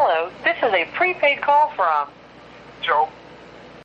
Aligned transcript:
Hello, 0.00 0.30
this 0.44 0.56
is 0.58 0.72
a 0.72 0.84
prepaid 0.96 1.42
call 1.42 1.72
from 1.74 2.08
Joe. 2.82 3.08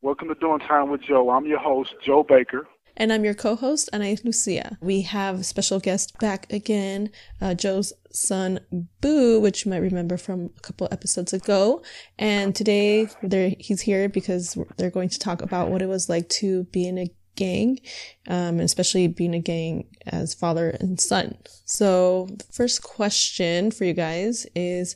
Welcome 0.04 0.28
to 0.28 0.36
Doing 0.36 0.60
Time 0.60 0.92
with 0.92 1.02
Joe. 1.02 1.32
I'm 1.32 1.48
your 1.48 1.58
host, 1.58 1.96
Joe 2.06 2.22
Baker. 2.22 2.68
And 2.96 3.12
I'm 3.12 3.26
your 3.26 3.34
co 3.34 3.56
host, 3.56 3.90
Anais 3.92 4.20
Lucia. 4.24 4.78
We 4.80 5.02
have 5.02 5.40
a 5.40 5.44
special 5.44 5.80
guest 5.80 6.16
back 6.20 6.54
again, 6.54 7.10
uh, 7.42 7.56
Joe's 7.56 7.94
son, 8.12 8.60
Boo, 9.02 9.40
which 9.40 9.66
you 9.66 9.72
might 9.72 9.78
remember 9.78 10.18
from 10.18 10.52
a 10.56 10.60
couple 10.60 10.88
episodes 10.92 11.34
ago. 11.34 11.82
And 12.20 12.54
today 12.54 13.10
he's 13.58 13.82
here 13.82 14.08
because 14.08 14.56
they're 14.78 14.92
going 14.92 15.10
to 15.10 15.18
talk 15.18 15.42
about 15.42 15.72
what 15.72 15.82
it 15.82 15.88
was 15.88 16.10
like 16.10 16.30
to 16.30 16.66
be 16.66 16.88
in 16.88 17.00
a 17.00 17.12
gang, 17.36 17.80
um, 18.28 18.60
and 18.60 18.62
especially 18.62 19.08
being 19.08 19.34
a 19.34 19.40
gang 19.40 19.88
as 20.06 20.36
father 20.36 20.70
and 20.80 21.02
son. 21.02 21.40
So, 21.66 22.28
the 22.30 22.46
first 22.52 22.84
question 22.84 23.72
for 23.72 23.86
you 23.86 23.94
guys 23.94 24.46
is 24.56 24.96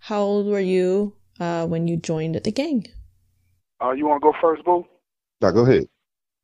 How 0.00 0.20
old 0.20 0.46
were 0.46 0.60
you 0.60 1.14
uh, 1.40 1.66
when 1.66 1.88
you 1.88 1.96
joined 1.96 2.36
the 2.36 2.52
gang? 2.52 2.86
Uh, 3.82 3.92
you 3.92 4.06
want 4.06 4.22
to 4.22 4.32
go 4.32 4.34
first, 4.40 4.64
Boo? 4.64 4.84
Now, 5.40 5.50
go 5.50 5.60
ahead. 5.60 5.88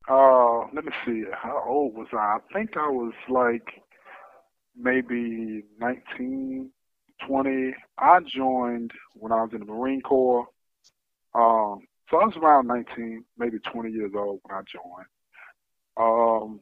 Uh, 0.07 0.67
let 0.73 0.85
me 0.85 0.91
see. 1.05 1.23
How 1.33 1.63
old 1.65 1.95
was 1.95 2.07
I? 2.13 2.15
I 2.17 2.37
think 2.53 2.77
I 2.77 2.87
was 2.87 3.13
like 3.27 3.81
maybe 4.77 5.63
19, 5.79 6.69
20. 7.27 7.73
I 7.97 8.19
joined 8.19 8.91
when 9.13 9.31
I 9.31 9.41
was 9.43 9.49
in 9.53 9.59
the 9.59 9.65
Marine 9.65 10.01
Corps. 10.01 10.47
Um, 11.33 11.87
so 12.09 12.17
I 12.17 12.25
was 12.25 12.37
around 12.37 12.67
19, 12.67 13.25
maybe 13.37 13.57
20 13.59 13.91
years 13.91 14.11
old 14.15 14.39
when 14.43 14.55
I 14.55 14.61
joined. 14.61 15.07
Um, 15.97 16.59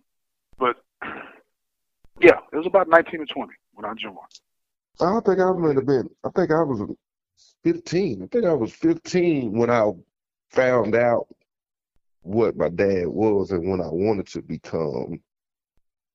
but 0.58 0.78
yeah, 2.22 2.40
it 2.52 2.56
was 2.56 2.66
about 2.66 2.88
19 2.88 3.22
or 3.22 3.26
20 3.26 3.52
when 3.74 3.86
I 3.86 3.94
joined. 3.96 4.18
I 5.02 5.06
don't 5.06 5.26
think 5.26 5.40
I 5.40 5.52
might 5.52 5.76
have 5.76 5.86
been. 5.86 6.10
I 6.24 6.30
think 6.36 6.52
I 6.52 6.64
was 6.64 6.96
15. 7.64 8.24
I 8.24 8.28
think 8.28 8.46
I 8.46 8.54
was 8.54 8.74
15 8.74 9.58
when 9.58 9.70
I 9.70 9.92
found 10.50 10.96
out 10.96 11.28
what 12.22 12.56
my 12.56 12.70
dad 12.70 13.08
was 13.08 13.52
and 13.52 13.70
when 13.70 13.82
I 13.82 13.88
wanted 13.88 14.28
to 14.28 14.42
become 14.42 15.22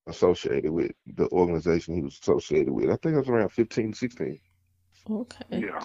associated 0.06 0.70
with 0.70 0.92
the 1.06 1.28
organization 1.28 1.94
he 1.94 2.02
was 2.02 2.18
associated 2.20 2.72
with. 2.72 2.90
I 2.90 2.96
think 2.96 3.14
I 3.14 3.18
was 3.18 3.28
around 3.28 3.50
15, 3.50 3.92
16. 3.92 4.40
Okay. 5.10 5.44
Yeah. 5.50 5.82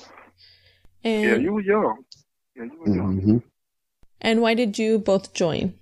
And, 1.03 1.23
Yeah, 1.23 1.35
you 1.35 1.53
were 1.53 1.61
young. 1.61 2.03
Yeah, 2.55 2.63
you 2.63 2.79
were 2.79 2.95
young. 2.95 3.21
hmm 3.21 3.37
and 4.25 4.41
why 4.41 4.53
did 4.53 4.79
you 4.79 4.99
both 4.99 5.33
join? 5.33 5.73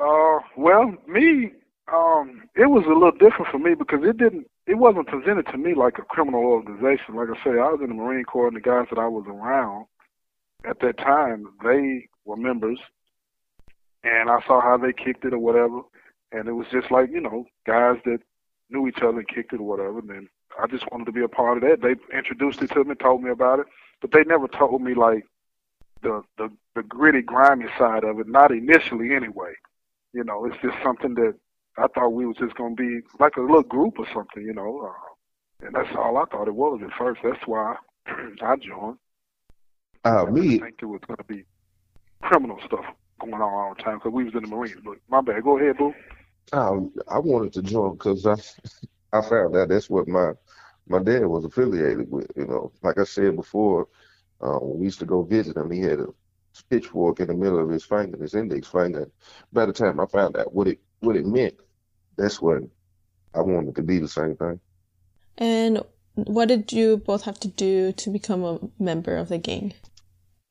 Uh, 0.00 0.40
well, 0.56 0.92
me, 1.06 1.52
um, 1.92 2.42
it 2.56 2.66
was 2.68 2.84
a 2.86 2.88
little 2.88 3.12
different 3.12 3.46
for 3.52 3.58
me 3.58 3.74
because 3.74 4.00
it 4.02 4.16
didn't, 4.16 4.49
it 4.70 4.78
wasn't 4.78 5.08
presented 5.08 5.46
to 5.48 5.58
me 5.58 5.74
like 5.74 5.98
a 5.98 6.02
criminal 6.02 6.42
organization. 6.42 7.16
Like 7.16 7.28
I 7.28 7.44
say, 7.44 7.50
I 7.58 7.74
was 7.74 7.80
in 7.82 7.88
the 7.88 7.94
Marine 7.94 8.24
Corps, 8.24 8.46
and 8.46 8.56
the 8.56 8.60
guys 8.60 8.86
that 8.90 9.00
I 9.00 9.08
was 9.08 9.24
around 9.26 9.86
at 10.64 10.78
that 10.78 10.96
time, 10.96 11.46
they 11.64 12.08
were 12.24 12.36
members, 12.36 12.78
and 14.04 14.30
I 14.30 14.38
saw 14.46 14.60
how 14.60 14.76
they 14.76 14.92
kicked 14.92 15.24
it 15.24 15.34
or 15.34 15.38
whatever, 15.38 15.80
and 16.30 16.46
it 16.46 16.52
was 16.52 16.68
just 16.70 16.88
like 16.92 17.10
you 17.10 17.20
know, 17.20 17.46
guys 17.66 17.96
that 18.04 18.20
knew 18.70 18.86
each 18.86 19.02
other 19.02 19.18
and 19.18 19.28
kicked 19.28 19.52
it 19.52 19.58
or 19.58 19.66
whatever. 19.66 19.98
And 19.98 20.08
then 20.08 20.28
I 20.62 20.68
just 20.68 20.84
wanted 20.92 21.06
to 21.06 21.12
be 21.12 21.24
a 21.24 21.28
part 21.28 21.56
of 21.56 21.64
that. 21.64 21.82
They 21.82 22.16
introduced 22.16 22.62
it 22.62 22.70
to 22.70 22.84
me, 22.84 22.90
and 22.90 23.00
told 23.00 23.24
me 23.24 23.30
about 23.30 23.58
it, 23.58 23.66
but 24.00 24.12
they 24.12 24.22
never 24.22 24.46
told 24.46 24.82
me 24.82 24.94
like 24.94 25.26
the 26.02 26.22
the, 26.38 26.48
the 26.76 26.84
gritty, 26.84 27.22
grimy 27.22 27.66
side 27.76 28.04
of 28.04 28.20
it. 28.20 28.28
Not 28.28 28.52
initially, 28.52 29.16
anyway. 29.16 29.54
You 30.12 30.22
know, 30.22 30.44
it's 30.44 30.62
just 30.62 30.76
something 30.84 31.14
that 31.14 31.34
I 31.78 31.86
thought 31.88 32.10
we 32.10 32.26
was 32.26 32.36
just 32.36 32.56
gonna 32.56 32.74
be 32.74 33.00
like 33.18 33.36
a 33.36 33.40
little 33.40 33.62
group 33.62 33.98
or 33.98 34.06
something. 34.12 34.42
You 34.42 34.54
know, 34.54 34.88
uh, 34.90 35.66
and 35.66 35.74
that's 35.74 35.94
all 35.96 36.16
I 36.16 36.24
thought 36.26 36.48
it 36.48 36.54
was 36.54 36.80
at 36.82 36.92
first. 36.98 37.20
That's 37.22 37.46
why 37.46 37.76
I 38.06 38.56
joined. 38.56 38.98
Uh, 40.04 40.26
I 40.26 40.30
me, 40.30 40.40
didn't 40.42 40.60
think 40.60 40.76
it 40.82 40.86
was 40.86 41.00
gonna 41.06 41.24
be 41.24 41.44
criminal 42.22 42.58
stuff 42.66 42.84
going 43.20 43.34
on 43.34 43.42
all 43.42 43.74
the 43.76 43.82
time 43.82 43.98
because 43.98 44.12
we 44.12 44.24
was 44.24 44.34
in 44.34 44.42
the 44.42 44.48
Marines. 44.48 44.80
But 44.84 44.98
my 45.08 45.20
bad. 45.20 45.42
Go 45.44 45.58
ahead, 45.58 45.76
boo. 45.76 45.94
um, 46.52 46.92
I 47.08 47.18
wanted 47.18 47.52
to 47.54 47.62
join 47.62 47.92
because 47.94 48.26
I, 48.26 48.36
I 49.16 49.22
found 49.22 49.56
out 49.56 49.68
that's 49.68 49.90
what 49.90 50.08
my 50.08 50.32
my 50.88 51.02
dad 51.02 51.26
was 51.26 51.44
affiliated 51.44 52.10
with. 52.10 52.30
You 52.36 52.46
know, 52.46 52.72
like 52.82 52.98
I 52.98 53.04
said 53.04 53.36
before, 53.36 53.88
uh, 54.40 54.58
when 54.58 54.78
we 54.80 54.86
used 54.86 55.00
to 55.00 55.06
go 55.06 55.22
visit 55.22 55.56
him, 55.56 55.70
he 55.70 55.80
had 55.80 56.00
a 56.00 56.06
pitchfork 56.68 57.20
in 57.20 57.28
the 57.28 57.34
middle 57.34 57.60
of 57.60 57.70
his 57.70 57.84
finger, 57.84 58.20
his 58.20 58.34
index 58.34 58.68
finger. 58.68 59.10
By 59.52 59.66
the 59.66 59.72
time 59.72 60.00
I 60.00 60.06
found 60.06 60.36
out 60.36 60.52
what 60.52 60.68
it 60.68 60.80
what 61.00 61.16
it 61.16 61.26
meant, 61.26 61.54
that's 62.16 62.40
what 62.40 62.62
I 63.34 63.40
wanted 63.40 63.76
to 63.76 63.82
be 63.82 63.98
the 63.98 64.08
same 64.08 64.36
thing. 64.36 64.60
And 65.38 65.82
what 66.14 66.48
did 66.48 66.72
you 66.72 66.98
both 66.98 67.22
have 67.22 67.40
to 67.40 67.48
do 67.48 67.92
to 67.92 68.10
become 68.10 68.44
a 68.44 68.58
member 68.78 69.16
of 69.16 69.28
the 69.28 69.38
gang? 69.38 69.72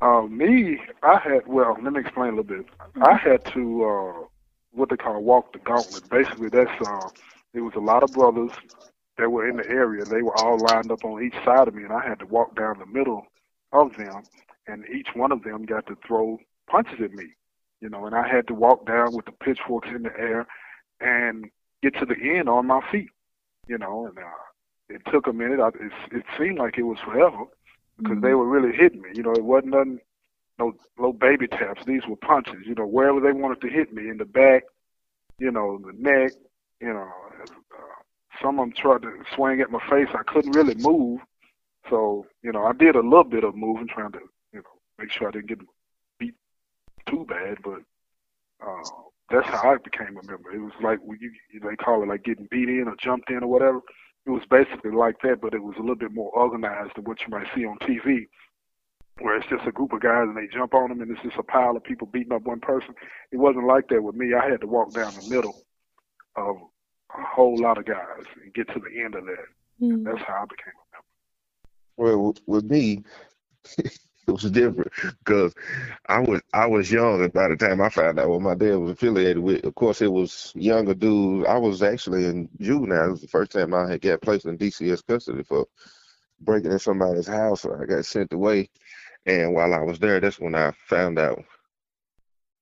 Uh, 0.01 0.21
me, 0.23 0.79
I 1.03 1.19
had 1.19 1.45
well. 1.45 1.77
Let 1.81 1.93
me 1.93 1.99
explain 1.99 2.33
a 2.33 2.37
little 2.37 2.43
bit. 2.43 2.65
I 3.01 3.15
had 3.15 3.43
to 3.53 3.83
uh, 3.83 4.25
what 4.71 4.89
they 4.89 4.95
call 4.95 5.21
walk 5.21 5.51
the 5.51 5.59
gauntlet. 5.59 6.09
Basically, 6.09 6.47
that's 6.47 6.87
uh, 6.87 7.09
it 7.53 7.59
was 7.59 7.73
a 7.75 7.79
lot 7.79 8.03
of 8.03 8.13
brothers 8.13 8.51
that 9.17 9.29
were 9.29 9.47
in 9.47 9.57
the 9.57 9.67
area. 9.67 10.05
They 10.05 10.21
were 10.21 10.35
all 10.37 10.57
lined 10.57 10.91
up 10.91 11.03
on 11.03 11.21
each 11.21 11.35
side 11.43 11.67
of 11.67 11.75
me, 11.75 11.83
and 11.83 11.91
I 11.91 12.07
had 12.07 12.19
to 12.19 12.25
walk 12.25 12.55
down 12.55 12.79
the 12.79 12.85
middle 12.85 13.27
of 13.73 13.95
them, 13.97 14.23
and 14.67 14.85
each 14.87 15.09
one 15.13 15.33
of 15.33 15.43
them 15.43 15.65
got 15.65 15.85
to 15.87 15.97
throw 16.07 16.39
punches 16.69 17.01
at 17.03 17.11
me. 17.11 17.25
You 17.81 17.89
know, 17.89 18.05
and 18.05 18.15
I 18.15 18.27
had 18.27 18.47
to 18.47 18.53
walk 18.53 18.85
down 18.85 19.15
with 19.15 19.25
the 19.25 19.31
pitchforks 19.31 19.89
in 19.93 20.03
the 20.03 20.17
air 20.17 20.45
and 20.99 21.49
get 21.81 21.93
to 21.95 22.05
the 22.05 22.15
end 22.37 22.49
on 22.49 22.67
my 22.67 22.81
feet. 22.91 23.09
You 23.67 23.77
know, 23.77 24.07
and 24.07 24.17
uh, 24.17 24.21
it 24.89 25.01
took 25.11 25.27
a 25.27 25.33
minute. 25.33 25.59
I, 25.59 25.67
it, 25.67 25.91
it 26.11 26.23
seemed 26.37 26.57
like 26.57 26.77
it 26.77 26.83
was 26.83 26.97
forever 26.99 27.45
because 27.97 28.21
they 28.21 28.33
were 28.33 28.47
really 28.47 28.75
hitting 28.75 29.01
me. 29.01 29.09
You 29.13 29.23
know, 29.23 29.31
it 29.31 29.43
wasn't 29.43 29.73
nothing, 29.73 29.99
no 30.57 30.73
low 30.97 31.13
baby 31.13 31.47
taps. 31.47 31.85
These 31.85 32.01
were 32.07 32.15
punches. 32.15 32.65
You 32.65 32.75
know, 32.75 32.85
wherever 32.85 33.19
they 33.19 33.31
wanted 33.31 33.61
to 33.61 33.69
hit 33.69 33.93
me 33.93 34.09
in 34.09 34.17
the 34.17 34.25
back, 34.25 34.63
you 35.37 35.51
know, 35.51 35.79
the 35.85 35.93
neck. 35.97 36.31
You 36.81 36.93
know, 36.93 37.09
uh, 37.41 37.45
some 38.41 38.59
of 38.59 38.65
them 38.65 38.73
tried 38.75 39.01
to 39.03 39.11
swing 39.35 39.61
at 39.61 39.69
my 39.69 39.81
face. 39.89 40.07
I 40.13 40.23
couldn't 40.23 40.55
really 40.55 40.75
move, 40.75 41.19
so 41.89 42.25
you 42.41 42.51
know, 42.51 42.65
I 42.65 42.73
did 42.73 42.95
a 42.95 43.01
little 43.01 43.23
bit 43.23 43.43
of 43.43 43.55
moving, 43.55 43.87
trying 43.87 44.11
to 44.13 44.19
you 44.53 44.59
know 44.59 44.79
make 44.97 45.11
sure 45.11 45.27
I 45.27 45.31
didn't 45.31 45.47
get 45.47 45.59
too 47.09 47.25
bad. 47.27 47.57
But 47.63 47.81
uh, 48.65 48.83
that's 49.29 49.47
how 49.47 49.73
I 49.73 49.77
became 49.77 50.17
a 50.17 50.25
member. 50.25 50.51
It 50.51 50.59
was 50.59 50.73
like 50.81 50.99
when 51.03 51.19
you 51.21 51.31
they 51.61 51.75
call 51.75 52.03
it 52.03 52.07
like 52.07 52.23
getting 52.23 52.47
beat 52.49 52.69
in 52.69 52.87
or 52.87 52.95
jumped 53.01 53.29
in 53.29 53.43
or 53.43 53.47
whatever. 53.47 53.81
It 54.25 54.31
was 54.31 54.43
basically 54.49 54.91
like 54.91 55.15
that, 55.23 55.41
but 55.41 55.53
it 55.53 55.63
was 55.63 55.75
a 55.77 55.81
little 55.81 55.95
bit 55.95 56.13
more 56.13 56.31
organized 56.31 56.91
than 56.95 57.05
what 57.05 57.19
you 57.21 57.27
might 57.29 57.47
see 57.55 57.65
on 57.65 57.77
TV, 57.79 58.27
where 59.19 59.37
it's 59.37 59.47
just 59.47 59.65
a 59.65 59.71
group 59.71 59.93
of 59.93 60.01
guys 60.01 60.27
and 60.27 60.37
they 60.37 60.47
jump 60.53 60.73
on 60.73 60.89
them 60.89 61.01
and 61.01 61.09
it's 61.09 61.21
just 61.23 61.37
a 61.37 61.43
pile 61.43 61.75
of 61.75 61.83
people 61.83 62.05
beating 62.07 62.33
up 62.33 62.43
one 62.43 62.59
person. 62.59 62.93
It 63.31 63.37
wasn't 63.37 63.65
like 63.65 63.87
that 63.89 64.03
with 64.03 64.15
me. 64.15 64.33
I 64.33 64.47
had 64.47 64.61
to 64.61 64.67
walk 64.67 64.93
down 64.93 65.13
the 65.13 65.29
middle 65.29 65.63
of 66.35 66.57
a 67.17 67.23
whole 67.23 67.57
lot 67.57 67.77
of 67.77 67.85
guys 67.85 68.25
and 68.43 68.53
get 68.53 68.67
to 68.67 68.79
the 68.79 69.01
end 69.01 69.15
of 69.15 69.25
that. 69.25 69.45
Mm. 69.81 70.03
That's 70.03 70.23
how 70.27 70.43
I 70.43 70.45
became 70.45 70.73
a 70.75 70.85
member. 70.93 72.15
Well, 72.21 72.35
with 72.45 72.65
me, 72.65 73.03
it 73.77 73.99
was 74.43 74.51
different 74.51 74.91
because 75.25 75.53
I 76.07 76.19
was 76.19 76.41
I 76.53 76.67
was 76.67 76.91
young 76.91 77.23
and 77.23 77.33
by 77.33 77.49
the 77.49 77.57
time 77.57 77.81
I 77.81 77.89
found 77.89 78.19
out 78.19 78.29
what 78.29 78.41
my 78.41 78.55
dad 78.55 78.75
was 78.77 78.91
affiliated 78.91 79.39
with. 79.39 79.65
Of 79.65 79.75
course, 79.75 80.01
it 80.01 80.11
was 80.11 80.53
younger 80.55 80.95
dudes. 80.95 81.47
I 81.49 81.57
was 81.57 81.83
actually 81.83 82.25
in 82.25 82.49
juvenile. 82.59 83.07
It 83.09 83.11
was 83.11 83.21
the 83.21 83.27
first 83.29 83.51
time 83.53 83.73
I 83.73 83.91
had 83.91 84.01
got 84.01 84.21
placed 84.21 84.45
in 84.45 84.57
DCS 84.57 85.03
custody 85.07 85.43
for 85.43 85.67
breaking 86.41 86.71
in 86.73 86.79
somebody's 86.79 87.27
house. 87.27 87.65
I 87.65 87.85
got 87.85 88.05
sent 88.05 88.33
away, 88.33 88.69
and 89.25 89.53
while 89.53 89.73
I 89.73 89.81
was 89.81 89.99
there, 89.99 90.19
that's 90.19 90.39
when 90.39 90.55
I 90.55 90.73
found 90.87 91.19
out 91.19 91.43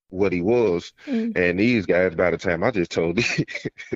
what 0.09 0.31
he 0.31 0.41
was. 0.41 0.93
Mm. 1.05 1.37
And 1.37 1.59
these 1.59 1.85
guys, 1.85 2.15
by 2.15 2.31
the 2.31 2.37
time 2.37 2.63
I 2.63 2.71
just 2.71 2.91
told 2.91 3.15
these, 3.17 3.45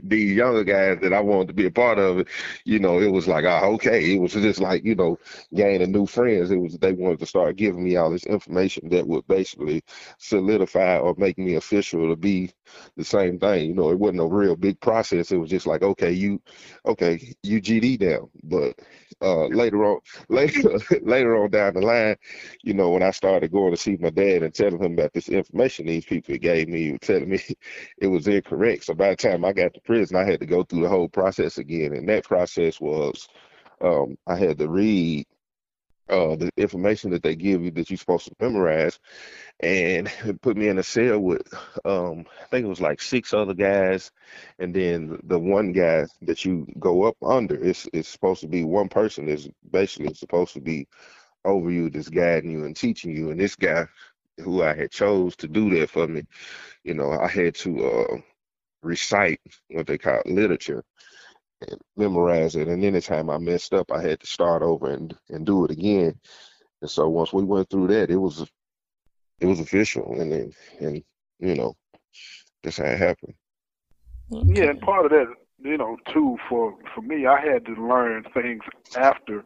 these 0.04 0.36
younger 0.36 0.64
guys 0.64 1.00
that 1.02 1.14
I 1.14 1.20
wanted 1.20 1.48
to 1.50 1.54
be 1.54 1.66
a 1.66 1.72
part 1.72 2.00
of 2.00 2.20
it, 2.20 2.28
you 2.66 2.80
know, 2.80 3.00
it 3.00 3.12
was 3.12 3.28
like, 3.28 3.46
ah, 3.46 3.64
okay. 3.66 4.14
It 4.14 4.22
was 4.22 4.34
just 4.34 4.60
like, 4.60 4.84
you 4.84 4.96
know, 4.96 5.18
gaining 5.54 5.92
new 5.92 6.06
friends. 6.06 6.52
It 6.52 6.58
was 6.58 6.78
they 6.78 6.94
wanted 6.94 7.20
to 7.20 7.26
start 7.26 7.56
giving 7.56 7.84
me 7.84 7.96
all 7.96 8.12
this 8.12 8.26
information 8.26 8.90
that 8.90 9.08
would 9.08 9.28
basically 9.28 9.84
solidify 10.18 10.98
or 10.98 11.16
make 11.18 11.38
me 11.38 11.56
official 11.56 12.10
to 12.10 12.16
be 12.16 12.52
the 12.98 13.04
same 13.04 13.40
thing. 13.40 13.70
You 13.70 13.76
know, 13.76 13.90
it 13.92 14.00
wasn't 14.00 14.22
a 14.22 14.26
real 14.26 14.56
big 14.56 14.80
process. 14.80 15.32
It 15.32 15.38
was 15.38 15.50
just 15.50 15.68
like, 15.68 15.82
okay, 15.82 16.12
you, 16.12 16.42
okay, 16.86 17.34
you 17.44 17.62
GD 17.62 18.02
now. 18.02 18.30
But 18.44 18.80
uh, 19.22 19.48
later 19.48 19.84
on, 19.86 20.00
later, 20.30 20.80
later 21.02 21.44
on 21.44 21.50
down 21.52 21.74
the 21.74 21.82
line, 21.82 22.16
you 22.64 22.74
know, 22.74 22.92
when 22.92 23.04
I 23.04 23.12
started 23.12 23.52
going 23.52 23.72
to 23.72 23.78
see 23.78 23.98
my 24.00 24.10
dad 24.10 24.44
and 24.44 24.54
telling 24.54 24.84
him 24.84 24.94
about 24.94 25.14
this 25.14 25.30
information 25.30 25.88
these 26.02 26.24
people 26.24 26.38
gave 26.38 26.68
me, 26.68 26.92
were 26.92 26.98
telling 26.98 27.30
me 27.30 27.42
it 27.98 28.08
was 28.08 28.28
incorrect. 28.28 28.86
So 28.86 28.94
by 28.94 29.12
the 29.12 29.16
time 29.16 29.46
I 29.46 29.54
got 29.54 29.74
to 29.74 29.82
prison, 29.82 30.18
I 30.18 30.24
had 30.24 30.40
to 30.40 30.46
go 30.46 30.64
through 30.64 30.82
the 30.82 30.90
whole 30.90 31.10
process 31.10 31.58
again. 31.58 31.94
And 31.94 32.08
that 32.10 32.24
process 32.24 32.80
was 32.80 33.28
um, 33.82 34.18
I 34.28 34.36
had 34.36 34.58
to 34.60 34.70
read 34.70 35.26
uh, 36.10 36.36
the 36.36 36.50
information 36.58 37.12
that 37.12 37.24
they 37.24 37.36
give 37.36 37.64
you 37.64 37.72
that 37.72 37.90
you're 37.90 37.98
supposed 37.98 38.28
to 38.28 38.36
memorize, 38.40 39.00
and 39.62 40.12
put 40.42 40.58
me 40.58 40.68
in 40.68 40.78
a 40.78 40.84
cell 40.84 41.20
with 41.20 41.42
um, 41.86 42.26
I 42.42 42.46
think 42.48 42.66
it 42.66 42.70
was 42.70 42.82
like 42.82 43.02
six 43.02 43.34
other 43.34 43.54
guys, 43.54 44.12
and 44.60 44.74
then 44.74 45.20
the 45.24 45.40
one 45.40 45.72
guy 45.72 46.06
that 46.24 46.44
you 46.44 46.68
go 46.80 47.04
up 47.04 47.16
under. 47.24 47.56
It's 47.56 47.88
it's 47.94 48.10
supposed 48.10 48.42
to 48.42 48.48
be 48.48 48.66
one 48.66 48.90
person 48.90 49.30
is 49.30 49.50
basically 49.72 50.14
supposed 50.14 50.54
to 50.54 50.62
be 50.62 50.88
over 51.46 51.72
you 51.72 51.90
that's 51.90 52.10
guiding 52.10 52.52
you 52.52 52.66
and 52.66 52.76
teaching 52.76 53.16
you. 53.16 53.32
And 53.32 53.40
this 53.40 53.56
guy 53.56 53.88
who 54.40 54.64
I 54.64 54.74
had 54.74 54.92
chose 54.92 55.36
to 55.38 55.48
do 55.48 55.70
that 55.72 55.90
for 55.90 56.08
me, 56.08 56.24
you 56.84 56.94
know, 56.94 57.12
I 57.12 57.28
had 57.28 57.56
to 57.56 57.86
uh, 57.86 58.18
recite 58.84 59.40
what 59.70 59.88
they 59.88 59.98
call 59.98 60.22
literature 60.26 60.84
and 61.68 61.80
memorize 61.96 62.56
it. 62.56 62.68
And 62.68 62.84
anytime 62.84 63.30
I 63.30 63.38
messed 63.38 63.74
up, 63.74 63.92
I 63.92 64.02
had 64.02 64.20
to 64.20 64.28
start 64.28 64.62
over 64.62 64.92
and, 64.92 65.16
and 65.30 65.46
do 65.46 65.66
it 65.66 65.72
again. 65.72 66.20
And 66.82 66.90
so 66.90 67.08
once 67.10 67.32
we 67.32 67.44
went 67.44 67.70
through 67.70 67.88
that, 67.88 68.10
it 68.10 68.18
was 68.18 68.46
it 69.40 69.46
was 69.46 69.60
official, 69.60 70.20
and 70.20 70.32
then 70.32 70.54
and 70.80 71.04
you 71.40 71.56
know 71.56 71.76
that's 72.64 72.78
how 72.78 72.86
it 72.86 72.98
happened. 72.98 73.34
Yeah, 74.30 74.70
and 74.70 74.82
part 74.82 75.06
of 75.06 75.12
that, 75.12 75.28
you 75.60 75.78
know, 75.78 75.98
too, 76.12 76.38
for 76.48 76.76
for 76.96 77.02
me, 77.02 77.26
I 77.26 77.40
had 77.40 77.66
to 77.66 77.74
learn 77.74 78.24
things 78.34 78.62
after 78.96 79.44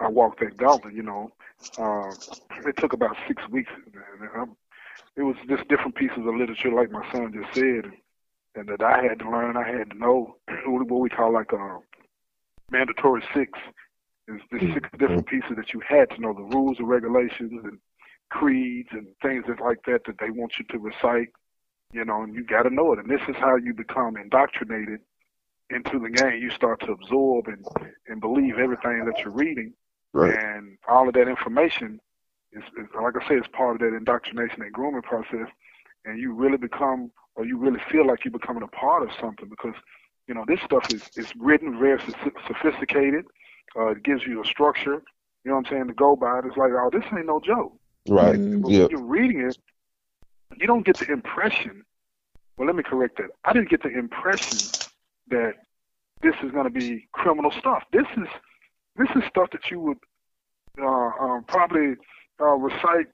I 0.00 0.08
walked 0.08 0.40
that 0.40 0.56
gauntlet. 0.56 0.94
You 0.94 1.02
know, 1.02 1.32
uh, 1.78 2.10
it 2.66 2.76
took 2.76 2.92
about 2.92 3.16
six 3.28 3.42
weeks. 3.48 3.70
And 3.84 4.28
I'm, 4.36 4.56
it 5.16 5.22
was 5.22 5.36
just 5.48 5.68
different 5.68 5.94
pieces 5.94 6.18
of 6.18 6.34
literature, 6.34 6.72
like 6.72 6.90
my 6.90 7.10
son 7.12 7.32
just 7.32 7.54
said, 7.54 7.84
and, 7.84 7.92
and 8.54 8.68
that 8.68 8.82
I 8.82 9.02
had 9.02 9.18
to 9.20 9.30
learn. 9.30 9.56
I 9.56 9.68
had 9.68 9.90
to 9.90 9.98
know 9.98 10.36
what 10.66 11.00
we 11.00 11.08
call 11.10 11.32
like 11.32 11.52
a 11.52 11.78
mandatory 12.70 13.22
six. 13.34 13.58
Is 14.28 14.40
the 14.52 14.60
six 14.72 14.88
different 14.98 15.26
pieces 15.26 15.50
that 15.56 15.74
you 15.74 15.80
had 15.86 16.08
to 16.10 16.20
know 16.20 16.32
the 16.32 16.42
rules 16.56 16.78
and 16.78 16.88
regulations 16.88 17.52
and 17.64 17.78
creeds 18.30 18.88
and 18.92 19.06
things 19.20 19.44
that- 19.48 19.60
like 19.60 19.82
that 19.86 20.04
that 20.06 20.18
they 20.18 20.30
want 20.30 20.52
you 20.58 20.64
to 20.66 20.78
recite. 20.78 21.28
You 21.92 22.04
know, 22.04 22.22
and 22.22 22.34
you 22.34 22.44
got 22.44 22.62
to 22.62 22.70
know 22.70 22.92
it. 22.92 23.00
And 23.00 23.10
this 23.10 23.20
is 23.28 23.36
how 23.36 23.56
you 23.56 23.74
become 23.74 24.16
indoctrinated 24.16 25.00
into 25.68 25.98
the 25.98 26.08
game. 26.08 26.40
You 26.40 26.50
start 26.50 26.80
to 26.80 26.92
absorb 26.92 27.48
and 27.48 27.66
and 28.06 28.20
believe 28.20 28.58
everything 28.58 29.04
that 29.06 29.18
you're 29.18 29.34
reading 29.34 29.74
Right. 30.12 30.36
and 30.38 30.76
all 30.88 31.08
of 31.08 31.14
that 31.14 31.28
information 31.28 32.00
is, 32.52 32.62
is 32.78 32.86
like 33.00 33.14
I 33.20 33.28
say, 33.28 33.34
is 33.36 33.46
part 33.52 33.76
of 33.76 33.80
that 33.80 33.96
indoctrination 33.96 34.62
and 34.62 34.72
grooming 34.72 35.02
process. 35.02 35.48
And 36.04 36.18
you 36.18 36.32
really 36.34 36.58
become, 36.58 37.10
or 37.36 37.46
you 37.46 37.56
really 37.56 37.80
feel 37.90 38.06
like 38.06 38.24
you're 38.24 38.32
becoming 38.32 38.62
a 38.62 38.68
part 38.68 39.02
of 39.02 39.08
something 39.20 39.48
because, 39.48 39.74
you 40.26 40.34
know, 40.34 40.44
this 40.46 40.60
stuff 40.64 40.84
is, 40.90 41.00
is 41.16 41.28
written 41.38 41.78
very 41.78 41.98
soph- 42.00 42.46
sophisticated. 42.46 43.24
Uh, 43.76 43.88
it 43.88 44.02
gives 44.02 44.26
you 44.26 44.42
a 44.42 44.44
structure, 44.46 45.02
you 45.44 45.50
know 45.50 45.56
what 45.56 45.66
I'm 45.66 45.72
saying, 45.72 45.86
to 45.88 45.94
go 45.94 46.14
by. 46.16 46.40
It's 46.44 46.56
like, 46.56 46.72
oh, 46.72 46.90
this 46.92 47.04
ain't 47.16 47.26
no 47.26 47.40
joke. 47.40 47.74
Right. 48.08 48.38
Mm. 48.38 48.62
But 48.62 48.70
Yep. 48.70 48.80
when 48.80 48.90
you're 48.90 49.08
reading 49.08 49.40
it, 49.48 49.56
you 50.58 50.66
don't 50.66 50.84
get 50.84 50.98
the 50.98 51.10
impression. 51.10 51.84
Well, 52.56 52.66
let 52.66 52.76
me 52.76 52.82
correct 52.82 53.16
that. 53.16 53.30
I 53.44 53.52
didn't 53.52 53.70
get 53.70 53.82
the 53.82 53.96
impression 53.96 54.58
that 55.28 55.54
this 56.20 56.34
is 56.44 56.50
going 56.50 56.64
to 56.64 56.70
be 56.70 57.08
criminal 57.12 57.50
stuff. 57.50 57.84
This 57.92 58.06
is 58.16 58.28
this 58.96 59.08
is 59.16 59.22
stuff 59.28 59.50
that 59.52 59.70
you 59.70 59.80
would 59.80 59.98
uh, 60.80 61.10
um, 61.20 61.44
probably 61.48 61.94
uh, 62.40 62.54
recite 62.54 63.06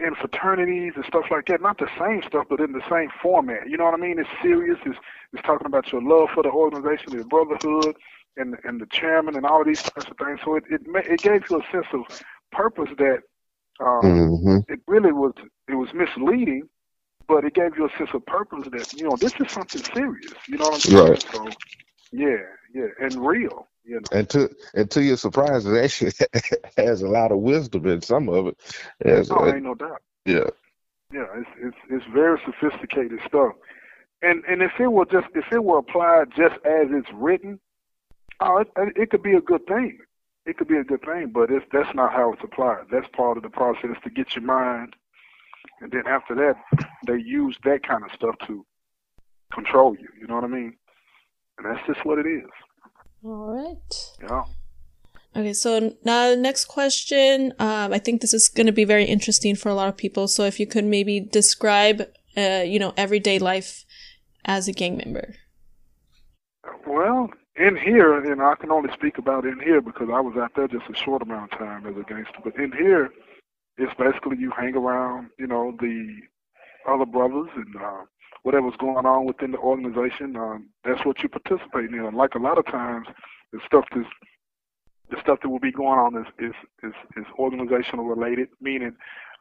in 0.00 0.14
fraternities 0.14 0.92
and 0.96 1.04
stuff 1.06 1.24
like 1.30 1.46
that. 1.46 1.60
Not 1.60 1.78
the 1.78 1.88
same 1.98 2.22
stuff, 2.26 2.46
but 2.48 2.60
in 2.60 2.72
the 2.72 2.82
same 2.90 3.08
format. 3.22 3.68
You 3.68 3.76
know 3.76 3.84
what 3.84 3.94
I 3.94 3.98
mean? 3.98 4.18
It's 4.18 4.28
serious. 4.42 4.78
It's 4.86 4.98
it's 5.32 5.42
talking 5.42 5.66
about 5.66 5.92
your 5.92 6.02
love 6.02 6.30
for 6.34 6.42
the 6.42 6.50
organization, 6.50 7.18
the 7.18 7.24
brotherhood, 7.24 7.96
and 8.36 8.56
and 8.64 8.80
the 8.80 8.86
chairman, 8.90 9.36
and 9.36 9.44
all 9.44 9.64
these 9.64 9.82
types 9.82 10.06
of 10.10 10.16
things. 10.16 10.40
So 10.44 10.56
it 10.56 10.64
it, 10.70 10.82
it 10.86 11.22
gave 11.22 11.42
you 11.50 11.60
a 11.60 11.72
sense 11.72 11.86
of 11.92 12.02
purpose 12.52 12.90
that. 12.98 13.18
Um, 13.80 14.24
hmm 14.42 14.58
it 14.68 14.80
really 14.86 15.12
was 15.12 15.32
it 15.68 15.74
was 15.74 15.88
misleading, 15.94 16.68
but 17.26 17.44
it 17.44 17.54
gave 17.54 17.76
you 17.76 17.86
a 17.86 17.98
sense 17.98 18.10
of 18.12 18.24
purpose 18.26 18.66
that 18.70 18.92
you 18.92 19.04
know 19.04 19.16
this 19.16 19.32
is 19.40 19.50
something 19.52 19.82
serious. 19.94 20.34
You 20.46 20.58
know 20.58 20.66
what 20.66 20.74
I'm 20.74 20.80
saying? 20.82 21.10
Right. 21.10 21.22
So 21.32 21.48
yeah, 22.12 22.44
yeah, 22.74 22.86
and 23.00 23.14
real. 23.16 23.66
You 23.84 23.96
know. 24.00 24.06
And 24.12 24.28
to 24.30 24.50
and 24.74 24.90
to 24.90 25.02
your 25.02 25.16
surprise, 25.16 25.64
it 25.66 25.76
actually 25.82 26.12
has 26.76 27.02
a 27.02 27.08
lot 27.08 27.32
of 27.32 27.38
wisdom 27.38 27.86
in 27.86 28.02
some 28.02 28.28
of 28.28 28.48
it. 28.48 28.56
Has, 29.04 29.30
Oh, 29.30 29.46
uh, 29.46 29.54
ain't 29.54 29.62
no 29.64 29.74
doubt. 29.74 30.02
yeah. 30.26 30.44
Yeah, 31.12 31.24
it's 31.36 31.48
it's 31.58 31.76
it's 31.90 32.04
very 32.12 32.38
sophisticated 32.44 33.20
stuff. 33.26 33.52
And 34.20 34.44
and 34.46 34.62
if 34.62 34.72
it 34.78 34.88
were 34.88 35.06
just 35.06 35.28
if 35.34 35.44
it 35.52 35.64
were 35.64 35.78
applied 35.78 36.28
just 36.36 36.56
as 36.66 36.88
it's 36.90 37.08
written, 37.14 37.60
oh, 38.40 38.58
it, 38.58 38.68
it 38.76 39.10
could 39.10 39.22
be 39.22 39.34
a 39.34 39.40
good 39.40 39.66
thing. 39.66 39.98
It 40.44 40.58
could 40.58 40.68
be 40.68 40.76
a 40.76 40.84
good 40.84 41.02
thing, 41.02 41.30
but 41.32 41.50
it's 41.50 41.64
that's 41.72 41.94
not 41.94 42.12
how 42.12 42.32
it's 42.32 42.42
applied. 42.44 42.84
That's 42.90 43.08
part 43.16 43.36
of 43.38 43.42
the 43.42 43.48
process 43.50 43.96
to 44.04 44.10
get 44.10 44.34
your 44.34 44.44
mind, 44.44 44.96
and 45.80 45.90
then 45.90 46.06
after 46.06 46.34
that, 46.34 46.86
they 47.06 47.16
use 47.16 47.56
that 47.64 47.86
kind 47.86 48.02
of 48.04 48.10
stuff 48.12 48.34
to 48.46 48.66
control 49.52 49.94
you. 49.98 50.08
You 50.20 50.26
know 50.26 50.34
what 50.34 50.44
I 50.44 50.48
mean? 50.48 50.76
And 51.58 51.66
that's 51.66 51.86
just 51.86 52.04
what 52.06 52.18
it 52.18 52.26
is. 52.26 52.48
All 53.24 53.52
right. 53.52 54.28
Know? 54.28 54.44
Okay, 55.36 55.52
so 55.52 55.94
now 56.04 56.30
the 56.30 56.36
next 56.36 56.66
question. 56.66 57.52
Um, 57.58 57.92
I 57.92 57.98
think 57.98 58.20
this 58.20 58.32
is 58.32 58.48
going 58.48 58.66
to 58.66 58.72
be 58.72 58.84
very 58.84 59.04
interesting 59.04 59.54
for 59.54 59.68
a 59.68 59.74
lot 59.74 59.88
of 59.88 59.96
people. 59.96 60.28
So 60.28 60.44
if 60.44 60.58
you 60.58 60.66
could 60.66 60.84
maybe 60.84 61.20
describe, 61.20 62.08
uh, 62.36 62.62
you 62.64 62.78
know, 62.78 62.94
everyday 62.96 63.38
life 63.38 63.84
as 64.44 64.68
a 64.68 64.72
gang 64.72 64.96
member. 64.96 65.34
Well, 66.86 67.30
in 67.56 67.76
here, 67.76 68.16
and 68.18 68.40
I 68.40 68.54
can 68.54 68.70
only 68.70 68.90
speak 68.92 69.18
about 69.18 69.44
in 69.44 69.60
here 69.60 69.80
because 69.80 70.08
I 70.12 70.20
was 70.20 70.36
out 70.36 70.52
there 70.56 70.68
just 70.68 70.88
a 70.88 70.94
short 70.94 71.22
amount 71.22 71.52
of 71.52 71.58
time 71.58 71.86
as 71.86 71.96
a 71.96 72.02
gangster. 72.02 72.38
But 72.42 72.56
in 72.56 72.72
here, 72.72 73.10
it's 73.76 73.92
basically 73.94 74.38
you 74.38 74.50
hang 74.56 74.74
around, 74.74 75.28
you 75.38 75.46
know, 75.46 75.76
the 75.80 76.20
other 76.88 77.06
brothers 77.06 77.50
and 77.54 77.76
uh, 77.76 78.04
whatever's 78.42 78.76
going 78.78 79.06
on 79.06 79.26
within 79.26 79.52
the 79.52 79.58
organization. 79.58 80.36
Um, 80.36 80.68
that's 80.84 81.04
what 81.04 81.22
you 81.22 81.28
participate 81.28 81.90
in. 81.90 82.04
And 82.04 82.16
like 82.16 82.34
a 82.34 82.38
lot 82.38 82.58
of 82.58 82.66
times, 82.66 83.06
the 83.52 83.60
stuff 83.66 83.84
that's 83.94 84.08
the 85.10 85.20
stuff 85.20 85.38
that 85.42 85.48
will 85.48 85.58
be 85.58 85.72
going 85.72 85.98
on 85.98 86.16
is 86.16 86.26
is 86.38 86.54
is, 86.82 86.94
is 87.16 87.24
organizational 87.38 88.04
related, 88.04 88.48
meaning 88.60 88.94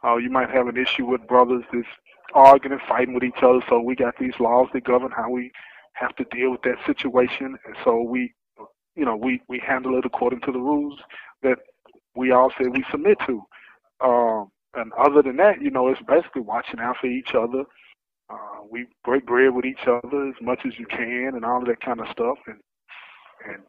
uh, 0.03 0.17
you 0.17 0.29
might 0.29 0.49
have 0.49 0.67
an 0.67 0.77
issue 0.77 1.05
with 1.05 1.27
brothers 1.27 1.63
that's 1.73 1.87
arguing 2.33 2.77
and 2.79 2.87
fighting 2.87 3.13
with 3.13 3.23
each 3.23 3.41
other. 3.41 3.59
So 3.69 3.79
we 3.79 3.95
got 3.95 4.17
these 4.19 4.39
laws 4.39 4.67
that 4.73 4.83
govern 4.83 5.11
how 5.11 5.29
we 5.29 5.51
have 5.93 6.15
to 6.17 6.25
deal 6.25 6.51
with 6.51 6.61
that 6.63 6.77
situation, 6.85 7.57
and 7.65 7.75
so 7.83 8.01
we, 8.01 8.33
you 8.95 9.05
know, 9.05 9.15
we 9.15 9.41
we 9.47 9.59
handle 9.59 9.97
it 9.97 10.05
according 10.05 10.41
to 10.41 10.51
the 10.51 10.59
rules 10.59 10.99
that 11.43 11.59
we 12.15 12.31
all 12.31 12.51
say 12.51 12.67
we 12.67 12.83
submit 12.91 13.17
to. 13.27 13.41
Um, 14.03 14.51
and 14.73 14.91
other 14.93 15.21
than 15.21 15.37
that, 15.37 15.61
you 15.61 15.71
know, 15.71 15.87
it's 15.87 16.01
basically 16.07 16.41
watching 16.41 16.79
out 16.79 16.97
for 17.01 17.07
each 17.07 17.33
other. 17.33 17.63
Uh, 18.29 18.61
we 18.69 18.85
break 19.05 19.25
bread 19.25 19.53
with 19.53 19.65
each 19.65 19.87
other 19.87 20.27
as 20.27 20.35
much 20.41 20.59
as 20.65 20.73
you 20.77 20.85
can, 20.87 21.31
and 21.35 21.45
all 21.45 21.61
of 21.61 21.67
that 21.67 21.81
kind 21.81 21.99
of 22.01 22.07
stuff. 22.11 22.37
And 22.47 22.59
and 23.47 23.63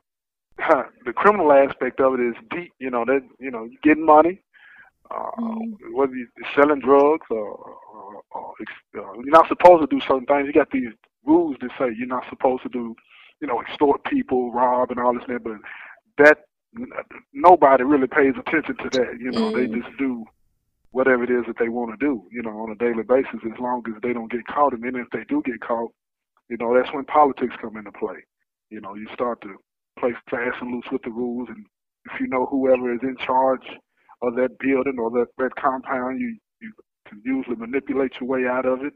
the 1.04 1.12
criminal 1.12 1.52
aspect 1.52 2.00
of 2.00 2.14
it 2.14 2.20
is 2.20 2.34
deep. 2.50 2.72
You 2.78 2.90
know 2.90 3.04
that 3.04 3.20
you 3.38 3.50
know 3.50 3.64
you 3.64 3.78
getting 3.82 4.04
money, 4.06 4.42
uh, 5.10 5.30
Mm. 5.38 5.76
whether 5.94 6.14
you're 6.14 6.28
selling 6.56 6.80
drugs 6.80 7.26
or, 7.30 7.46
or, 7.46 8.22
or 8.32 8.54
uh, 8.60 9.12
you're 9.14 9.24
not 9.32 9.48
supposed 9.48 9.82
to 9.88 9.94
do 9.94 10.00
certain 10.06 10.26
things. 10.26 10.46
You 10.46 10.52
got 10.52 10.70
these 10.70 10.92
rules 11.24 11.56
that 11.60 11.70
say 11.78 11.86
you're 11.96 12.06
not 12.06 12.24
supposed 12.28 12.62
to 12.64 12.68
do, 12.68 12.94
you 13.40 13.46
know, 13.48 13.60
extort 13.60 14.04
people, 14.04 14.52
rob, 14.52 14.90
and 14.90 15.00
all 15.00 15.14
this. 15.14 15.22
and 15.28 15.36
that, 15.36 15.44
But 15.44 15.58
that 16.18 16.38
nobody 17.32 17.84
really 17.84 18.06
pays 18.08 18.34
attention 18.38 18.76
to 18.76 18.90
that. 18.90 19.18
You 19.20 19.32
know, 19.32 19.50
they 19.54 19.66
Mm. 19.66 19.72
just 19.72 19.96
do 19.98 20.24
whatever 20.90 21.24
it 21.24 21.30
is 21.30 21.44
that 21.46 21.58
they 21.58 21.68
want 21.68 21.92
to 21.92 22.04
do. 22.04 22.24
You 22.30 22.42
know, 22.42 22.58
on 22.60 22.72
a 22.72 22.76
daily 22.76 23.02
basis, 23.02 23.40
as 23.44 23.58
long 23.60 23.82
as 23.88 24.00
they 24.02 24.12
don't 24.12 24.30
get 24.30 24.46
caught. 24.46 24.72
And 24.72 24.82
then 24.82 24.96
if 24.96 25.08
they 25.12 25.24
do 25.28 25.42
get 25.44 25.60
caught, 25.60 25.92
you 26.48 26.56
know, 26.58 26.74
that's 26.74 26.92
when 26.94 27.04
politics 27.04 27.54
come 27.60 27.76
into 27.76 27.92
play. 27.92 28.24
You 28.70 28.80
know, 28.80 28.94
you 28.94 29.06
start 29.12 29.40
to 29.42 29.56
play 29.98 30.12
fast 30.30 30.56
and 30.60 30.72
loose 30.72 30.86
with 30.92 31.02
the 31.02 31.10
rules, 31.10 31.48
and 31.48 31.64
if 32.06 32.20
you 32.20 32.28
know 32.28 32.46
whoever 32.46 32.92
is 32.92 33.00
in 33.02 33.16
charge 33.24 33.66
of 34.22 34.34
that 34.36 34.58
building 34.58 34.98
or 34.98 35.10
that, 35.10 35.26
that 35.38 35.54
compound, 35.56 36.20
you 36.20 36.36
you 36.60 36.72
can 37.06 37.20
usually 37.24 37.56
manipulate 37.56 38.12
your 38.20 38.28
way 38.28 38.46
out 38.46 38.66
of 38.66 38.80
it. 38.82 38.92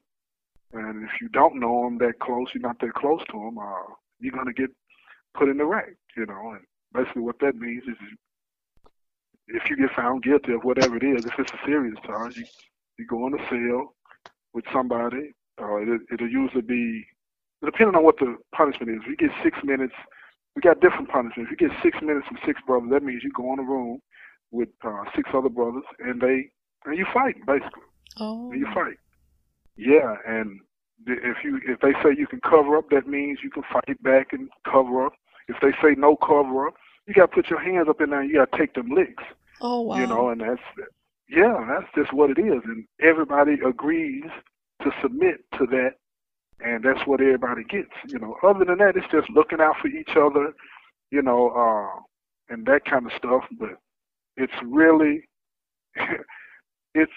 And 0.72 1.04
if 1.04 1.20
you 1.20 1.28
don't 1.28 1.60
know 1.60 1.84
them 1.84 1.98
that 1.98 2.18
close, 2.20 2.48
you're 2.54 2.62
not 2.62 2.78
that 2.80 2.94
close 2.94 3.20
to 3.30 3.38
them, 3.38 3.58
uh, 3.58 3.94
you're 4.20 4.32
gonna 4.32 4.52
get 4.52 4.70
put 5.34 5.48
in 5.48 5.58
the 5.58 5.66
rack. 5.66 5.94
You 6.16 6.26
know, 6.26 6.52
and 6.52 6.64
basically 6.92 7.22
what 7.22 7.38
that 7.40 7.56
means 7.56 7.82
is 7.84 7.96
if 9.48 9.68
you 9.68 9.76
get 9.76 9.94
found 9.94 10.22
guilty 10.22 10.52
of 10.52 10.62
whatever 10.62 10.96
it 10.96 11.02
is, 11.02 11.24
if 11.24 11.38
it's 11.38 11.52
a 11.52 11.66
serious 11.66 11.96
charge, 12.04 12.36
you 12.36 12.44
you 12.98 13.06
go 13.06 13.26
in 13.26 13.34
a 13.34 13.48
cell 13.48 13.94
with 14.52 14.64
somebody. 14.72 15.32
Uh, 15.60 15.76
it, 15.76 16.00
it'll 16.12 16.28
usually 16.28 16.62
be 16.62 17.04
depending 17.64 17.96
on 17.96 18.04
what 18.04 18.18
the 18.18 18.36
punishment 18.54 18.90
is. 18.90 19.02
If 19.02 19.08
you 19.08 19.16
get 19.16 19.36
six 19.42 19.58
minutes, 19.64 19.94
we 20.54 20.62
got 20.62 20.80
different 20.80 21.08
punishments. 21.08 21.50
If 21.52 21.60
you 21.60 21.68
get 21.68 21.76
six 21.82 21.98
minutes 22.02 22.26
with 22.30 22.40
six 22.44 22.60
brothers, 22.66 22.90
that 22.92 23.02
means 23.02 23.22
you 23.22 23.30
go 23.36 23.52
in 23.52 23.58
a 23.58 23.62
room 23.62 24.00
with 24.50 24.68
uh, 24.84 25.04
six 25.16 25.30
other 25.34 25.48
brothers, 25.48 25.84
and 25.98 26.20
they 26.20 26.50
and 26.84 26.96
you 26.96 27.06
fight 27.12 27.36
basically. 27.46 27.82
Oh. 28.18 28.50
And 28.50 28.60
you 28.60 28.66
fight. 28.74 28.98
Yeah, 29.76 30.16
and 30.26 30.60
if 31.06 31.38
you 31.42 31.60
if 31.66 31.80
they 31.80 31.92
say 32.02 32.14
you 32.16 32.26
can 32.26 32.40
cover 32.40 32.76
up, 32.76 32.90
that 32.90 33.06
means 33.06 33.38
you 33.42 33.50
can 33.50 33.62
fight 33.72 34.02
back 34.02 34.28
and 34.32 34.48
cover 34.70 35.06
up. 35.06 35.14
If 35.48 35.56
they 35.60 35.72
say 35.82 35.94
no 35.96 36.16
cover 36.16 36.68
up, 36.68 36.74
you 37.06 37.14
got 37.14 37.30
to 37.30 37.34
put 37.34 37.50
your 37.50 37.60
hands 37.60 37.88
up 37.88 38.00
in 38.00 38.10
there. 38.10 38.20
and 38.20 38.30
You 38.30 38.36
got 38.36 38.52
to 38.52 38.58
take 38.58 38.74
them 38.74 38.88
licks. 38.90 39.24
Oh 39.60 39.80
wow. 39.82 39.98
You 39.98 40.06
know, 40.06 40.28
and 40.30 40.40
that's 40.40 40.60
yeah, 41.28 41.64
that's 41.68 41.92
just 41.94 42.12
what 42.12 42.30
it 42.30 42.38
is, 42.38 42.60
and 42.64 42.84
everybody 43.00 43.54
agrees 43.66 44.24
to 44.82 44.90
submit 45.00 45.44
to 45.58 45.66
that, 45.66 45.92
and 46.60 46.84
that's 46.84 47.06
what 47.06 47.20
everybody 47.20 47.62
gets. 47.64 47.90
You 48.08 48.18
know, 48.18 48.36
other 48.42 48.64
than 48.64 48.78
that, 48.78 48.96
it's 48.96 49.10
just 49.10 49.30
looking 49.30 49.60
out 49.60 49.76
for 49.80 49.88
each 49.88 50.10
other, 50.16 50.52
you 51.10 51.22
know, 51.22 51.50
uh, 51.50 52.00
and 52.52 52.66
that 52.66 52.84
kind 52.84 53.06
of 53.06 53.12
stuff. 53.16 53.44
But 53.58 53.78
it's 54.36 54.52
really 54.64 55.28
it's 56.94 57.12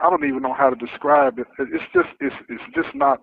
I 0.00 0.10
don't 0.10 0.24
even 0.24 0.42
know 0.42 0.54
how 0.54 0.70
to 0.70 0.76
describe 0.76 1.38
it. 1.38 1.46
It's 1.58 1.84
just 1.92 2.08
it's 2.20 2.36
it's 2.48 2.74
just 2.74 2.94
not. 2.94 3.20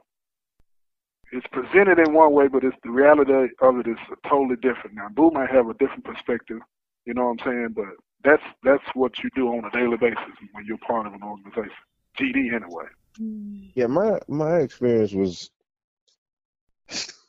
It's 1.31 1.47
presented 1.47 1.99
in 1.99 2.13
one 2.13 2.33
way, 2.33 2.47
but 2.47 2.63
it's 2.63 2.75
the 2.83 2.91
reality 2.91 3.31
of 3.61 3.77
it 3.79 3.87
is 3.87 3.97
totally 4.27 4.57
different. 4.57 4.95
Now, 4.95 5.07
Boo 5.09 5.31
might 5.31 5.49
have 5.49 5.69
a 5.69 5.73
different 5.75 6.03
perspective, 6.03 6.59
you 7.05 7.13
know 7.13 7.27
what 7.27 7.41
I'm 7.41 7.45
saying? 7.45 7.67
But 7.75 7.85
that's 8.23 8.43
that's 8.63 8.83
what 8.93 9.23
you 9.23 9.29
do 9.33 9.47
on 9.49 9.65
a 9.65 9.71
daily 9.71 9.97
basis 9.97 10.19
when 10.51 10.65
you're 10.65 10.77
part 10.79 11.07
of 11.07 11.13
an 11.13 11.23
organization. 11.23 11.71
GD 12.19 12.53
anyway. 12.53 12.85
Mm. 13.19 13.71
Yeah, 13.75 13.87
my 13.87 14.19
my 14.27 14.57
experience 14.57 15.13
was. 15.13 15.49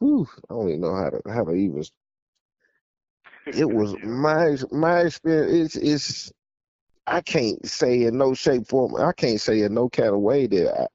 Whew, 0.00 0.28
I 0.50 0.54
don't 0.54 0.68
even 0.68 0.80
know 0.80 0.96
how 0.96 1.10
to 1.10 1.20
how 1.32 1.44
to 1.44 1.52
even. 1.52 1.84
It 3.46 3.64
was 3.70 3.94
my 4.02 4.56
my 4.76 5.00
experience. 5.00 5.76
It's 5.76 5.76
it's. 5.76 6.32
I 7.06 7.20
can't 7.20 7.64
say 7.66 8.04
in 8.04 8.18
no 8.18 8.34
shape 8.34 8.68
form. 8.68 8.94
I 8.96 9.12
can't 9.12 9.40
say 9.40 9.62
in 9.62 9.74
no 9.74 9.88
kind 9.88 10.10
of 10.10 10.20
way 10.20 10.46
that 10.46 10.82
I, 10.82 10.86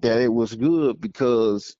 that 0.00 0.18
it 0.18 0.32
was 0.32 0.54
good 0.54 1.00
because 1.00 1.76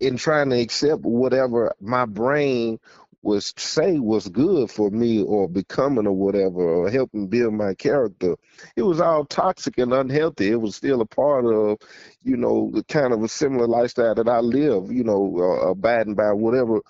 in 0.00 0.16
trying 0.16 0.50
to 0.50 0.60
accept 0.60 1.02
whatever 1.02 1.72
my 1.80 2.04
brain 2.06 2.78
was 3.22 3.52
say 3.58 3.98
was 3.98 4.28
good 4.28 4.70
for 4.70 4.90
me 4.90 5.22
or 5.22 5.48
becoming 5.48 6.06
or 6.06 6.12
whatever 6.12 6.60
or 6.62 6.90
helping 6.90 7.26
build 7.26 7.52
my 7.52 7.74
character. 7.74 8.36
It 8.76 8.82
was 8.82 9.00
all 9.00 9.24
toxic 9.24 9.76
and 9.78 9.92
unhealthy. 9.92 10.48
It 10.50 10.60
was 10.60 10.76
still 10.76 11.00
a 11.00 11.06
part 11.06 11.44
of 11.44 11.78
you 12.22 12.36
know 12.36 12.70
the 12.72 12.84
kind 12.84 13.12
of 13.12 13.22
a 13.22 13.28
similar 13.28 13.66
lifestyle 13.66 14.14
that 14.14 14.28
i 14.28 14.40
live 14.40 14.90
you 14.92 15.04
know 15.04 15.36
uh, 15.38 15.70
abiding 15.70 16.14
by 16.14 16.32
whatever 16.32 16.80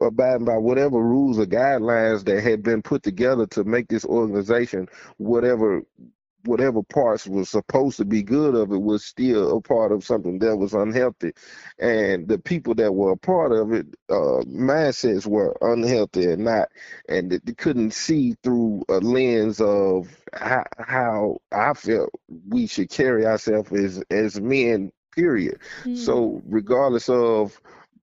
abiding 0.00 0.44
by 0.46 0.56
whatever 0.56 0.98
rules 0.98 1.38
or 1.38 1.46
guidelines 1.46 2.24
that 2.24 2.42
had 2.42 2.62
been 2.62 2.82
put 2.82 3.02
together 3.02 3.46
to 3.46 3.64
make 3.64 3.88
this 3.88 4.04
organization 4.04 4.88
whatever 5.18 5.82
whatever 6.44 6.82
parts 6.82 7.26
was 7.26 7.48
supposed 7.48 7.96
to 7.96 8.04
be 8.04 8.22
good 8.22 8.54
of 8.54 8.72
it 8.72 8.80
was 8.80 9.04
still 9.04 9.56
a 9.56 9.60
part 9.60 9.92
of 9.92 10.04
something 10.04 10.38
that 10.38 10.56
was 10.56 10.74
unhealthy 10.74 11.32
and 11.78 12.28
the 12.28 12.38
people 12.38 12.74
that 12.74 12.94
were 12.94 13.12
a 13.12 13.16
part 13.16 13.52
of 13.52 13.72
it 13.72 13.86
uh, 14.08 14.42
mindsets 14.46 15.26
were 15.26 15.56
unhealthy 15.60 16.30
and 16.30 16.44
not 16.44 16.68
and 17.08 17.30
they 17.30 17.52
couldn't 17.54 17.92
see 17.92 18.34
through 18.42 18.82
a 18.88 18.98
lens 18.98 19.60
of 19.60 20.08
how, 20.32 20.64
how 20.78 21.38
i 21.52 21.72
felt 21.74 22.10
we 22.48 22.66
should 22.66 22.90
carry 22.90 23.26
ourselves 23.26 23.72
as 23.72 24.02
as 24.10 24.40
men 24.40 24.90
period 25.14 25.58
mm. 25.84 25.96
so 25.96 26.40
regardless 26.46 27.08
of 27.08 27.60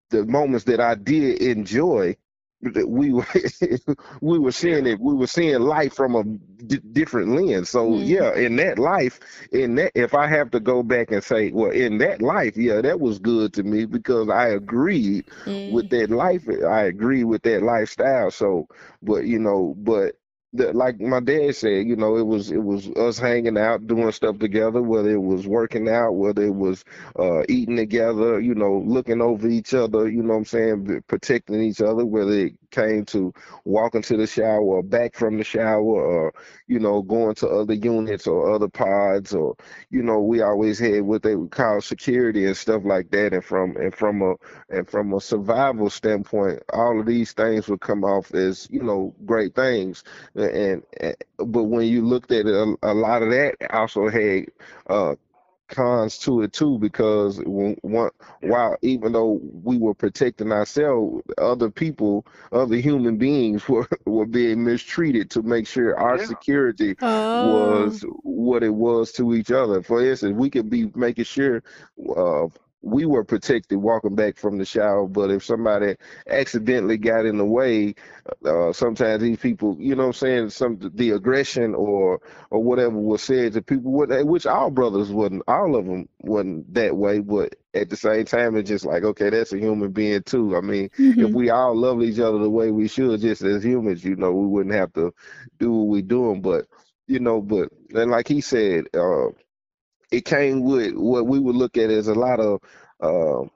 the 0.09 0.25
moments 0.25 0.65
that 0.65 0.79
i 0.79 0.95
did 0.95 1.41
enjoy 1.41 2.15
we 2.61 3.11
were 3.13 3.25
we 4.21 4.39
were 4.39 4.51
seeing 4.51 4.87
it 4.87 4.99
we 4.99 5.13
were 5.13 5.27
seeing 5.27 5.59
life 5.59 5.93
from 5.93 6.15
a 6.15 6.23
d- 6.23 6.79
different 6.91 7.29
lens 7.29 7.69
so 7.69 7.91
mm-hmm. 7.91 8.03
yeah 8.03 8.33
in 8.35 8.55
that 8.55 8.79
life 8.79 9.19
in 9.51 9.75
that 9.75 9.91
if 9.93 10.15
i 10.15 10.25
have 10.27 10.49
to 10.49 10.59
go 10.59 10.81
back 10.81 11.11
and 11.11 11.23
say 11.23 11.51
well 11.51 11.69
in 11.69 11.99
that 11.99 12.21
life 12.21 12.57
yeah 12.57 12.81
that 12.81 12.99
was 12.99 13.19
good 13.19 13.53
to 13.53 13.61
me 13.63 13.85
because 13.85 14.27
i 14.29 14.47
agreed 14.47 15.25
mm-hmm. 15.45 15.73
with 15.73 15.89
that 15.89 16.09
life 16.09 16.47
i 16.67 16.83
agree 16.83 17.23
with 17.23 17.43
that 17.43 17.61
lifestyle 17.61 18.31
so 18.31 18.67
but 19.03 19.25
you 19.25 19.37
know 19.37 19.75
but 19.77 20.16
like 20.53 20.99
my 20.99 21.19
dad 21.21 21.55
said, 21.55 21.87
you 21.87 21.95
know, 21.95 22.17
it 22.17 22.25
was 22.25 22.51
it 22.51 22.63
was 22.63 22.89
us 22.91 23.19
hanging 23.19 23.57
out, 23.57 23.87
doing 23.87 24.11
stuff 24.11 24.39
together, 24.39 24.81
whether 24.81 25.11
it 25.11 25.21
was 25.21 25.47
working 25.47 25.89
out, 25.89 26.13
whether 26.13 26.43
it 26.43 26.55
was 26.55 26.83
uh, 27.19 27.43
eating 27.49 27.77
together, 27.77 28.39
you 28.41 28.55
know, 28.55 28.83
looking 28.85 29.21
over 29.21 29.47
each 29.47 29.73
other, 29.73 30.09
you 30.09 30.23
know 30.23 30.33
what 30.33 30.39
I'm 30.39 30.45
saying, 30.45 31.03
protecting 31.07 31.61
each 31.63 31.81
other, 31.81 32.05
whether 32.05 32.33
it 32.33 32.53
came 32.71 33.05
to 33.05 33.33
walking 33.65 34.01
to 34.03 34.17
the 34.17 34.27
shower 34.27 34.61
or 34.61 34.83
back 34.83 35.15
from 35.15 35.37
the 35.37 35.43
shower 35.43 35.81
or, 35.81 36.33
you 36.67 36.79
know, 36.79 37.01
going 37.01 37.35
to 37.35 37.47
other 37.47 37.73
units 37.73 38.27
or 38.27 38.51
other 38.53 38.67
pods 38.67 39.33
or, 39.33 39.55
you 39.89 40.03
know, 40.03 40.19
we 40.21 40.41
always 40.41 40.79
had 40.79 41.01
what 41.01 41.23
they 41.23 41.35
would 41.35 41.51
call 41.51 41.81
security 41.81 42.45
and 42.45 42.57
stuff 42.57 42.83
like 42.85 43.09
that. 43.11 43.33
And 43.33 43.43
from 43.43 43.75
and 43.77 43.93
from 43.93 44.21
a 44.21 44.35
and 44.69 44.87
from 44.87 45.13
a 45.13 45.21
survival 45.21 45.89
standpoint, 45.89 46.61
all 46.73 46.99
of 46.99 47.05
these 47.05 47.33
things 47.33 47.67
would 47.67 47.81
come 47.81 48.03
off 48.03 48.33
as, 48.33 48.67
you 48.71 48.83
know, 48.83 49.13
great 49.25 49.55
things. 49.55 50.03
And, 50.35 50.83
and 50.99 51.15
but 51.37 51.63
when 51.63 51.85
you 51.87 52.05
looked 52.05 52.31
at 52.31 52.45
it, 52.45 52.53
a, 52.53 52.75
a 52.83 52.93
lot 52.93 53.23
of 53.23 53.29
that 53.29 53.55
also 53.71 54.09
had 54.09 54.45
uh, 54.89 55.15
cons 55.67 56.17
to 56.19 56.41
it 56.41 56.53
too 56.53 56.77
because 56.79 57.39
one, 57.45 58.09
while 58.41 58.77
even 58.81 59.11
though 59.11 59.39
we 59.63 59.77
were 59.77 59.93
protecting 59.93 60.51
ourselves, 60.51 61.21
other 61.37 61.69
people, 61.69 62.25
other 62.51 62.75
human 62.75 63.17
beings 63.17 63.67
were, 63.69 63.87
were 64.05 64.25
being 64.25 64.63
mistreated 64.63 65.29
to 65.31 65.41
make 65.41 65.67
sure 65.67 65.97
our 65.97 66.17
yeah. 66.17 66.25
security 66.25 66.95
oh. 67.01 67.83
was 67.83 68.05
what 68.23 68.63
it 68.63 68.73
was 68.73 69.11
to 69.13 69.33
each 69.33 69.51
other. 69.51 69.81
For 69.81 70.05
instance, 70.05 70.35
we 70.35 70.49
could 70.49 70.69
be 70.69 70.91
making 70.95 71.25
sure 71.25 71.63
uh, 72.15 72.47
we 72.87 73.05
were 73.05 73.23
protected 73.23 73.77
walking 73.77 74.15
back 74.15 74.37
from 74.37 74.57
the 74.57 74.65
shower. 74.65 75.07
But 75.07 75.29
if 75.29 75.43
somebody 75.43 75.97
accidentally 76.27 76.97
got 76.97 77.25
in 77.25 77.37
the 77.37 77.45
way, 77.45 77.95
uh, 78.45 78.71
sometimes 78.71 79.21
these 79.21 79.37
people, 79.37 79.75
you 79.79 79.95
know, 79.95 80.03
what 80.03 80.07
I'm 80.07 80.13
saying 80.13 80.49
some 80.51 80.79
the 80.95 81.11
aggression 81.11 81.75
or 81.75 82.21
or 82.49 82.63
whatever 82.63 82.97
was 82.97 83.21
said 83.23 83.53
to 83.53 83.61
people, 83.61 83.91
which 83.91 84.45
our 84.45 84.71
brothers 84.71 85.09
wasn't, 85.11 85.43
all 85.47 85.75
of 85.75 85.85
them 85.85 86.07
wasn't 86.21 86.73
that 86.73 86.95
way, 86.95 87.19
but 87.19 87.55
at 87.73 87.89
the 87.89 87.97
same 87.97 88.25
time, 88.25 88.55
it's 88.55 88.69
just 88.69 88.85
like, 88.85 89.03
okay, 89.03 89.29
that's 89.29 89.53
a 89.53 89.59
human 89.59 89.91
being 89.91 90.23
too. 90.23 90.55
I 90.55 90.61
mean, 90.61 90.89
mm-hmm. 90.97 91.25
if 91.25 91.31
we 91.31 91.49
all 91.49 91.75
love 91.75 92.01
each 92.01 92.19
other 92.19 92.39
the 92.39 92.49
way 92.49 92.71
we 92.71 92.87
should, 92.87 93.21
just 93.21 93.41
as 93.43 93.63
humans, 93.63 94.03
you 94.03 94.15
know, 94.15 94.31
we 94.31 94.47
wouldn't 94.47 94.75
have 94.75 94.93
to 94.93 95.13
do 95.59 95.71
what 95.71 95.87
we're 95.87 96.01
doing. 96.01 96.41
But 96.41 96.65
you 97.07 97.19
know, 97.19 97.41
but 97.41 97.69
and 97.93 98.11
like 98.11 98.27
he 98.27 98.41
said, 98.41 98.85
uh, 98.93 99.27
it 100.11 100.25
came 100.25 100.63
with 100.63 100.95
what 100.95 101.27
we 101.27 101.39
would 101.39 101.55
look 101.55 101.77
at 101.77 101.89
as 101.89 102.07
a 102.07 102.15
lot 102.15 102.39
of 102.39 102.61
uh, 103.01 103.47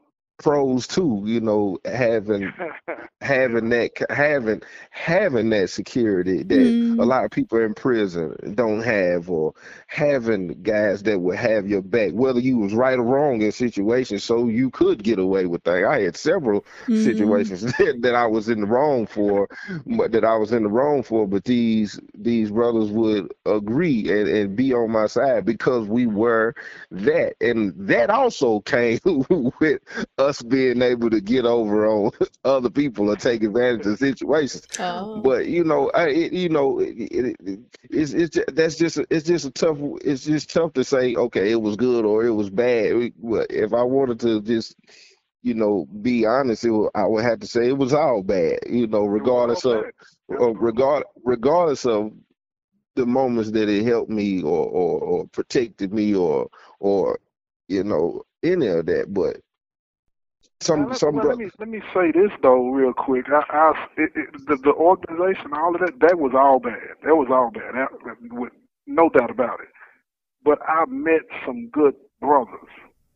pros 0.41 0.87
too. 0.87 1.23
You 1.25 1.39
know, 1.39 1.77
having 1.85 2.53
having 3.21 3.69
that 3.69 3.91
having 4.09 4.61
having 4.89 5.49
that 5.51 5.69
security 5.69 6.43
that 6.43 6.55
mm. 6.55 6.99
a 6.99 7.03
lot 7.03 7.25
of 7.25 7.31
people 7.31 7.59
in 7.59 7.73
prison 7.73 8.35
don't 8.55 8.81
have, 8.81 9.29
or 9.29 9.53
having 9.87 10.61
guys 10.63 11.03
that 11.03 11.19
would 11.19 11.37
have 11.37 11.67
your 11.67 11.81
back, 11.81 12.11
whether 12.13 12.39
you 12.39 12.57
was 12.57 12.73
right 12.73 12.97
or 12.97 13.03
wrong 13.03 13.41
in 13.41 13.51
situations, 13.51 14.23
so 14.23 14.47
you 14.47 14.69
could 14.71 15.03
get 15.03 15.19
away 15.19 15.45
with 15.45 15.63
things. 15.63 15.85
I 15.87 16.01
had 16.01 16.17
several 16.17 16.65
mm. 16.87 17.03
situations 17.03 17.61
that, 17.77 17.99
that 18.01 18.15
I 18.15 18.25
was 18.25 18.49
in 18.49 18.61
the 18.61 18.67
wrong 18.67 19.05
for, 19.05 19.47
but 19.85 20.11
that 20.11 20.25
I 20.25 20.35
was 20.35 20.51
in 20.51 20.63
the 20.63 20.69
wrong 20.69 21.03
for, 21.03 21.27
but 21.27 21.43
these 21.45 21.99
these 22.15 22.51
brothers 22.51 22.89
would 22.89 23.31
agree 23.45 24.09
and, 24.09 24.27
and 24.27 24.55
be 24.55 24.73
on 24.73 24.91
my 24.91 25.07
side 25.07 25.45
because 25.45 25.87
we 25.87 26.07
were 26.07 26.55
that, 26.89 27.35
and 27.41 27.73
that 27.77 28.09
also 28.09 28.59
came 28.71 28.99
with 29.59 29.81
us 30.17 30.30
being 30.39 30.81
able 30.81 31.09
to 31.09 31.19
get 31.19 31.45
over 31.45 31.87
on 31.87 32.11
other 32.45 32.69
people 32.69 33.09
or 33.09 33.15
take 33.15 33.43
advantage 33.43 33.85
of 33.87 33.97
situations. 33.97 34.67
Oh. 34.79 35.21
But 35.21 35.47
you 35.47 35.63
know, 35.63 35.89
I, 35.95 36.09
it, 36.09 36.33
you 36.33 36.49
know, 36.49 36.79
it, 36.79 36.95
it, 36.97 37.59
it's 37.89 38.13
it's 38.13 38.35
just, 38.35 38.55
that's 38.55 38.75
just 38.75 38.99
it's 39.09 39.25
just 39.25 39.45
a 39.45 39.51
tough. 39.51 39.77
It's 40.03 40.25
just 40.25 40.51
tough 40.51 40.73
to 40.73 40.83
say. 40.83 41.15
Okay, 41.15 41.51
it 41.51 41.61
was 41.61 41.75
good 41.75 42.05
or 42.05 42.23
it 42.25 42.31
was 42.31 42.49
bad. 42.49 43.11
If 43.49 43.73
I 43.73 43.83
wanted 43.83 44.19
to 44.21 44.41
just 44.41 44.75
you 45.43 45.55
know, 45.55 45.87
be 46.01 46.25
honest, 46.25 46.65
it, 46.65 46.89
I 46.93 47.05
would 47.05 47.23
have 47.23 47.39
to 47.39 47.47
say 47.47 47.67
it 47.67 47.77
was 47.77 47.93
all 47.93 48.21
bad. 48.21 48.59
You 48.69 48.87
know, 48.87 49.05
regardless 49.05 49.65
of, 49.65 49.85
or 50.27 50.55
regard, 50.55 51.03
regardless 51.23 51.85
of 51.85 52.11
the 52.95 53.05
moments 53.05 53.51
that 53.51 53.69
it 53.69 53.85
helped 53.85 54.09
me 54.09 54.43
or, 54.43 54.67
or, 54.67 54.99
or 54.99 55.27
protected 55.27 55.93
me 55.93 56.13
or 56.13 56.47
or 56.79 57.19
you 57.67 57.83
know 57.83 58.23
any 58.43 58.67
of 58.67 58.85
that. 58.87 59.13
But 59.13 59.37
some 60.61 60.89
now, 60.89 60.93
some. 60.93 61.15
Well, 61.15 61.27
let 61.27 61.37
me 61.37 61.49
let 61.59 61.67
me 61.67 61.81
say 61.93 62.11
this 62.11 62.31
though, 62.41 62.69
real 62.69 62.93
quick. 62.93 63.25
I, 63.29 63.43
I 63.49 63.87
it, 63.97 64.11
it, 64.15 64.47
the 64.47 64.57
the 64.57 64.73
organization, 64.73 65.51
all 65.55 65.75
of 65.75 65.81
that, 65.81 65.99
that 65.99 66.19
was 66.19 66.33
all 66.35 66.59
bad. 66.59 66.95
That 67.03 67.15
was 67.15 67.27
all 67.31 67.51
bad. 67.51 67.73
That, 67.73 67.89
with 68.31 68.53
no 68.87 69.09
doubt 69.09 69.31
about 69.31 69.59
it. 69.61 69.69
But 70.43 70.59
I 70.67 70.85
met 70.87 71.21
some 71.45 71.69
good 71.69 71.95
brothers. 72.19 72.69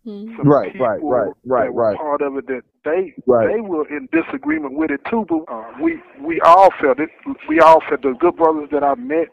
Mm-hmm. 0.06 0.38
Some 0.38 0.48
right, 0.48 0.72
right, 0.80 1.00
right, 1.02 1.34
right, 1.46 1.74
right. 1.74 1.98
Part 1.98 2.22
of 2.22 2.38
it 2.38 2.48
that 2.48 2.62
they 2.84 3.14
right. 3.25 3.48
they 3.54 3.62
were 3.62 3.88
in 3.90 4.08
disagreement 4.12 4.78
with 4.78 4.92
it 4.92 5.02
too. 5.10 5.25
But 5.28 5.52
uh, 5.52 5.72
we 5.82 6.02
we 6.22 6.40
all 6.42 6.70
felt 6.80 7.00
it. 7.00 7.10
We 7.50 7.60
all 7.60 7.82
felt 7.88 8.02
the 8.02 8.14
good 8.20 8.36
brothers 8.36 8.70
that 8.72 8.84
I 8.84 8.96
met 8.96 9.30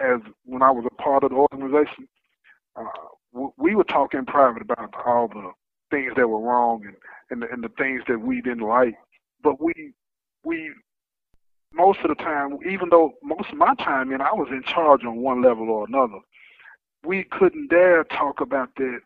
as 0.00 0.20
when 0.44 0.62
I 0.62 0.70
was 0.70 0.86
a 0.86 1.02
part 1.02 1.24
of 1.24 1.30
the 1.30 1.36
organization. 1.36 2.08
Uh, 2.74 2.84
we 3.58 3.74
were 3.74 3.84
talking 3.84 4.24
private 4.24 4.62
about 4.62 4.94
all 5.06 5.28
the 5.28 5.52
things 5.90 6.12
that 6.16 6.28
were 6.28 6.40
wrong 6.40 6.82
and 6.84 6.96
and 7.30 7.42
the, 7.42 7.52
and 7.52 7.62
the 7.62 7.70
things 7.76 8.02
that 8.08 8.20
we 8.20 8.40
didn't 8.40 8.66
like. 8.66 8.94
But 9.42 9.60
we 9.60 9.92
we 10.44 10.70
most 11.72 11.98
of 12.00 12.08
the 12.08 12.22
time, 12.22 12.58
even 12.70 12.88
though 12.90 13.12
most 13.22 13.50
of 13.50 13.58
my 13.58 13.74
time 13.76 14.12
in, 14.12 14.20
I 14.20 14.32
was 14.32 14.48
in 14.50 14.62
charge 14.62 15.04
on 15.04 15.16
one 15.16 15.42
level 15.42 15.68
or 15.70 15.86
another. 15.86 16.18
We 17.04 17.24
couldn't 17.24 17.68
dare 17.68 18.04
talk 18.04 18.40
about 18.40 18.70
that, 18.76 19.00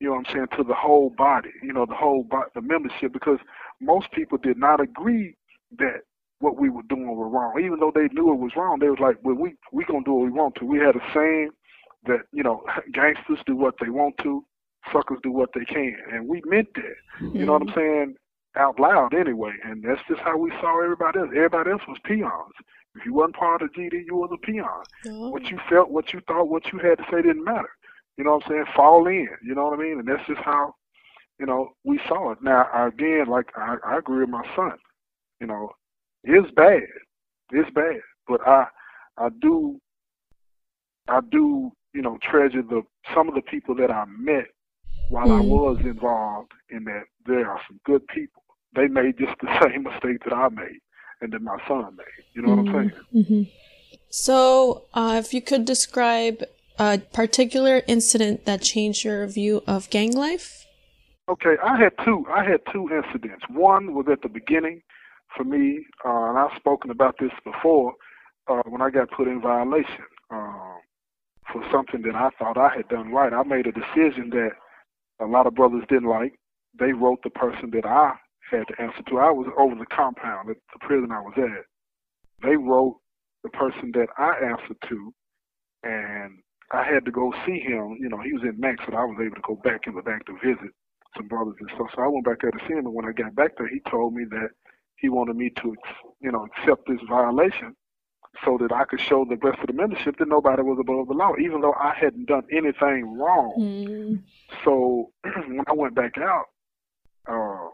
you 0.00 0.08
know 0.08 0.12
what 0.12 0.26
I'm 0.28 0.34
saying, 0.34 0.46
to 0.56 0.64
the 0.64 0.74
whole 0.74 1.10
body, 1.10 1.50
you 1.62 1.72
know, 1.72 1.84
the 1.84 1.94
whole 1.94 2.22
body, 2.22 2.48
the 2.54 2.62
membership, 2.62 3.12
because 3.12 3.38
most 3.80 4.10
people 4.12 4.38
did 4.38 4.56
not 4.56 4.80
agree 4.80 5.36
that 5.78 6.02
what 6.38 6.58
we 6.58 6.70
were 6.70 6.82
doing 6.88 7.08
was 7.08 7.30
wrong. 7.32 7.60
Even 7.62 7.78
though 7.78 7.92
they 7.94 8.08
knew 8.12 8.32
it 8.32 8.38
was 8.38 8.52
wrong, 8.56 8.78
they 8.78 8.88
was 8.88 8.98
like, 9.00 9.16
"Well, 9.22 9.34
we 9.34 9.54
we 9.72 9.84
gonna 9.84 10.04
do 10.04 10.14
what 10.14 10.24
we 10.24 10.30
want 10.30 10.54
to." 10.56 10.64
We 10.64 10.78
had 10.78 10.96
a 10.96 11.12
saying 11.12 11.50
that 12.06 12.20
you 12.32 12.42
know, 12.42 12.64
gangsters 12.92 13.38
do 13.46 13.56
what 13.56 13.74
they 13.80 13.90
want 13.90 14.16
to, 14.18 14.44
suckers 14.92 15.18
do 15.22 15.30
what 15.30 15.50
they 15.54 15.64
can, 15.64 15.96
and 16.12 16.28
we 16.28 16.42
meant 16.44 16.68
that. 16.74 16.94
Mm-hmm. 17.20 17.36
You 17.36 17.46
know 17.46 17.52
what 17.52 17.62
I'm 17.62 17.74
saying? 17.74 18.14
Out 18.56 18.78
loud 18.78 19.14
anyway, 19.14 19.52
and 19.64 19.82
that's 19.82 20.00
just 20.08 20.20
how 20.20 20.36
we 20.36 20.50
saw 20.60 20.82
everybody 20.82 21.20
else. 21.20 21.30
Everybody 21.34 21.70
else 21.70 21.82
was 21.88 21.98
peons. 22.04 22.52
If 22.94 23.06
you 23.06 23.14
wasn't 23.14 23.36
part 23.36 23.62
of 23.62 23.72
GD, 23.72 24.04
you 24.06 24.16
was 24.16 24.30
a 24.32 24.36
peon. 24.36 24.66
Oh. 25.06 25.30
What 25.30 25.44
you 25.44 25.58
felt, 25.68 25.90
what 25.90 26.12
you 26.12 26.20
thought, 26.26 26.48
what 26.48 26.70
you 26.72 26.78
had 26.78 26.98
to 26.98 27.04
say 27.10 27.22
didn't 27.22 27.44
matter. 27.44 27.70
You 28.18 28.24
know 28.24 28.34
what 28.34 28.44
I'm 28.44 28.50
saying? 28.50 28.64
Fall 28.76 29.06
in. 29.06 29.28
You 29.42 29.54
know 29.54 29.64
what 29.68 29.78
I 29.78 29.82
mean? 29.82 29.98
And 29.98 30.06
that's 30.06 30.26
just 30.26 30.40
how, 30.42 30.74
you 31.40 31.46
know, 31.46 31.70
we 31.84 31.98
saw 32.06 32.32
it. 32.32 32.42
Now 32.42 32.68
again, 32.86 33.26
like 33.28 33.46
I, 33.56 33.76
I 33.86 33.98
agree 33.98 34.20
with 34.20 34.28
my 34.28 34.44
son. 34.54 34.72
You 35.40 35.46
know, 35.46 35.70
it's 36.24 36.50
bad. 36.52 36.82
It's 37.50 37.70
bad. 37.70 38.00
But 38.28 38.46
I 38.46 38.66
I 39.16 39.28
do 39.40 39.80
I 41.08 41.20
do, 41.30 41.72
you 41.94 42.02
know, 42.02 42.18
treasure 42.22 42.62
the 42.62 42.82
some 43.14 43.28
of 43.28 43.34
the 43.34 43.42
people 43.42 43.74
that 43.76 43.90
I 43.90 44.04
met 44.06 44.46
while 45.08 45.30
I 45.30 45.40
Mhm. 45.40 45.48
was 45.48 45.78
involved 45.84 46.52
in 46.70 46.84
that 46.84 47.04
there 47.26 47.50
are 47.50 47.60
some 47.68 47.80
good 47.84 48.06
people. 48.08 48.42
They 48.74 48.88
made 48.88 49.18
just 49.18 49.38
the 49.40 49.48
same 49.62 49.82
mistake 49.84 50.24
that 50.24 50.32
I 50.34 50.48
made 50.48 50.80
and 51.20 51.32
that 51.32 51.42
my 51.42 51.58
son 51.68 51.96
made. 51.96 52.24
You 52.34 52.42
know 52.42 52.54
what 52.56 52.66
I'm 52.66 52.74
saying? 53.12 53.26
hmm 53.26 53.42
So, 54.08 54.86
uh, 54.94 55.16
if 55.22 55.32
you 55.34 55.42
could 55.42 55.64
describe 55.64 56.44
a 56.78 56.98
particular 57.12 57.82
incident 57.86 58.44
that 58.46 58.62
changed 58.62 59.04
your 59.04 59.26
view 59.26 59.62
of 59.66 59.90
gang 59.90 60.12
life. 60.12 60.66
Okay, 61.28 61.56
I 61.62 61.76
had 61.76 61.92
two. 62.04 62.26
I 62.28 62.42
had 62.44 62.60
two 62.72 62.88
incidents. 62.90 63.44
One 63.48 63.94
was 63.94 64.06
at 64.10 64.22
the 64.22 64.28
beginning 64.28 64.82
for 65.36 65.44
me, 65.44 65.86
uh, 66.04 66.28
and 66.30 66.38
I've 66.38 66.56
spoken 66.56 66.90
about 66.90 67.16
this 67.20 67.30
before 67.44 67.94
uh, 68.48 68.62
when 68.66 68.82
I 68.82 68.90
got 68.90 69.10
put 69.10 69.28
in 69.28 69.40
violation 69.40 70.04
um, 70.30 70.78
for 71.52 71.62
something 71.70 72.02
that 72.02 72.14
I 72.14 72.30
thought 72.38 72.58
I 72.58 72.74
had 72.74 72.88
done 72.88 73.12
right. 73.12 73.32
I 73.32 73.42
made 73.44 73.66
a 73.66 73.72
decision 73.72 74.30
that 74.30 74.52
a 75.22 75.26
lot 75.26 75.46
of 75.46 75.54
brothers 75.54 75.84
didn't 75.88 76.08
like. 76.08 76.34
They 76.78 76.92
wrote 76.92 77.22
the 77.22 77.30
person 77.30 77.70
that 77.72 77.86
I 77.86 78.14
had 78.50 78.64
to 78.68 78.82
answer 78.82 79.02
to. 79.08 79.18
I 79.18 79.30
was 79.30 79.46
over 79.58 79.74
the 79.74 79.86
compound 79.86 80.50
at 80.50 80.56
the 80.72 80.86
prison 80.86 81.10
I 81.12 81.20
was 81.20 81.34
at. 81.36 81.64
They 82.42 82.56
wrote 82.56 82.98
the 83.42 83.50
person 83.50 83.92
that 83.94 84.08
I 84.18 84.32
answered 84.44 84.76
to, 84.88 85.14
and 85.84 86.38
I 86.72 86.84
had 86.84 87.04
to 87.04 87.10
go 87.10 87.32
see 87.46 87.60
him. 87.60 87.96
You 88.00 88.08
know, 88.08 88.20
he 88.20 88.32
was 88.32 88.42
in 88.42 88.58
Max, 88.58 88.82
so 88.86 88.94
I 88.96 89.04
was 89.04 89.18
able 89.20 89.36
to 89.36 89.46
go 89.46 89.56
back 89.62 89.82
in 89.86 89.94
the 89.94 90.02
back 90.02 90.24
to 90.26 90.38
visit 90.44 90.70
some 91.16 91.28
brothers 91.28 91.56
and 91.60 91.70
stuff. 91.74 91.88
So 91.94 92.02
I 92.02 92.08
went 92.08 92.24
back 92.24 92.40
there 92.40 92.50
to 92.50 92.58
see 92.66 92.74
him, 92.74 92.86
and 92.86 92.94
when 92.94 93.06
I 93.06 93.12
got 93.12 93.34
back 93.34 93.52
there, 93.58 93.68
he 93.68 93.80
told 93.90 94.14
me 94.14 94.24
that 94.30 94.48
he 94.96 95.08
wanted 95.08 95.36
me 95.36 95.50
to, 95.62 95.74
you 96.20 96.32
know, 96.32 96.46
accept 96.46 96.82
this 96.88 97.00
violation 97.08 97.74
so 98.44 98.58
that 98.60 98.72
I 98.72 98.84
could 98.84 99.00
show 99.00 99.24
the 99.24 99.36
rest 99.36 99.60
of 99.60 99.66
the 99.66 99.72
membership 99.72 100.16
that 100.18 100.28
nobody 100.28 100.62
was 100.62 100.78
above 100.80 101.08
the 101.08 101.14
law, 101.14 101.32
even 101.38 101.60
though 101.60 101.74
I 101.74 101.94
hadn't 101.94 102.26
done 102.26 102.44
anything 102.50 103.18
wrong. 103.18 103.54
Mm. 103.58 104.22
So 104.64 105.10
when 105.22 105.64
I 105.66 105.72
went 105.72 105.94
back 105.94 106.16
out, 106.18 106.46
uh, 107.28 107.68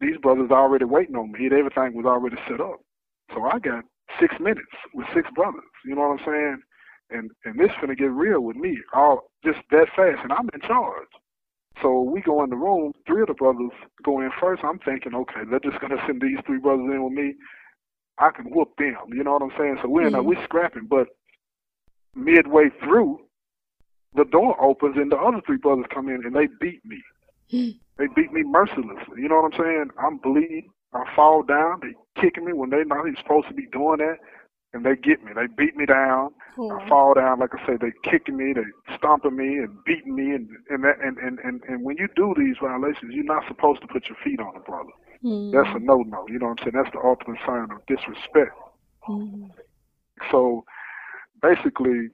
these 0.00 0.16
brothers 0.18 0.50
already 0.50 0.84
waiting 0.84 1.16
on 1.16 1.32
me. 1.32 1.46
Everything 1.46 1.94
was 1.94 2.06
already 2.06 2.36
set 2.48 2.60
up. 2.60 2.80
So 3.34 3.44
I 3.44 3.58
got 3.58 3.84
six 4.20 4.34
minutes 4.40 4.74
with 4.94 5.06
six 5.14 5.28
brothers. 5.34 5.62
You 5.84 5.94
know 5.94 6.08
what 6.08 6.20
I'm 6.20 6.26
saying? 6.26 6.62
And 7.10 7.30
and 7.44 7.58
this 7.58 7.70
finna 7.80 7.96
get 7.96 8.10
real 8.10 8.40
with 8.40 8.56
me, 8.56 8.78
all 8.92 9.30
just 9.44 9.58
that 9.70 9.88
fast, 9.96 10.22
and 10.22 10.32
I'm 10.32 10.48
in 10.52 10.60
charge. 10.60 11.08
So 11.82 12.02
we 12.02 12.20
go 12.20 12.42
in 12.44 12.50
the 12.50 12.56
room. 12.56 12.92
Three 13.06 13.22
of 13.22 13.28
the 13.28 13.34
brothers 13.34 13.70
go 14.04 14.20
in 14.20 14.30
first. 14.40 14.62
I'm 14.64 14.78
thinking, 14.80 15.14
okay, 15.14 15.40
they're 15.48 15.60
just 15.60 15.80
gonna 15.80 16.02
send 16.06 16.20
these 16.20 16.38
three 16.46 16.58
brothers 16.58 16.90
in 16.92 17.02
with 17.02 17.12
me. 17.12 17.34
I 18.20 18.30
can 18.30 18.46
whoop 18.46 18.70
them. 18.78 18.96
You 19.08 19.22
know 19.22 19.32
what 19.32 19.42
I'm 19.42 19.52
saying? 19.58 19.78
So 19.82 19.88
we're 19.88 20.06
in 20.06 20.14
Mhm. 20.14 20.24
we're 20.24 20.42
scrapping, 20.44 20.86
but 20.86 21.08
midway 22.14 22.70
through, 22.82 23.20
the 24.14 24.24
door 24.24 24.56
opens 24.60 24.96
and 24.96 25.12
the 25.12 25.16
other 25.18 25.40
three 25.46 25.58
brothers 25.58 25.86
come 25.90 26.08
in 26.08 26.24
and 26.24 26.34
they 26.34 26.48
beat 26.60 26.84
me. 26.84 27.02
they 27.96 28.06
beat 28.14 28.32
me 28.32 28.42
mercilessly. 28.42 29.22
You 29.22 29.28
know 29.28 29.40
what 29.40 29.54
I'm 29.54 29.58
saying? 29.64 29.90
I'm 29.98 30.18
bleeding. 30.18 30.70
I 30.92 31.04
fall 31.14 31.42
down. 31.42 31.80
They 31.80 31.94
kicking 32.20 32.44
me 32.44 32.52
when 32.52 32.70
they 32.70 32.84
not 32.84 33.06
even 33.06 33.16
supposed 33.16 33.48
to 33.48 33.54
be 33.54 33.66
doing 33.72 33.98
that, 33.98 34.18
and 34.72 34.84
they 34.84 34.96
get 34.96 35.24
me. 35.24 35.32
They 35.34 35.46
beat 35.46 35.76
me 35.76 35.86
down. 35.86 36.34
Oh. 36.58 36.70
I 36.78 36.88
fall 36.88 37.14
down. 37.14 37.38
Like 37.40 37.54
I 37.54 37.66
say, 37.66 37.76
they 37.80 37.92
kicking 38.02 38.36
me, 38.36 38.52
they 38.52 38.64
stomping 38.96 39.36
me 39.36 39.58
and 39.58 39.82
beating 39.84 40.14
me, 40.14 40.32
and 40.32 40.48
and 40.70 40.84
that 40.84 40.98
and 41.02 41.18
and 41.18 41.38
and, 41.40 41.62
and 41.68 41.84
when 41.84 41.96
you 41.96 42.08
do 42.16 42.34
these 42.36 42.56
violations, 42.60 43.14
you're 43.14 43.24
not 43.24 43.46
supposed 43.46 43.80
to 43.82 43.86
put 43.86 44.08
your 44.08 44.16
feet 44.24 44.40
on 44.40 44.56
a 44.56 44.60
brother. 44.60 44.90
Mm. 45.24 45.52
That's 45.52 45.76
a 45.76 45.80
no 45.80 45.98
no. 45.98 46.26
You 46.28 46.38
know 46.38 46.46
what 46.48 46.60
I'm 46.60 46.72
saying? 46.72 46.82
That's 46.82 46.94
the 46.94 47.00
ultimate 47.02 47.38
sign 47.46 47.70
of 47.70 47.84
disrespect. 47.86 48.56
Mm. 49.08 49.50
So 50.30 50.64
basically, 51.42 52.08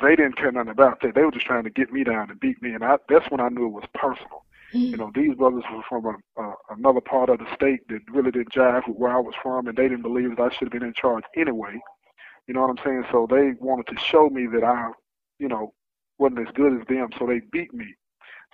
they 0.00 0.16
didn't 0.16 0.36
care 0.36 0.52
nothing 0.52 0.70
about 0.70 1.00
that. 1.02 1.14
They 1.14 1.22
were 1.22 1.30
just 1.30 1.46
trying 1.46 1.64
to 1.64 1.70
get 1.70 1.92
me 1.92 2.04
down 2.04 2.30
and 2.30 2.40
beat 2.40 2.62
me, 2.62 2.72
and 2.72 2.84
I, 2.84 2.96
that's 3.08 3.30
when 3.30 3.40
I 3.40 3.48
knew 3.48 3.66
it 3.66 3.72
was 3.72 3.84
personal. 3.94 4.44
You 4.72 4.96
know, 4.96 5.10
these 5.12 5.34
brothers 5.34 5.64
were 5.72 5.82
from 5.88 6.06
a, 6.06 6.40
a, 6.40 6.54
another 6.70 7.00
part 7.00 7.28
of 7.28 7.40
the 7.40 7.54
state 7.54 7.88
that 7.88 8.02
really 8.08 8.30
didn't 8.30 8.52
jive 8.52 8.86
with 8.86 8.96
where 8.96 9.10
I 9.10 9.18
was 9.18 9.34
from, 9.42 9.66
and 9.66 9.76
they 9.76 9.88
didn't 9.88 10.02
believe 10.02 10.36
that 10.36 10.42
I 10.42 10.48
should 10.50 10.72
have 10.72 10.72
been 10.72 10.84
in 10.84 10.94
charge 10.94 11.24
anyway. 11.36 11.80
You 12.46 12.54
know 12.54 12.60
what 12.60 12.70
I'm 12.70 12.84
saying? 12.84 13.04
So 13.10 13.26
they 13.28 13.54
wanted 13.58 13.88
to 13.88 13.96
show 13.98 14.30
me 14.30 14.46
that 14.52 14.62
I, 14.62 14.90
you 15.40 15.48
know, 15.48 15.74
wasn't 16.18 16.46
as 16.46 16.54
good 16.54 16.80
as 16.80 16.86
them, 16.86 17.08
so 17.18 17.26
they 17.26 17.40
beat 17.50 17.74
me. 17.74 17.96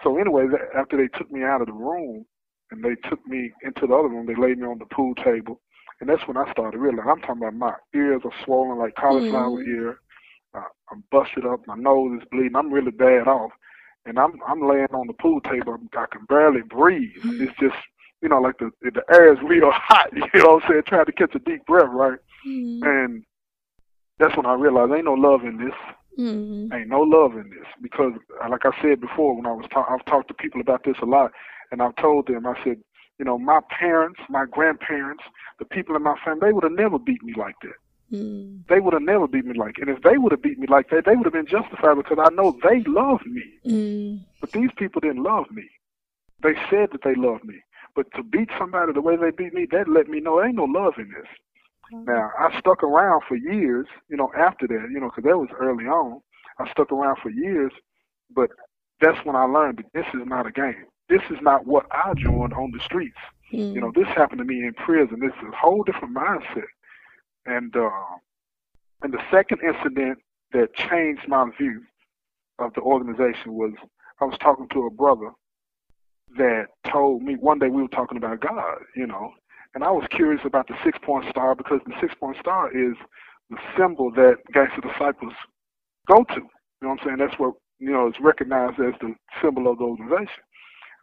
So 0.02 0.16
anyway, 0.16 0.46
after 0.74 0.96
they 0.96 1.08
took 1.18 1.30
me 1.30 1.42
out 1.42 1.60
of 1.60 1.66
the 1.66 1.74
room 1.74 2.24
and 2.70 2.82
they 2.82 2.94
took 3.08 3.24
me 3.26 3.52
into 3.62 3.86
the 3.86 3.94
other 3.94 4.08
room, 4.08 4.26
they 4.26 4.34
laid 4.34 4.58
me 4.58 4.66
on 4.66 4.78
the 4.78 4.86
pool 4.86 5.14
table, 5.14 5.60
and 6.00 6.08
that's 6.08 6.26
when 6.26 6.36
I 6.36 6.50
started 6.52 6.78
realizing. 6.78 7.10
I'm 7.10 7.20
talking 7.20 7.42
about 7.42 7.54
my 7.54 7.74
ears 7.94 8.22
are 8.24 8.44
swollen 8.44 8.78
like 8.78 8.94
cauliflower 8.96 9.62
Mhm. 9.62 9.68
ear. 9.68 10.00
Uh, 10.54 10.62
I'm 10.90 11.04
busted 11.10 11.44
up. 11.46 11.66
My 11.66 11.76
nose 11.76 12.20
is 12.20 12.28
bleeding. 12.30 12.56
I'm 12.56 12.72
really 12.72 12.90
bad 12.90 13.28
off 13.28 13.52
and 14.06 14.18
I'm 14.18 14.40
I'm 14.46 14.66
laying 14.66 14.92
on 14.92 15.06
the 15.06 15.12
pool 15.14 15.40
table. 15.40 15.76
I 15.96 16.06
can 16.10 16.24
barely 16.28 16.62
breathe. 16.62 17.10
It's 17.40 17.58
just 17.58 17.76
you 18.22 18.28
know 18.28 18.40
like 18.40 18.56
the 18.58 18.70
the 18.80 19.02
air 19.12 19.32
is 19.32 19.38
real 19.42 19.70
hot. 19.74 20.08
You 20.12 20.40
know 20.42 20.54
what 20.54 20.64
I'm 20.64 20.70
saying? 20.70 20.82
Trying 20.86 21.06
to 21.06 21.12
catch 21.12 21.34
a 21.34 21.38
deep 21.40 21.66
breath, 21.66 21.90
right? 21.90 22.18
Mm. 22.46 22.82
And 22.82 23.24
that's 24.18 24.36
when 24.36 24.46
I 24.46 24.54
realized 24.54 24.92
ain't 24.92 25.04
no 25.04 25.14
love 25.14 25.44
in 25.44 25.58
this. 25.58 25.74
Mm. 26.18 26.72
Ain't 26.72 26.88
no 26.88 27.00
love 27.02 27.32
in 27.32 27.50
this 27.50 27.66
because, 27.82 28.12
like 28.48 28.64
I 28.64 28.70
said 28.80 29.00
before, 29.00 29.36
when 29.36 29.46
I 29.46 29.52
was 29.52 29.66
ta- 29.70 29.86
I've 29.90 30.04
talked 30.06 30.28
to 30.28 30.34
people 30.34 30.60
about 30.62 30.84
this 30.84 30.96
a 31.02 31.04
lot, 31.04 31.32
and 31.76 31.82
I've 31.82 31.96
told 31.96 32.26
them 32.26 32.46
I 32.46 32.54
said, 32.64 32.78
you 33.18 33.26
know, 33.26 33.36
my 33.36 33.60
parents, 33.68 34.18
my 34.30 34.46
grandparents, 34.50 35.22
the 35.58 35.66
people 35.66 35.94
in 35.94 36.02
my 36.02 36.16
family, 36.24 36.40
they 36.40 36.52
would 36.54 36.64
have 36.64 36.72
never 36.72 36.98
beat 36.98 37.22
me 37.22 37.34
like 37.36 37.56
that. 37.60 38.16
Mm. 38.16 38.66
They 38.66 38.80
would 38.80 38.94
have 38.94 39.02
never 39.02 39.28
beat 39.28 39.44
me 39.44 39.58
like, 39.58 39.74
and 39.78 39.90
if 39.90 40.02
they 40.02 40.16
would 40.16 40.32
have 40.32 40.40
beat 40.40 40.58
me 40.58 40.66
like 40.70 40.88
that, 40.88 41.04
they 41.04 41.14
would 41.14 41.26
have 41.26 41.34
been 41.34 41.46
justified 41.46 41.96
because 41.96 42.16
I 42.18 42.32
know 42.34 42.58
they 42.62 42.82
loved 42.86 43.26
me. 43.26 43.42
Mm. 43.66 44.20
But 44.40 44.52
these 44.52 44.70
people 44.78 45.02
didn't 45.02 45.22
love 45.22 45.50
me. 45.50 45.68
They 46.42 46.54
said 46.70 46.88
that 46.92 47.02
they 47.04 47.14
loved 47.14 47.44
me. 47.44 47.56
But 47.94 48.06
to 48.14 48.22
beat 48.22 48.48
somebody 48.58 48.94
the 48.94 49.02
way 49.02 49.16
they 49.16 49.32
beat 49.32 49.52
me, 49.52 49.66
that 49.70 49.86
let 49.86 50.08
me 50.08 50.20
know 50.20 50.36
there 50.36 50.46
ain't 50.46 50.56
no 50.56 50.64
love 50.64 50.94
in 50.96 51.08
this. 51.08 51.28
Now, 51.92 52.30
I 52.38 52.58
stuck 52.58 52.82
around 52.82 53.22
for 53.28 53.36
years, 53.36 53.86
you 54.08 54.16
know, 54.16 54.30
after 54.36 54.66
that, 54.66 54.88
you 54.90 54.98
know, 54.98 55.10
because 55.10 55.24
that 55.24 55.38
was 55.38 55.50
early 55.60 55.84
on. 55.84 56.22
I 56.58 56.70
stuck 56.70 56.90
around 56.90 57.18
for 57.22 57.28
years, 57.28 57.72
but 58.34 58.48
that's 59.02 59.22
when 59.26 59.36
I 59.36 59.44
learned 59.44 59.78
that 59.78 59.92
this 59.92 60.06
is 60.14 60.26
not 60.26 60.46
a 60.46 60.52
game. 60.52 60.86
This 61.08 61.22
is 61.30 61.38
not 61.40 61.66
what 61.66 61.86
I 61.92 62.14
joined 62.14 62.52
on 62.52 62.72
the 62.72 62.80
streets. 62.84 63.18
Mm. 63.52 63.74
You 63.74 63.80
know, 63.80 63.92
this 63.94 64.08
happened 64.08 64.38
to 64.38 64.44
me 64.44 64.64
in 64.64 64.74
prison. 64.74 65.20
This 65.20 65.32
is 65.40 65.52
a 65.52 65.56
whole 65.56 65.82
different 65.84 66.16
mindset. 66.16 66.64
And 67.46 67.74
uh, 67.76 67.90
and 69.02 69.12
the 69.12 69.22
second 69.30 69.60
incident 69.62 70.18
that 70.52 70.74
changed 70.74 71.28
my 71.28 71.48
view 71.58 71.82
of 72.58 72.72
the 72.74 72.80
organization 72.80 73.52
was 73.52 73.72
I 74.20 74.24
was 74.24 74.36
talking 74.40 74.68
to 74.68 74.86
a 74.86 74.90
brother 74.90 75.30
that 76.36 76.66
told 76.90 77.22
me 77.22 77.34
one 77.34 77.58
day 77.58 77.68
we 77.68 77.82
were 77.82 77.88
talking 77.88 78.18
about 78.18 78.40
God, 78.40 78.78
you 78.96 79.06
know, 79.06 79.32
and 79.74 79.84
I 79.84 79.90
was 79.90 80.06
curious 80.10 80.40
about 80.44 80.68
the 80.68 80.74
six 80.82 80.98
point 81.02 81.26
star 81.30 81.54
because 81.54 81.80
the 81.86 81.94
six 82.00 82.14
point 82.18 82.36
star 82.40 82.70
is 82.76 82.96
the 83.50 83.58
symbol 83.78 84.10
that 84.12 84.38
gangster 84.52 84.80
disciples 84.80 85.34
go 86.08 86.24
to. 86.24 86.34
You 86.34 86.82
know 86.82 86.88
what 86.88 87.00
I'm 87.00 87.06
saying? 87.06 87.18
That's 87.18 87.38
what 87.38 87.54
you 87.78 87.92
know 87.92 88.08
is 88.08 88.14
recognized 88.20 88.80
as 88.80 88.94
the 89.00 89.14
symbol 89.40 89.70
of 89.70 89.78
the 89.78 89.84
organization. 89.84 90.42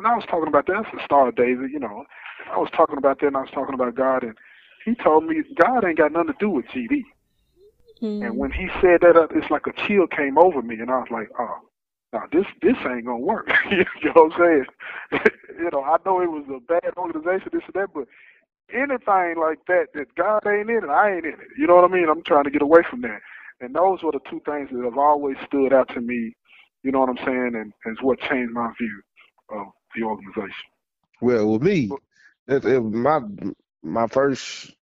And 0.04 0.12
I 0.12 0.16
was 0.16 0.26
talking 0.26 0.50
about 0.50 0.68
that. 0.68 0.84
That's 0.84 0.94
the 0.94 1.06
Star 1.06 1.30
of 1.30 1.36
David, 1.38 1.72
you 1.72 1.80
know. 1.80 2.04
I 2.52 2.58
was 2.58 2.70
talking 2.76 2.98
about 2.98 3.22
that 3.22 3.28
and 3.28 3.38
I 3.38 3.42
was 3.42 3.52
talking 3.54 3.74
about 3.74 3.96
God 3.96 4.24
and 4.24 4.38
he 4.84 4.96
told 4.96 5.24
me 5.24 5.42
God 5.56 5.86
ain't 5.86 5.98
got 5.98 6.12
nothing 6.12 6.34
to 6.34 6.40
do 6.42 6.50
with 6.50 6.66
GD. 6.66 7.04
Mm. 8.02 8.26
And 8.26 8.38
when 8.38 8.52
he 8.52 8.68
said 8.82 9.00
that, 9.00 9.16
uh, 9.16 9.28
it's 9.32 9.50
like 9.50 9.66
a 9.66 9.88
chill 9.88 10.08
came 10.08 10.38
over 10.38 10.62
me, 10.62 10.76
and 10.76 10.92
I 10.92 10.98
was 10.98 11.08
like, 11.10 11.30
"Oh, 11.40 11.56
now 12.12 12.24
this 12.34 12.44
this 12.62 12.76
ain't 12.84 13.06
gonna 13.06 13.20
work." 13.20 13.50
you 13.72 13.86
know 14.04 14.28
what 14.28 14.34
I'm 14.34 14.66
saying? 15.12 15.22
you 15.58 15.70
know, 15.72 15.84
I 15.84 15.96
know 16.06 16.20
it 16.20 16.30
was 16.30 16.44
a 16.50 16.60
bad 16.60 16.92
organization, 16.98 17.48
this 17.54 17.64
and 17.64 17.76
that, 17.76 17.94
but 17.94 18.10
anything 18.74 19.40
like 19.40 19.60
that 19.68 19.88
that 19.94 20.14
God 20.16 20.46
ain't 20.46 20.70
in 20.70 20.84
it, 20.84 20.90
I 20.90 21.16
ain't 21.16 21.26
in 21.26 21.32
it. 21.32 21.48
You 21.58 21.66
know 21.66 21.76
what 21.76 21.90
I 21.90 21.94
mean? 21.94 22.10
I'm 22.10 22.24
trying 22.24 22.44
to 22.44 22.52
get 22.52 22.62
away 22.62 22.82
from 22.90 23.02
that. 23.04 23.22
And 23.62 23.74
those 23.74 24.04
were 24.04 24.12
the 24.12 24.20
two 24.30 24.42
things 24.44 24.68
that 24.74 24.84
have 24.84 24.98
always 24.98 25.38
stood 25.48 25.72
out 25.72 25.88
to 25.94 26.02
me. 26.02 26.36
You 26.84 26.92
know 26.92 27.00
what 27.00 27.10
I'm 27.10 27.26
saying? 27.26 27.52
And, 27.56 27.72
it's 27.86 28.02
what 28.02 28.20
changed 28.20 28.52
my 28.52 28.74
view 28.78 29.02
of 29.50 29.68
the 29.96 30.04
organization. 30.04 30.54
Well, 31.22 31.52
with 31.52 31.64
me, 31.64 31.90
that's 32.48 32.66
it, 32.66 32.80
my 32.82 33.22
my 33.82 34.08
first 34.08 34.74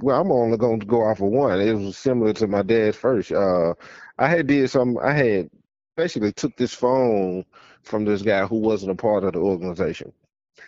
well, 0.00 0.20
I'm 0.20 0.30
only 0.30 0.56
going 0.56 0.80
to 0.80 0.86
go 0.86 1.02
off 1.02 1.20
of 1.20 1.28
one. 1.28 1.60
It 1.60 1.74
was 1.74 1.98
similar 1.98 2.32
to 2.34 2.46
my 2.46 2.62
dad's 2.62 2.96
first. 2.96 3.32
Uh, 3.32 3.74
I 4.18 4.28
had 4.28 4.46
did 4.46 4.70
some. 4.70 4.98
I 4.98 5.12
had 5.12 5.50
basically 5.96 6.32
took 6.32 6.56
this 6.56 6.72
phone 6.74 7.44
from 7.82 8.04
this 8.04 8.22
guy 8.22 8.46
who 8.46 8.56
wasn't 8.56 8.92
a 8.92 8.94
part 8.94 9.24
of 9.24 9.32
the 9.32 9.40
organization, 9.40 10.12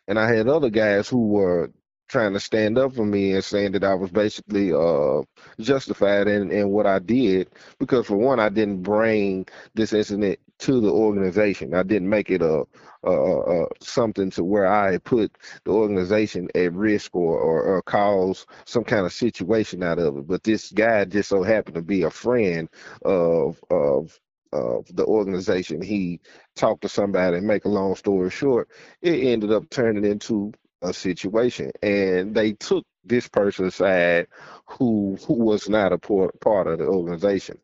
and 0.08 0.18
I 0.18 0.32
had 0.32 0.48
other 0.48 0.70
guys 0.70 1.08
who 1.08 1.28
were 1.28 1.70
trying 2.08 2.32
to 2.34 2.40
stand 2.40 2.76
up 2.76 2.94
for 2.94 3.04
me 3.06 3.32
and 3.32 3.44
saying 3.44 3.72
that 3.72 3.84
I 3.84 3.94
was 3.94 4.10
basically 4.10 4.72
uh, 4.72 5.22
justified 5.58 6.28
in, 6.28 6.50
in 6.50 6.68
what 6.68 6.86
I 6.86 6.98
did 6.98 7.48
because 7.78 8.06
for 8.06 8.16
one 8.16 8.38
I 8.38 8.50
didn't 8.50 8.82
bring 8.82 9.46
this 9.74 9.92
incident 9.92 10.38
to 10.64 10.80
the 10.80 10.90
organization. 10.90 11.74
I 11.74 11.82
didn't 11.82 12.08
make 12.08 12.30
it 12.30 12.40
a, 12.40 12.64
a, 13.02 13.10
a 13.12 13.66
something 13.82 14.30
to 14.30 14.42
where 14.44 14.66
I 14.66 14.96
put 14.96 15.36
the 15.64 15.72
organization 15.72 16.48
at 16.54 16.72
risk 16.72 17.14
or, 17.14 17.38
or, 17.38 17.62
or 17.62 17.82
cause 17.82 18.46
some 18.64 18.82
kind 18.82 19.04
of 19.04 19.12
situation 19.12 19.82
out 19.82 19.98
of 19.98 20.16
it. 20.16 20.26
But 20.26 20.42
this 20.42 20.72
guy 20.72 21.04
just 21.04 21.28
so 21.28 21.42
happened 21.42 21.74
to 21.74 21.82
be 21.82 22.02
a 22.02 22.10
friend 22.10 22.70
of 23.04 23.62
of 23.70 24.18
of 24.54 24.86
the 24.96 25.04
organization. 25.04 25.82
He 25.82 26.20
talked 26.56 26.80
to 26.82 26.88
somebody 26.88 27.36
and 27.36 27.46
make 27.46 27.66
a 27.66 27.68
long 27.68 27.94
story 27.94 28.30
short, 28.30 28.68
it 29.02 29.22
ended 29.22 29.52
up 29.52 29.68
turning 29.68 30.04
into 30.06 30.52
a 30.80 30.94
situation, 30.94 31.72
and 31.82 32.34
they 32.34 32.52
took 32.54 32.86
this 33.04 33.28
person's 33.28 33.74
side 33.74 34.28
who 34.66 35.18
who 35.26 35.34
was 35.34 35.68
not 35.68 35.92
a 35.92 35.98
part, 35.98 36.40
part 36.40 36.68
of 36.68 36.78
the 36.78 36.86
organization, 36.86 37.58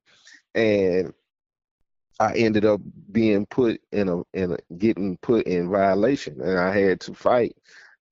and 0.54 1.14
I 2.20 2.34
ended 2.34 2.66
up 2.66 2.82
being 3.12 3.46
put 3.46 3.80
in 3.92 4.08
a 4.10 4.22
in 4.34 4.54
a, 4.54 4.58
getting 4.78 5.18
put 5.18 5.46
in 5.46 5.70
violation, 5.70 6.40
and 6.42 6.58
I 6.58 6.78
had 6.78 7.00
to 7.02 7.14
fight 7.14 7.56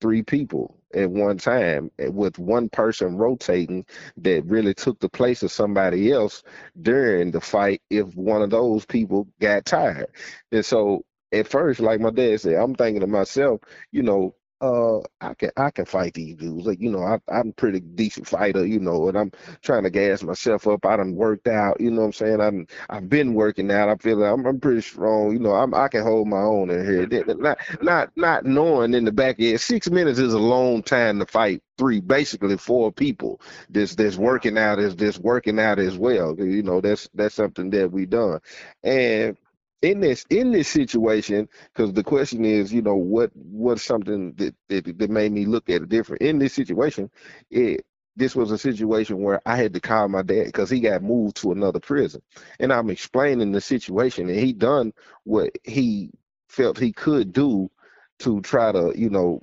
three 0.01 0.23
people 0.23 0.77
at 0.95 1.09
one 1.11 1.37
time 1.37 1.91
with 1.99 2.39
one 2.39 2.69
person 2.69 3.17
rotating 3.17 3.85
that 4.17 4.45
really 4.45 4.75
took 4.75 4.99
the 4.99 5.09
place 5.09 5.43
of 5.43 5.51
somebody 5.51 6.11
else 6.11 6.43
during 6.81 7.31
the 7.31 7.41
fight 7.41 7.81
if 7.91 8.15
one 8.15 8.43
of 8.43 8.51
those 8.51 8.85
people 8.85 9.27
got 9.41 9.65
tired. 9.65 10.07
And 10.53 10.65
so 10.65 11.05
at 11.33 11.47
first, 11.47 11.81
like 11.81 12.01
my 12.01 12.11
dad 12.11 12.41
said, 12.41 12.55
I'm 12.55 12.75
thinking 12.75 13.01
to 13.01 13.07
myself, 13.07 13.61
you 13.91 14.03
know, 14.03 14.35
uh 14.61 14.99
I 15.21 15.33
can 15.35 15.51
I 15.57 15.71
can 15.71 15.85
fight 15.85 16.13
these 16.13 16.35
dudes. 16.35 16.65
Like, 16.65 16.79
you 16.81 16.91
know, 16.91 17.03
I 17.03 17.19
I'm 17.31 17.53
pretty 17.53 17.79
decent 17.79 18.27
fighter, 18.27 18.65
you 18.65 18.79
know, 18.79 19.07
and 19.07 19.17
I'm 19.17 19.31
trying 19.61 19.83
to 19.83 19.89
gas 19.89 20.21
myself 20.23 20.67
up. 20.67 20.85
I 20.85 20.97
done 20.97 21.15
worked 21.15 21.47
out, 21.47 21.79
you 21.79 21.91
know 21.91 22.01
what 22.01 22.07
I'm 22.07 22.13
saying? 22.13 22.41
I'm 22.41 22.67
I've 22.89 23.09
been 23.09 23.33
working 23.33 23.71
out. 23.71 23.89
I 23.89 23.95
feel 23.95 24.17
like 24.17 24.31
I'm 24.33 24.45
I'm 24.45 24.59
pretty 24.59 24.81
strong, 24.81 25.31
you 25.33 25.39
know, 25.39 25.53
I'm 25.53 25.73
I 25.73 25.87
can 25.87 26.03
hold 26.03 26.27
my 26.27 26.41
own 26.41 26.69
in 26.69 26.85
here. 26.85 27.07
Not 27.37 27.59
not 27.81 28.11
not 28.17 28.45
knowing 28.45 28.93
in 28.93 29.05
the 29.05 29.11
back 29.11 29.37
end, 29.39 29.61
six 29.61 29.89
minutes 29.89 30.19
is 30.19 30.33
a 30.33 30.39
long 30.39 30.83
time 30.83 31.19
to 31.19 31.25
fight 31.25 31.61
three, 31.77 32.01
basically 32.01 32.57
four 32.57 32.91
people. 32.91 33.39
This 33.69 33.95
this 33.95 34.17
working 34.17 34.57
out 34.57 34.79
is 34.79 34.95
this 34.95 35.17
working 35.19 35.59
out 35.59 35.79
as 35.79 35.97
well. 35.97 36.35
You 36.37 36.63
know, 36.63 36.81
that's 36.81 37.09
that's 37.13 37.35
something 37.35 37.69
that 37.71 37.91
we 37.91 38.05
done. 38.05 38.39
And 38.83 39.37
in 39.81 39.99
this 40.01 40.25
in 40.29 40.51
this 40.51 40.67
situation 40.67 41.47
because 41.73 41.93
the 41.93 42.03
question 42.03 42.45
is 42.45 42.73
you 42.73 42.81
know 42.81 42.95
what 42.95 43.31
what's 43.35 43.83
something 43.83 44.33
that, 44.37 44.55
that 44.69 44.97
that 44.99 45.09
made 45.09 45.31
me 45.31 45.45
look 45.45 45.69
at 45.69 45.81
it 45.81 45.89
different 45.89 46.21
in 46.21 46.39
this 46.39 46.53
situation 46.53 47.09
it 47.49 47.85
this 48.19 48.35
was 48.35 48.51
a 48.51 48.57
situation 48.57 49.21
where 49.23 49.41
I 49.45 49.55
had 49.55 49.73
to 49.73 49.79
call 49.79 50.09
my 50.09 50.21
dad 50.21 50.45
because 50.47 50.69
he 50.69 50.81
got 50.81 51.01
moved 51.01 51.37
to 51.37 51.51
another 51.53 51.79
prison. 51.79 52.21
And 52.59 52.71
I'm 52.73 52.89
explaining 52.89 53.53
the 53.53 53.61
situation, 53.61 54.29
and 54.29 54.37
he 54.37 54.51
done 54.51 54.93
what 55.23 55.51
he 55.63 56.11
felt 56.49 56.77
he 56.77 56.91
could 56.91 57.31
do 57.31 57.71
to 58.19 58.41
try 58.41 58.73
to, 58.73 58.91
you 58.95 59.09
know, 59.09 59.41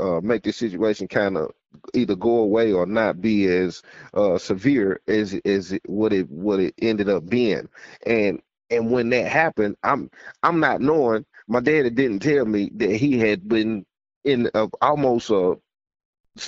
uh, 0.00 0.20
make 0.22 0.42
the 0.42 0.52
situation 0.52 1.06
kind 1.06 1.36
of 1.36 1.50
either 1.92 2.16
go 2.16 2.38
away 2.38 2.72
or 2.72 2.86
not 2.86 3.20
be 3.20 3.46
as 3.46 3.82
uh, 4.14 4.38
severe 4.38 5.00
as 5.06 5.34
as 5.44 5.78
what 5.86 6.12
it 6.14 6.30
what 6.30 6.60
it 6.60 6.74
ended 6.80 7.10
up 7.10 7.28
being. 7.28 7.68
And 8.06 8.40
and 8.76 8.90
when 8.90 9.10
that 9.10 9.26
happened, 9.26 9.76
I'm 9.82 10.10
I'm 10.42 10.60
not 10.60 10.80
knowing. 10.80 11.24
My 11.46 11.60
daddy 11.60 11.90
didn't 11.90 12.20
tell 12.20 12.44
me 12.44 12.70
that 12.76 12.96
he 12.96 13.18
had 13.18 13.46
been 13.48 13.84
in 14.24 14.50
a, 14.54 14.68
almost 14.80 15.30
a 15.30 15.56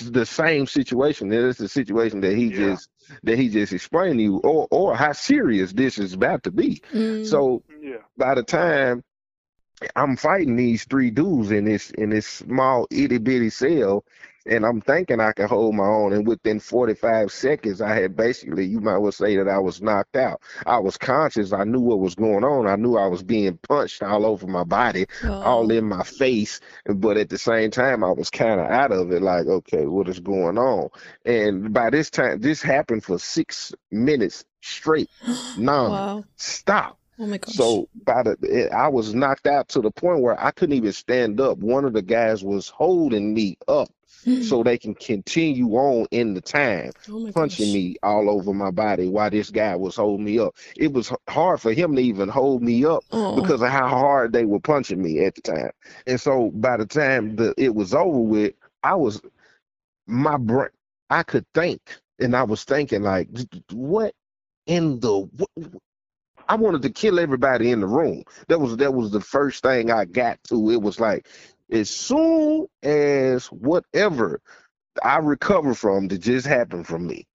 the 0.01 0.25
same 0.25 0.67
situation. 0.67 1.31
It's 1.31 1.59
the 1.59 1.69
situation 1.69 2.21
that 2.21 2.35
he 2.35 2.47
yeah. 2.47 2.55
just 2.55 2.89
that 3.23 3.37
he 3.37 3.49
just 3.49 3.73
explained 3.73 4.19
to 4.19 4.23
you, 4.23 4.37
or 4.37 4.67
or 4.71 4.95
how 4.95 5.13
serious 5.13 5.71
this 5.73 5.97
is 5.97 6.13
about 6.13 6.43
to 6.43 6.51
be. 6.51 6.81
Mm. 6.91 7.25
So 7.25 7.63
yeah. 7.81 7.97
by 8.17 8.35
the 8.35 8.43
time 8.43 9.03
I'm 9.95 10.17
fighting 10.17 10.55
these 10.55 10.83
three 10.85 11.11
dudes 11.11 11.51
in 11.51 11.65
this 11.65 11.91
in 11.91 12.09
this 12.09 12.27
small 12.27 12.87
itty 12.91 13.17
bitty 13.17 13.49
cell, 13.49 14.03
and 14.47 14.65
I'm 14.65 14.81
thinking 14.81 15.19
I 15.19 15.31
can 15.31 15.47
hold 15.47 15.75
my 15.75 15.85
own. 15.85 16.13
And 16.13 16.25
within 16.27 16.59
45 16.59 17.31
seconds, 17.31 17.81
I 17.81 17.95
had 17.95 18.15
basically, 18.15 18.65
you 18.65 18.79
might 18.79 18.97
well 18.97 19.11
say 19.11 19.35
that 19.37 19.47
I 19.47 19.59
was 19.59 19.81
knocked 19.81 20.15
out. 20.15 20.41
I 20.65 20.79
was 20.79 20.97
conscious. 20.97 21.53
I 21.53 21.63
knew 21.63 21.79
what 21.79 21.99
was 21.99 22.15
going 22.15 22.43
on. 22.43 22.67
I 22.67 22.75
knew 22.75 22.97
I 22.97 23.07
was 23.07 23.23
being 23.23 23.57
punched 23.57 24.03
all 24.03 24.25
over 24.25 24.47
my 24.47 24.63
body, 24.63 25.05
oh. 25.23 25.41
all 25.41 25.71
in 25.71 25.85
my 25.85 26.03
face. 26.03 26.59
But 26.85 27.17
at 27.17 27.29
the 27.29 27.37
same 27.37 27.71
time, 27.71 28.03
I 28.03 28.11
was 28.11 28.29
kind 28.29 28.59
of 28.59 28.67
out 28.67 28.91
of 28.91 29.11
it, 29.11 29.21
like, 29.21 29.47
okay, 29.47 29.85
what 29.85 30.07
is 30.07 30.19
going 30.19 30.57
on? 30.57 30.89
And 31.25 31.73
by 31.73 31.89
this 31.89 32.09
time, 32.09 32.39
this 32.39 32.61
happened 32.61 33.03
for 33.03 33.19
six 33.19 33.73
minutes 33.91 34.45
straight, 34.61 35.09
non 35.57 35.91
wow. 35.91 36.23
Oh 37.19 37.25
my 37.25 37.37
gosh. 37.37 37.55
So 37.55 37.89
by 38.05 38.23
the, 38.23 38.69
I 38.73 38.87
was 38.87 39.13
knocked 39.13 39.47
out 39.47 39.69
to 39.69 39.81
the 39.81 39.91
point 39.91 40.21
where 40.21 40.39
I 40.39 40.51
couldn't 40.51 40.75
even 40.75 40.93
stand 40.93 41.41
up. 41.41 41.57
One 41.57 41.85
of 41.85 41.93
the 41.93 42.01
guys 42.01 42.43
was 42.43 42.69
holding 42.69 43.33
me 43.33 43.57
up 43.67 43.89
so 44.23 44.61
mm. 44.61 44.63
they 44.65 44.77
can 44.77 44.93
continue 44.95 45.69
on 45.75 46.05
in 46.11 46.33
the 46.33 46.41
time, 46.41 46.91
oh 47.09 47.31
punching 47.33 47.67
gosh. 47.67 47.73
me 47.73 47.95
all 48.03 48.29
over 48.29 48.53
my 48.53 48.71
body 48.71 49.07
while 49.07 49.29
this 49.29 49.49
guy 49.49 49.75
was 49.75 49.95
holding 49.95 50.25
me 50.25 50.37
up. 50.39 50.55
It 50.75 50.91
was 50.91 51.13
hard 51.29 51.61
for 51.61 51.71
him 51.71 51.95
to 51.95 52.01
even 52.01 52.27
hold 52.27 52.61
me 52.61 52.83
up 52.83 53.03
oh. 53.11 53.39
because 53.39 53.61
of 53.61 53.69
how 53.69 53.87
hard 53.87 54.33
they 54.33 54.45
were 54.45 54.59
punching 54.59 55.01
me 55.01 55.23
at 55.23 55.35
the 55.35 55.41
time. 55.41 55.71
And 56.07 56.19
so 56.19 56.51
by 56.55 56.77
the 56.77 56.85
time 56.85 57.35
the, 57.35 57.53
it 57.57 57.73
was 57.73 57.93
over 57.93 58.19
with, 58.19 58.53
I 58.83 58.95
was 58.95 59.21
my 60.07 60.37
brain. 60.37 60.69
I 61.09 61.23
could 61.23 61.45
think, 61.53 61.81
and 62.19 62.35
I 62.35 62.43
was 62.43 62.63
thinking 62.65 63.03
like, 63.03 63.29
what 63.71 64.13
in 64.65 64.99
the 64.99 65.29
I 66.49 66.55
wanted 66.55 66.81
to 66.83 66.89
kill 66.89 67.19
everybody 67.19 67.71
in 67.71 67.81
the 67.81 67.87
room. 67.87 68.23
That 68.47 68.59
was 68.59 68.77
that 68.77 68.93
was 68.93 69.11
the 69.11 69.21
first 69.21 69.63
thing 69.63 69.91
I 69.91 70.05
got 70.05 70.43
to. 70.45 70.71
It 70.71 70.81
was 70.81 70.99
like 70.99 71.27
as 71.71 71.89
soon 71.89 72.67
as 72.83 73.47
whatever 73.47 74.41
I 75.03 75.17
recover 75.17 75.73
from 75.73 76.07
that 76.09 76.19
just 76.19 76.47
happened 76.47 76.87
from 76.87 77.07
me, 77.07 77.27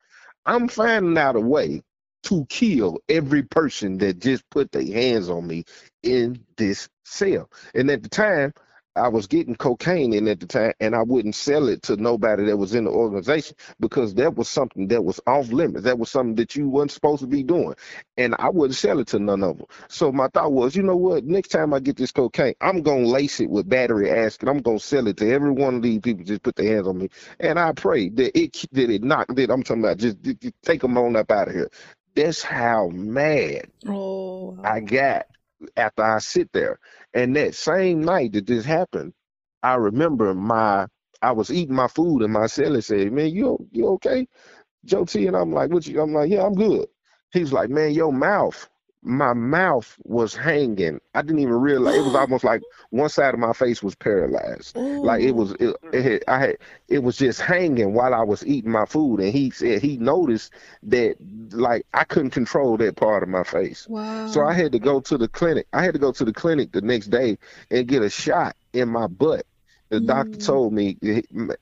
I'm 0.46 0.68
finding 0.68 1.18
out 1.18 1.36
a 1.36 1.40
way 1.40 1.82
to 2.24 2.46
kill 2.48 2.98
every 3.08 3.42
person 3.42 3.98
that 3.98 4.20
just 4.20 4.48
put 4.50 4.70
their 4.72 4.84
hands 4.84 5.28
on 5.28 5.46
me 5.46 5.64
in 6.02 6.44
this 6.56 6.88
cell. 7.04 7.50
And 7.74 7.90
at 7.90 8.02
the 8.02 8.08
time, 8.08 8.52
I 8.94 9.08
was 9.08 9.26
getting 9.26 9.54
cocaine 9.54 10.12
in 10.12 10.28
at 10.28 10.40
the 10.40 10.46
time, 10.46 10.72
and 10.80 10.94
I 10.94 11.02
wouldn't 11.02 11.34
sell 11.34 11.68
it 11.68 11.82
to 11.84 11.96
nobody 11.96 12.44
that 12.44 12.56
was 12.56 12.74
in 12.74 12.84
the 12.84 12.90
organization 12.90 13.56
because 13.80 14.14
that 14.14 14.34
was 14.34 14.48
something 14.48 14.88
that 14.88 15.02
was 15.02 15.18
off 15.26 15.50
limits. 15.50 15.84
That 15.84 15.98
was 15.98 16.10
something 16.10 16.34
that 16.36 16.56
you 16.56 16.68
weren't 16.68 16.90
supposed 16.90 17.20
to 17.20 17.26
be 17.26 17.42
doing, 17.42 17.74
and 18.18 18.34
I 18.38 18.50
wouldn't 18.50 18.76
sell 18.76 18.98
it 18.98 19.08
to 19.08 19.18
none 19.18 19.42
of 19.42 19.58
them. 19.58 19.66
So 19.88 20.12
my 20.12 20.28
thought 20.28 20.52
was, 20.52 20.76
you 20.76 20.82
know 20.82 20.96
what? 20.96 21.24
Next 21.24 21.48
time 21.48 21.72
I 21.72 21.80
get 21.80 21.96
this 21.96 22.12
cocaine, 22.12 22.54
I'm 22.60 22.82
gonna 22.82 23.06
lace 23.06 23.40
it 23.40 23.48
with 23.48 23.68
battery 23.68 24.10
acid. 24.10 24.48
I'm 24.48 24.58
gonna 24.58 24.78
sell 24.78 25.06
it 25.06 25.16
to 25.18 25.30
every 25.30 25.52
one 25.52 25.76
of 25.76 25.82
these 25.82 26.00
people 26.00 26.24
just 26.24 26.42
put 26.42 26.56
their 26.56 26.74
hands 26.74 26.86
on 26.86 26.98
me, 26.98 27.08
and 27.40 27.58
I 27.58 27.72
pray 27.72 28.10
that 28.10 28.38
it 28.38 28.64
that 28.72 28.90
it 28.90 29.02
knock 29.02 29.34
that 29.34 29.50
I'm 29.50 29.62
talking 29.62 29.84
about 29.84 29.98
just, 29.98 30.20
just 30.22 30.54
take 30.62 30.82
them 30.82 30.98
on 30.98 31.16
up 31.16 31.30
out 31.30 31.48
of 31.48 31.54
here. 31.54 31.70
That's 32.14 32.42
how 32.42 32.88
mad 32.88 33.70
oh. 33.88 34.58
I 34.62 34.80
got 34.80 35.26
after 35.76 36.02
I 36.02 36.18
sit 36.18 36.52
there. 36.52 36.78
And 37.14 37.36
that 37.36 37.54
same 37.54 38.02
night 38.02 38.32
that 38.34 38.46
this 38.46 38.64
happened, 38.64 39.14
I 39.62 39.74
remember 39.76 40.34
my 40.34 40.86
I 41.22 41.32
was 41.32 41.50
eating 41.52 41.76
my 41.76 41.88
food 41.88 42.22
and 42.22 42.32
my 42.32 42.46
celly 42.46 42.82
said, 42.84 43.12
"Man, 43.12 43.30
you 43.30 43.58
you 43.72 43.88
okay?" 43.90 44.28
Joe 44.84 45.04
T 45.06 45.26
and 45.28 45.36
I'm 45.36 45.52
like, 45.52 45.70
"What 45.70 45.86
you?" 45.86 46.00
I'm 46.02 46.14
like, 46.14 46.30
"Yeah, 46.30 46.44
I'm 46.46 46.54
good." 46.54 46.86
He's 47.32 47.52
like, 47.52 47.70
"Man, 47.70 47.92
your 47.92 48.12
mouth 48.12 48.68
my 49.02 49.32
mouth 49.34 49.96
was 50.04 50.34
hanging. 50.36 51.00
I 51.14 51.22
didn't 51.22 51.40
even 51.40 51.54
realize 51.54 51.96
it 51.96 52.04
was 52.04 52.14
almost 52.14 52.44
like 52.44 52.62
one 52.90 53.08
side 53.08 53.34
of 53.34 53.40
my 53.40 53.52
face 53.52 53.82
was 53.82 53.94
paralyzed. 53.94 54.76
Ooh. 54.76 55.02
Like 55.02 55.22
it 55.22 55.32
was, 55.32 55.52
it, 55.60 55.76
it 55.92 56.02
had, 56.02 56.24
I 56.28 56.38
had, 56.38 56.56
it 56.88 57.02
was 57.02 57.16
just 57.16 57.40
hanging 57.40 57.94
while 57.94 58.14
I 58.14 58.22
was 58.22 58.46
eating 58.46 58.70
my 58.70 58.86
food. 58.86 59.20
And 59.20 59.32
he 59.32 59.50
said 59.50 59.82
he 59.82 59.96
noticed 59.96 60.52
that 60.84 61.16
like 61.52 61.86
I 61.94 62.04
couldn't 62.04 62.30
control 62.30 62.76
that 62.78 62.96
part 62.96 63.22
of 63.22 63.28
my 63.28 63.44
face. 63.44 63.88
Wow. 63.88 64.26
So 64.26 64.42
I 64.44 64.52
had 64.54 64.72
to 64.72 64.78
go 64.78 65.00
to 65.00 65.18
the 65.18 65.28
clinic. 65.28 65.66
I 65.72 65.82
had 65.84 65.94
to 65.94 66.00
go 66.00 66.12
to 66.12 66.24
the 66.24 66.32
clinic 66.32 66.72
the 66.72 66.82
next 66.82 67.08
day 67.08 67.38
and 67.70 67.86
get 67.88 68.02
a 68.02 68.10
shot 68.10 68.56
in 68.72 68.88
my 68.88 69.06
butt 69.06 69.46
The 69.90 70.00
doctor 70.00 70.38
Mm. 70.38 70.44
told 70.46 70.72
me 70.72 70.96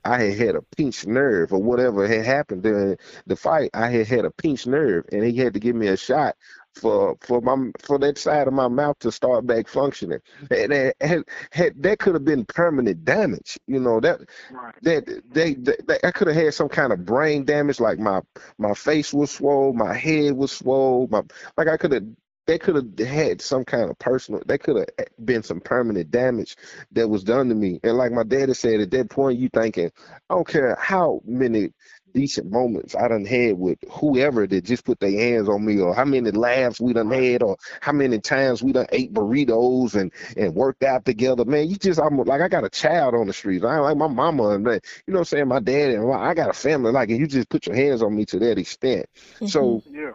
I 0.05 0.23
had 0.23 0.39
had 0.39 0.55
a 0.57 0.63
pinched 0.63 1.07
nerve 1.07 1.53
or 1.53 1.61
whatever 1.63 2.07
had 2.07 2.25
happened 2.25 2.63
during 2.63 2.97
the 3.27 3.37
fight. 3.37 3.71
I 3.75 3.89
had 3.91 4.07
had 4.07 4.25
a 4.25 4.31
pinched 4.31 4.67
nerve, 4.67 5.05
and 5.13 5.25
he 5.25 5.37
had 5.37 5.55
to 5.55 5.61
give 5.61 5.75
me 5.77 5.89
a 5.89 5.97
shot 5.97 6.37
for 6.75 7.17
for 7.21 7.41
my 7.41 7.71
for 7.81 7.99
that 7.99 8.19
side 8.19 8.47
of 8.49 8.55
my 8.55 8.69
mouth 8.69 8.99
to 9.01 9.13
start 9.13 9.47
back 9.47 9.69
functioning. 9.69 10.21
And 10.51 10.73
that 10.73 10.97
had, 11.01 11.25
had 11.53 11.83
that 11.83 11.99
could 11.99 12.15
have 12.15 12.25
been 12.25 12.45
permanent 12.45 13.05
damage. 13.05 13.59
You 13.67 13.81
know 13.81 14.01
that 14.01 14.21
Right. 14.51 14.75
that 14.83 15.23
they, 15.31 15.55
they, 15.55 15.77
they 15.87 15.99
I 16.05 16.11
could 16.11 16.29
have 16.29 16.37
had 16.37 16.55
some 16.55 16.69
kind 16.69 16.93
of 16.93 17.05
brain 17.05 17.45
damage, 17.45 17.81
like 17.81 17.99
my 17.99 18.21
my 18.59 18.75
face 18.75 19.13
was 19.13 19.31
swollen, 19.31 19.77
my 19.77 19.95
head 19.95 20.33
was 20.35 20.53
swollen. 20.53 21.09
my 21.11 21.23
like 21.57 21.69
I 21.69 21.77
could 21.77 21.93
have 21.93 22.05
they 22.47 22.59
could 22.59 22.75
have 22.77 23.09
had 23.09 23.41
some 23.41 23.65
kind 23.65 23.91
of 23.91 23.99
personal 23.99 24.43
they 24.47 24.59
could 24.59 24.77
have 24.77 25.07
been 25.25 25.43
some 25.43 25.61
permanent 25.61 26.11
damage 26.11 26.57
that 26.93 27.09
was 27.09 27.23
done 27.23 27.49
to 27.49 27.55
me. 27.55 27.79
And 27.85 27.97
like 27.97 28.13
my 28.13 28.25
daddy 28.25 28.55
said, 28.55 28.81
at 28.81 28.91
that 28.91 29.11
point 29.11 29.39
you 29.39 29.49
thinking, 29.53 29.91
I 30.29 30.35
don't 30.35 30.47
care 30.49 30.77
how 30.81 31.21
many 31.25 31.73
decent 32.13 32.51
moments 32.51 32.95
I 32.95 33.09
done 33.09 33.25
had 33.25 33.59
with 33.59 33.79
whoever 33.91 34.47
that 34.47 34.65
just 34.65 34.85
put 34.85 35.01
their 35.01 35.11
hands 35.11 35.49
on 35.49 35.65
me 35.65 35.81
or 35.81 35.95
how 35.95 36.05
many 36.05 36.31
laughs 36.31 36.81
we 36.81 36.93
done 36.93 37.11
had 37.11 37.43
or 37.43 37.57
how 37.81 37.93
many 37.93 38.19
times 38.21 38.63
we 38.63 38.73
done 38.73 38.87
ate 38.93 39.13
burritos 39.13 39.95
and 39.95 40.13
and 40.37 40.55
worked 40.55 40.83
out 40.83 41.05
together. 41.05 41.45
Man, 41.45 41.69
you 41.69 41.77
just 41.77 42.01
I'm 42.01 42.17
like 42.19 42.41
I 42.41 42.49
got 42.49 42.65
a 42.65 42.71
child 42.71 43.15
on 43.15 43.27
the 43.27 43.33
streets. 43.33 43.65
I 43.65 43.79
like 43.79 43.97
my 43.97 44.09
mama 44.09 44.51
and 44.51 44.65
man, 44.65 44.81
you 45.07 45.13
know 45.13 45.19
what 45.19 45.21
I'm 45.21 45.25
saying, 45.27 45.49
my 45.49 45.61
dad 45.61 45.91
and 45.93 46.13
I 46.13 46.35
got 46.35 46.51
a 46.51 46.55
family 46.55 46.93
like 46.93 47.11
and 47.11 47.19
you 47.19 47.27
just 47.27 47.49
put 47.49 47.67
your 47.67 47.77
hands 47.77 48.03
on 48.03 48.15
me 48.15 48.25
to 48.27 48.39
that 48.41 48.59
extent. 48.59 49.07
So 49.45 49.83
Yeah. 49.91 50.13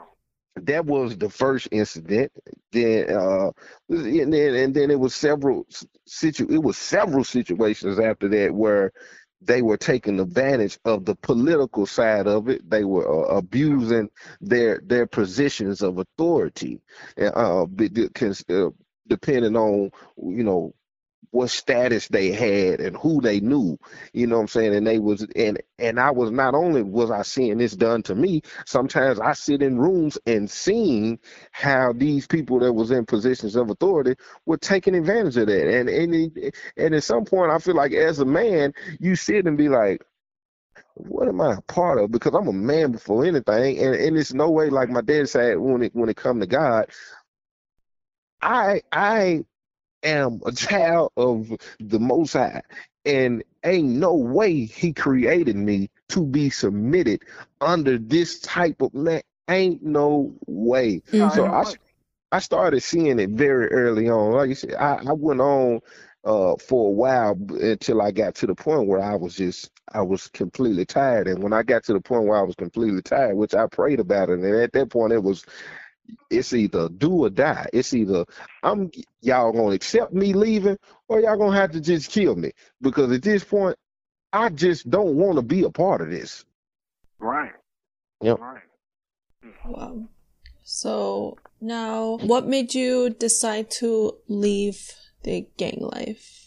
that 0.61 0.85
was 0.85 1.17
the 1.17 1.29
first 1.29 1.67
incident. 1.71 2.31
Then 2.71 3.09
uh 3.09 3.51
and 3.89 4.33
then 4.33 4.55
and 4.55 4.73
then 4.73 4.91
it 4.91 4.99
was 4.99 5.15
several 5.15 5.65
situ 6.05 6.47
it 6.49 6.61
was 6.61 6.77
several 6.77 7.23
situations 7.23 7.99
after 7.99 8.27
that 8.29 8.53
where 8.53 8.91
they 9.41 9.61
were 9.61 9.77
taking 9.77 10.19
advantage 10.19 10.79
of 10.85 11.05
the 11.05 11.15
political 11.15 11.85
side 11.85 12.27
of 12.27 12.49
it. 12.49 12.67
They 12.69 12.83
were 12.83 13.07
uh, 13.07 13.37
abusing 13.37 14.09
their 14.41 14.81
their 14.85 15.07
positions 15.07 15.81
of 15.81 15.99
authority, 15.99 16.81
uh, 17.19 17.25
uh, 17.25 17.65
depending 19.07 19.55
on 19.55 19.91
you 20.17 20.43
know 20.43 20.73
what 21.31 21.49
status 21.49 22.07
they 22.07 22.31
had 22.31 22.79
and 22.79 22.95
who 22.97 23.21
they 23.21 23.39
knew. 23.39 23.77
You 24.13 24.27
know 24.27 24.35
what 24.35 24.43
I'm 24.43 24.47
saying? 24.47 24.75
And 24.75 24.85
they 24.85 24.99
was 24.99 25.25
and 25.35 25.61
and 25.79 25.99
I 25.99 26.11
was 26.11 26.31
not 26.31 26.55
only 26.55 26.83
was 26.83 27.11
I 27.11 27.21
seeing 27.23 27.57
this 27.57 27.75
done 27.75 28.03
to 28.03 28.15
me, 28.15 28.41
sometimes 28.65 29.19
I 29.19 29.33
sit 29.33 29.61
in 29.61 29.77
rooms 29.77 30.17
and 30.25 30.49
seeing 30.49 31.19
how 31.51 31.93
these 31.93 32.27
people 32.27 32.59
that 32.59 32.73
was 32.73 32.91
in 32.91 33.05
positions 33.05 33.55
of 33.55 33.69
authority 33.69 34.15
were 34.45 34.57
taking 34.57 34.95
advantage 34.95 35.37
of 35.37 35.47
that. 35.47 35.67
And 35.67 35.89
and 35.89 36.53
and 36.77 36.95
at 36.95 37.03
some 37.03 37.25
point 37.25 37.51
I 37.51 37.59
feel 37.59 37.75
like 37.75 37.93
as 37.93 38.19
a 38.19 38.25
man, 38.25 38.73
you 38.99 39.15
sit 39.15 39.47
and 39.47 39.57
be 39.57 39.69
like, 39.69 40.01
what 40.95 41.27
am 41.27 41.41
I 41.41 41.55
a 41.55 41.61
part 41.61 41.99
of? 41.99 42.11
Because 42.11 42.33
I'm 42.33 42.47
a 42.47 42.53
man 42.53 42.91
before 42.93 43.25
anything, 43.25 43.79
and, 43.79 43.95
and 43.95 44.17
it's 44.17 44.33
no 44.33 44.49
way 44.49 44.69
like 44.69 44.89
my 44.89 45.01
dad 45.01 45.29
said 45.29 45.57
when 45.57 45.83
it 45.83 45.95
when 45.95 46.09
it 46.09 46.15
come 46.17 46.39
to 46.39 46.47
God, 46.47 46.89
I 48.41 48.81
I 48.91 49.45
am 50.05 50.41
a 50.45 50.51
child 50.53 51.11
of 51.17 51.51
the 51.79 51.99
Most 51.99 52.33
High, 52.33 52.61
and 53.05 53.43
ain't 53.63 53.89
no 53.89 54.15
way 54.15 54.65
He 54.65 54.93
created 54.93 55.57
me 55.57 55.89
to 56.09 56.25
be 56.25 56.49
submitted 56.49 57.23
under 57.61 57.97
this 57.97 58.39
type 58.41 58.81
of 58.81 58.93
man. 58.93 59.21
Ain't 59.49 59.83
no 59.83 60.33
way. 60.47 61.01
Mhm. 61.11 61.31
So 61.31 61.45
I. 61.45 61.65
I 62.31 62.39
started 62.39 62.81
seeing 62.83 63.19
it 63.19 63.29
very 63.31 63.67
early 63.71 64.09
on. 64.09 64.33
Like 64.33 64.49
you 64.49 64.55
said, 64.55 64.75
I, 64.75 64.95
I 65.07 65.13
went 65.13 65.41
on 65.41 65.81
uh, 66.25 66.55
for 66.57 66.89
a 66.89 66.91
while 66.91 67.37
until 67.49 68.01
I 68.01 68.11
got 68.11 68.35
to 68.35 68.47
the 68.47 68.55
point 68.55 68.87
where 68.87 69.01
I 69.01 69.15
was 69.15 69.35
just 69.35 69.71
I 69.93 70.01
was 70.01 70.27
completely 70.29 70.85
tired. 70.85 71.27
And 71.27 71.41
when 71.41 71.53
I 71.53 71.63
got 71.63 71.83
to 71.85 71.93
the 71.93 72.01
point 72.01 72.25
where 72.25 72.37
I 72.37 72.43
was 72.43 72.55
completely 72.55 73.01
tired, 73.01 73.37
which 73.37 73.53
I 73.55 73.67
prayed 73.67 73.99
about 73.99 74.29
it, 74.29 74.39
and 74.39 74.55
at 74.55 74.73
that 74.73 74.89
point 74.89 75.13
it 75.13 75.23
was 75.23 75.45
it's 76.29 76.53
either 76.53 76.89
do 76.89 77.25
or 77.25 77.29
die. 77.29 77.67
It's 77.73 77.93
either 77.93 78.25
I'm 78.63 78.91
y'all 79.21 79.51
gonna 79.51 79.75
accept 79.75 80.13
me 80.13 80.33
leaving 80.33 80.77
or 81.07 81.19
y'all 81.19 81.37
gonna 81.37 81.57
have 81.57 81.71
to 81.71 81.81
just 81.81 82.11
kill 82.11 82.35
me. 82.35 82.51
Because 82.81 83.11
at 83.11 83.21
this 83.21 83.43
point, 83.43 83.77
I 84.33 84.49
just 84.49 84.89
don't 84.89 85.15
want 85.15 85.37
to 85.37 85.41
be 85.41 85.63
a 85.63 85.69
part 85.69 86.01
of 86.01 86.09
this. 86.09 86.45
Right. 87.19 87.53
Yep. 88.21 88.39
Right. 88.39 88.61
Oh, 89.65 89.71
wow. 89.71 90.09
So 90.63 91.37
now, 91.61 92.17
what 92.17 92.47
made 92.47 92.73
you 92.73 93.11
decide 93.11 93.71
to 93.71 94.17
leave 94.27 94.91
the 95.23 95.47
gang 95.57 95.77
life? 95.79 96.45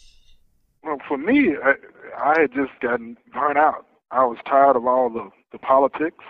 Well, 0.82 0.98
for 1.06 1.18
me, 1.18 1.54
I, 1.62 1.74
I 2.16 2.40
had 2.40 2.52
just 2.52 2.72
gotten 2.80 3.16
burnt 3.32 3.58
out. 3.58 3.86
I 4.10 4.24
was 4.24 4.38
tired 4.46 4.76
of 4.76 4.86
all 4.86 5.10
the, 5.10 5.30
the 5.52 5.58
politics. 5.58 6.24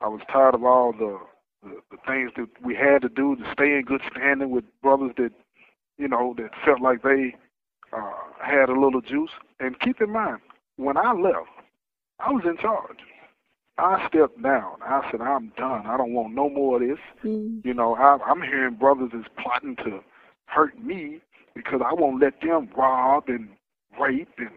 I 0.00 0.08
was 0.08 0.20
tired 0.32 0.54
of 0.54 0.64
all 0.64 0.92
the, 0.92 1.18
the 1.62 1.80
the 1.90 1.96
things 2.06 2.32
that 2.36 2.48
we 2.64 2.74
had 2.74 3.02
to 3.02 3.08
do 3.08 3.36
to 3.36 3.42
stay 3.52 3.76
in 3.76 3.84
good 3.86 4.00
standing 4.10 4.50
with 4.50 4.64
brothers 4.82 5.12
that, 5.16 5.30
you 5.98 6.08
know, 6.08 6.34
that 6.36 6.50
felt 6.64 6.80
like 6.80 7.02
they 7.02 7.34
uh, 7.92 8.12
had 8.40 8.68
a 8.68 8.78
little 8.78 9.00
juice. 9.00 9.30
And 9.60 9.78
keep 9.80 10.00
in 10.00 10.10
mind, 10.10 10.38
when 10.76 10.96
I 10.96 11.12
left, 11.12 11.48
I 12.18 12.32
was 12.32 12.44
in 12.44 12.56
charge. 12.56 12.98
I 13.78 14.06
stepped 14.08 14.42
down. 14.42 14.76
I 14.82 15.08
said, 15.10 15.20
I'm 15.20 15.52
done. 15.56 15.86
I 15.86 15.96
don't 15.96 16.12
want 16.12 16.34
no 16.34 16.50
more 16.50 16.82
of 16.82 16.88
this. 16.88 16.98
Mm. 17.24 17.64
You 17.64 17.74
know, 17.74 17.94
I, 17.94 18.18
I'm 18.26 18.42
hearing 18.42 18.74
brothers 18.74 19.10
is 19.14 19.24
plotting 19.42 19.76
to 19.76 20.00
hurt 20.46 20.78
me 20.82 21.20
because 21.54 21.80
I 21.84 21.94
won't 21.94 22.20
let 22.20 22.40
them 22.40 22.68
rob 22.76 23.24
and 23.28 23.48
rape 24.00 24.28
and 24.38 24.50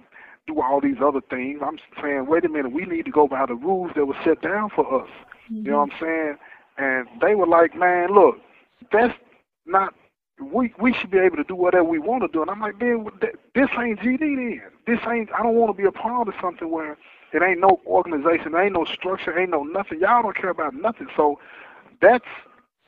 do 0.48 0.62
all 0.62 0.82
these 0.82 0.98
other 1.04 1.22
things. 1.30 1.60
I'm 1.66 1.78
saying, 2.02 2.26
wait 2.28 2.46
a 2.46 2.50
minute, 2.50 2.72
we 2.72 2.86
need 2.86 3.06
to 3.06 3.12
go 3.12 3.28
by 3.28 3.46
the 3.46 3.56
rules 3.56 3.92
that 3.96 4.06
were 4.06 4.16
set 4.24 4.42
down 4.42 4.70
for 4.76 5.04
us. 5.04 5.10
You 5.50 5.72
know 5.72 5.80
what 5.80 5.92
I'm 5.94 6.00
saying? 6.00 6.36
And 6.78 7.08
they 7.22 7.36
were 7.36 7.48
like, 7.48 7.76
man, 7.76 8.14
look, 8.14 8.36
that's 8.92 9.14
not. 9.66 9.94
We 10.52 10.74
we 10.82 10.94
should 10.94 11.12
be 11.12 11.18
able 11.18 11.38
to 11.38 11.46
do 11.46 11.56
whatever 11.56 11.86
we 11.86 11.98
want 11.98 12.24
to 12.24 12.28
do. 12.28 12.42
And 12.42 12.52
I'm 12.52 12.60
like, 12.60 12.80
man, 12.82 13.08
this 13.22 13.70
ain't 13.80 14.00
GD 14.00 14.20
then. 14.20 14.62
This 14.86 15.00
ain't. 15.10 15.30
I 15.34 15.42
don't 15.42 15.56
want 15.56 15.76
to 15.76 15.82
be 15.82 15.88
a 15.88 15.92
part 15.92 16.28
of 16.28 16.34
something 16.42 16.70
where 16.70 16.98
it 17.32 17.42
ain't 17.42 17.62
no 17.62 17.80
organization, 17.86 18.54
ain't 18.56 18.74
no 18.74 18.86
structure, 18.86 19.38
ain't 19.38 19.52
no 19.52 19.64
nothing. 19.64 20.00
Y'all 20.02 20.24
don't 20.24 20.36
care 20.36 20.50
about 20.50 20.74
nothing. 20.74 21.08
So 21.16 21.40
that's, 22.02 22.26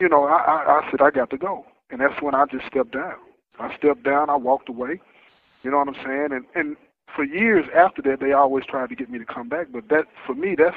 you 0.00 0.08
know, 0.08 0.24
I, 0.24 0.36
I, 0.36 0.80
I 0.80 0.90
said 0.90 1.00
I 1.00 1.10
got 1.10 1.30
to 1.30 1.38
go, 1.38 1.64
and 1.90 2.00
that's 2.00 2.20
when 2.22 2.34
I 2.34 2.44
just 2.50 2.66
stepped 2.66 2.92
down. 2.92 3.16
I 3.58 3.74
stepped 3.76 4.04
down. 4.04 4.28
I 4.28 4.36
walked 4.36 4.68
away. 4.68 5.00
You 5.62 5.70
know 5.70 5.78
what 5.78 5.88
I'm 5.88 6.04
saying? 6.04 6.28
And 6.32 6.44
and 6.54 6.76
for 7.14 7.24
years 7.24 7.64
after 7.74 8.02
that, 8.02 8.20
they 8.20 8.32
always 8.32 8.64
tried 8.66 8.90
to 8.90 8.94
get 8.94 9.10
me 9.10 9.18
to 9.18 9.24
come 9.24 9.48
back. 9.48 9.68
But 9.72 9.88
that 9.88 10.04
for 10.26 10.34
me, 10.34 10.54
that's 10.56 10.76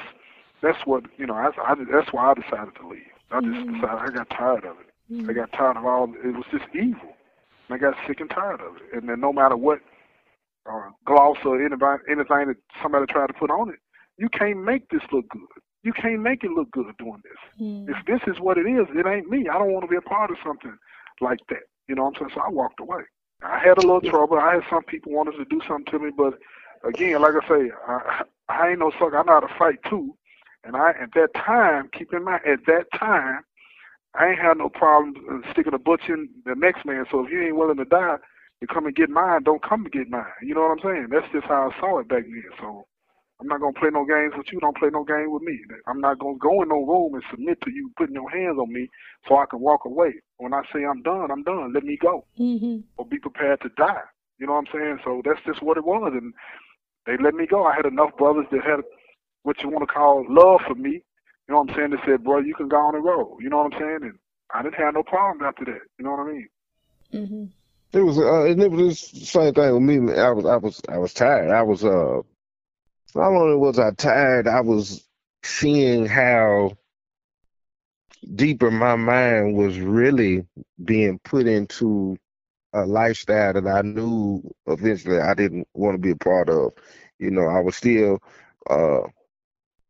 that's 0.62 0.78
what 0.86 1.04
you 1.18 1.26
know. 1.26 1.34
I, 1.34 1.48
I, 1.62 1.74
that's 1.90 2.12
why 2.12 2.30
I 2.30 2.34
decided 2.34 2.74
to 2.80 2.88
leave. 2.88 3.02
I 3.30 3.40
just 3.40 3.52
Mhm. 3.66 3.74
decided 3.80 3.98
I 3.98 4.10
got 4.10 4.30
tired 4.30 4.64
of 4.64 4.76
it. 4.80 4.86
I 5.28 5.32
got 5.32 5.52
tired 5.52 5.76
of 5.76 5.84
all. 5.84 6.04
It 6.24 6.34
was 6.34 6.44
just 6.50 6.64
evil. 6.74 7.16
And 7.68 7.74
I 7.74 7.78
got 7.78 7.94
sick 8.06 8.20
and 8.20 8.30
tired 8.30 8.60
of 8.60 8.76
it. 8.76 8.82
And 8.94 9.08
then 9.08 9.20
no 9.20 9.32
matter 9.32 9.56
what 9.56 9.80
uh, 10.70 10.90
gloss 11.04 11.38
or 11.44 11.64
anybody, 11.64 12.02
anything 12.08 12.48
that 12.48 12.56
somebody 12.82 13.06
tried 13.06 13.26
to 13.28 13.32
put 13.34 13.50
on 13.50 13.68
it, 13.68 13.80
you 14.16 14.28
can't 14.28 14.62
make 14.62 14.88
this 14.90 15.02
look 15.12 15.28
good. 15.28 15.42
You 15.82 15.92
can't 15.92 16.20
make 16.20 16.44
it 16.44 16.50
look 16.52 16.70
good 16.70 16.96
doing 16.98 17.20
this. 17.24 17.60
Mm. 17.60 17.88
If 17.88 17.96
this 18.06 18.20
is 18.32 18.40
what 18.40 18.56
it 18.58 18.66
is, 18.66 18.86
it 18.94 19.06
ain't 19.06 19.28
me. 19.28 19.48
I 19.48 19.58
don't 19.58 19.72
want 19.72 19.84
to 19.84 19.88
be 19.90 19.96
a 19.96 20.00
part 20.00 20.30
of 20.30 20.36
something 20.44 20.76
like 21.20 21.40
that. 21.48 21.64
You 21.88 21.96
know 21.96 22.04
what 22.04 22.14
I'm 22.16 22.28
saying? 22.28 22.30
So 22.34 22.40
I 22.42 22.48
walked 22.48 22.78
away. 22.80 23.02
I 23.42 23.58
had 23.58 23.78
a 23.78 23.80
little 23.80 24.00
trouble. 24.00 24.38
I 24.38 24.54
had 24.54 24.62
some 24.70 24.84
people 24.84 25.12
wanted 25.12 25.32
to 25.32 25.44
do 25.44 25.60
something 25.66 25.86
to 25.92 25.98
me, 25.98 26.10
but 26.16 26.38
again, 26.84 27.20
like 27.20 27.34
I 27.42 27.48
say, 27.48 27.70
I, 27.88 28.22
I 28.48 28.68
ain't 28.70 28.78
no 28.78 28.92
sucker. 28.92 29.18
I 29.18 29.24
know 29.24 29.32
how 29.32 29.40
to 29.40 29.54
fight 29.58 29.78
too. 29.90 30.14
And 30.64 30.76
I, 30.76 30.90
at 30.90 31.12
that 31.14 31.34
time, 31.34 31.90
keep 31.96 32.12
in 32.12 32.24
mind, 32.24 32.42
at 32.46 32.60
that 32.66 32.86
time, 32.98 33.40
I 34.14 34.28
ain't 34.28 34.38
had 34.38 34.58
no 34.58 34.68
problem 34.68 35.42
sticking 35.52 35.74
a 35.74 35.78
butch 35.78 36.02
in 36.08 36.28
the 36.44 36.54
next 36.54 36.84
man. 36.84 37.04
So 37.10 37.24
if 37.24 37.32
you 37.32 37.42
ain't 37.42 37.56
willing 37.56 37.78
to 37.78 37.84
die, 37.84 38.16
you 38.60 38.66
come 38.68 38.86
and 38.86 38.94
get 38.94 39.10
mine. 39.10 39.42
Don't 39.42 39.62
come 39.62 39.84
to 39.84 39.90
get 39.90 40.08
mine. 40.08 40.24
You 40.42 40.54
know 40.54 40.62
what 40.62 40.78
I'm 40.78 40.84
saying? 40.84 41.06
That's 41.10 41.26
just 41.32 41.46
how 41.46 41.70
I 41.70 41.80
saw 41.80 41.98
it 41.98 42.08
back 42.08 42.24
then. 42.24 42.44
So 42.60 42.86
I'm 43.40 43.48
not 43.48 43.60
gonna 43.60 43.72
play 43.72 43.90
no 43.90 44.04
games 44.04 44.34
with 44.36 44.46
you. 44.52 44.60
Don't 44.60 44.76
play 44.76 44.90
no 44.92 45.02
game 45.02 45.32
with 45.32 45.42
me. 45.42 45.58
I'm 45.88 46.00
not 46.00 46.20
gonna 46.20 46.38
go 46.38 46.62
in 46.62 46.68
no 46.68 46.84
room 46.84 47.14
and 47.14 47.24
submit 47.30 47.60
to 47.62 47.70
you 47.72 47.90
putting 47.96 48.14
your 48.14 48.30
hands 48.30 48.58
on 48.60 48.72
me 48.72 48.88
so 49.26 49.36
I 49.38 49.46
can 49.50 49.60
walk 49.60 49.84
away. 49.84 50.14
When 50.36 50.54
I 50.54 50.62
say 50.72 50.84
I'm 50.84 51.02
done, 51.02 51.30
I'm 51.32 51.42
done. 51.42 51.72
Let 51.72 51.82
me 51.82 51.96
go 51.96 52.24
Mhm. 52.38 52.84
or 52.98 53.06
be 53.06 53.18
prepared 53.18 53.60
to 53.62 53.70
die. 53.70 54.04
You 54.38 54.46
know 54.46 54.52
what 54.52 54.68
I'm 54.68 54.72
saying? 54.72 55.00
So 55.04 55.22
that's 55.24 55.42
just 55.44 55.62
what 55.62 55.76
it 55.76 55.84
was, 55.84 56.12
and 56.14 56.32
they 57.06 57.16
let 57.16 57.34
me 57.34 57.46
go. 57.46 57.64
I 57.64 57.74
had 57.74 57.86
enough 57.86 58.16
brothers 58.16 58.46
that 58.52 58.62
had 58.62 58.80
what 59.42 59.62
you 59.62 59.68
want 59.68 59.86
to 59.88 59.92
call 59.92 60.24
love 60.28 60.60
for 60.66 60.74
me. 60.74 61.02
You 61.48 61.50
know 61.54 61.60
what 61.60 61.70
I'm 61.70 61.76
saying? 61.76 61.90
They 61.90 61.96
said, 62.06 62.24
"Bro, 62.24 62.40
you 62.40 62.54
can 62.54 62.68
go 62.68 62.76
on 62.76 62.94
the 62.94 63.00
road. 63.00 63.38
You 63.40 63.50
know 63.50 63.58
what 63.58 63.74
I'm 63.74 63.80
saying? 63.80 63.98
And 64.02 64.18
I 64.52 64.62
didn't 64.62 64.74
have 64.76 64.94
no 64.94 65.02
problems 65.02 65.42
after 65.44 65.64
that. 65.66 65.80
You 65.98 66.04
know 66.04 66.12
what 66.12 66.20
I 66.20 66.32
mean? 66.32 66.48
Mhm. 67.12 67.50
It 67.92 68.00
was, 68.00 68.18
uh, 68.18 68.44
and 68.44 68.62
it 68.62 68.70
was 68.70 69.10
the 69.10 69.24
same 69.26 69.54
thing 69.54 69.72
with 69.74 69.82
me. 69.82 70.14
I 70.14 70.30
was, 70.30 70.44
I 70.46 70.56
was, 70.56 70.80
I 70.88 70.98
was 70.98 71.12
tired. 71.14 71.50
I 71.50 71.62
was, 71.62 71.84
uh, 71.84 72.20
not 73.14 73.32
only 73.32 73.56
was 73.56 73.78
I 73.78 73.90
tired, 73.92 74.46
I 74.48 74.60
was 74.60 75.06
seeing 75.42 76.06
how 76.06 76.72
deeper 78.34 78.70
my 78.70 78.96
mind 78.96 79.56
was 79.56 79.78
really 79.78 80.46
being 80.84 81.18
put 81.24 81.46
into 81.46 82.16
a 82.72 82.84
lifestyle 82.84 83.54
that 83.54 83.66
I 83.66 83.82
knew 83.82 84.42
eventually 84.66 85.18
I 85.18 85.34
didn't 85.34 85.66
want 85.74 85.94
to 85.94 85.98
be 85.98 86.10
a 86.12 86.16
part 86.16 86.48
of. 86.48 86.72
You 87.18 87.30
know, 87.30 87.46
I 87.46 87.60
was 87.60 87.76
still 87.76 88.20
uh 88.68 89.02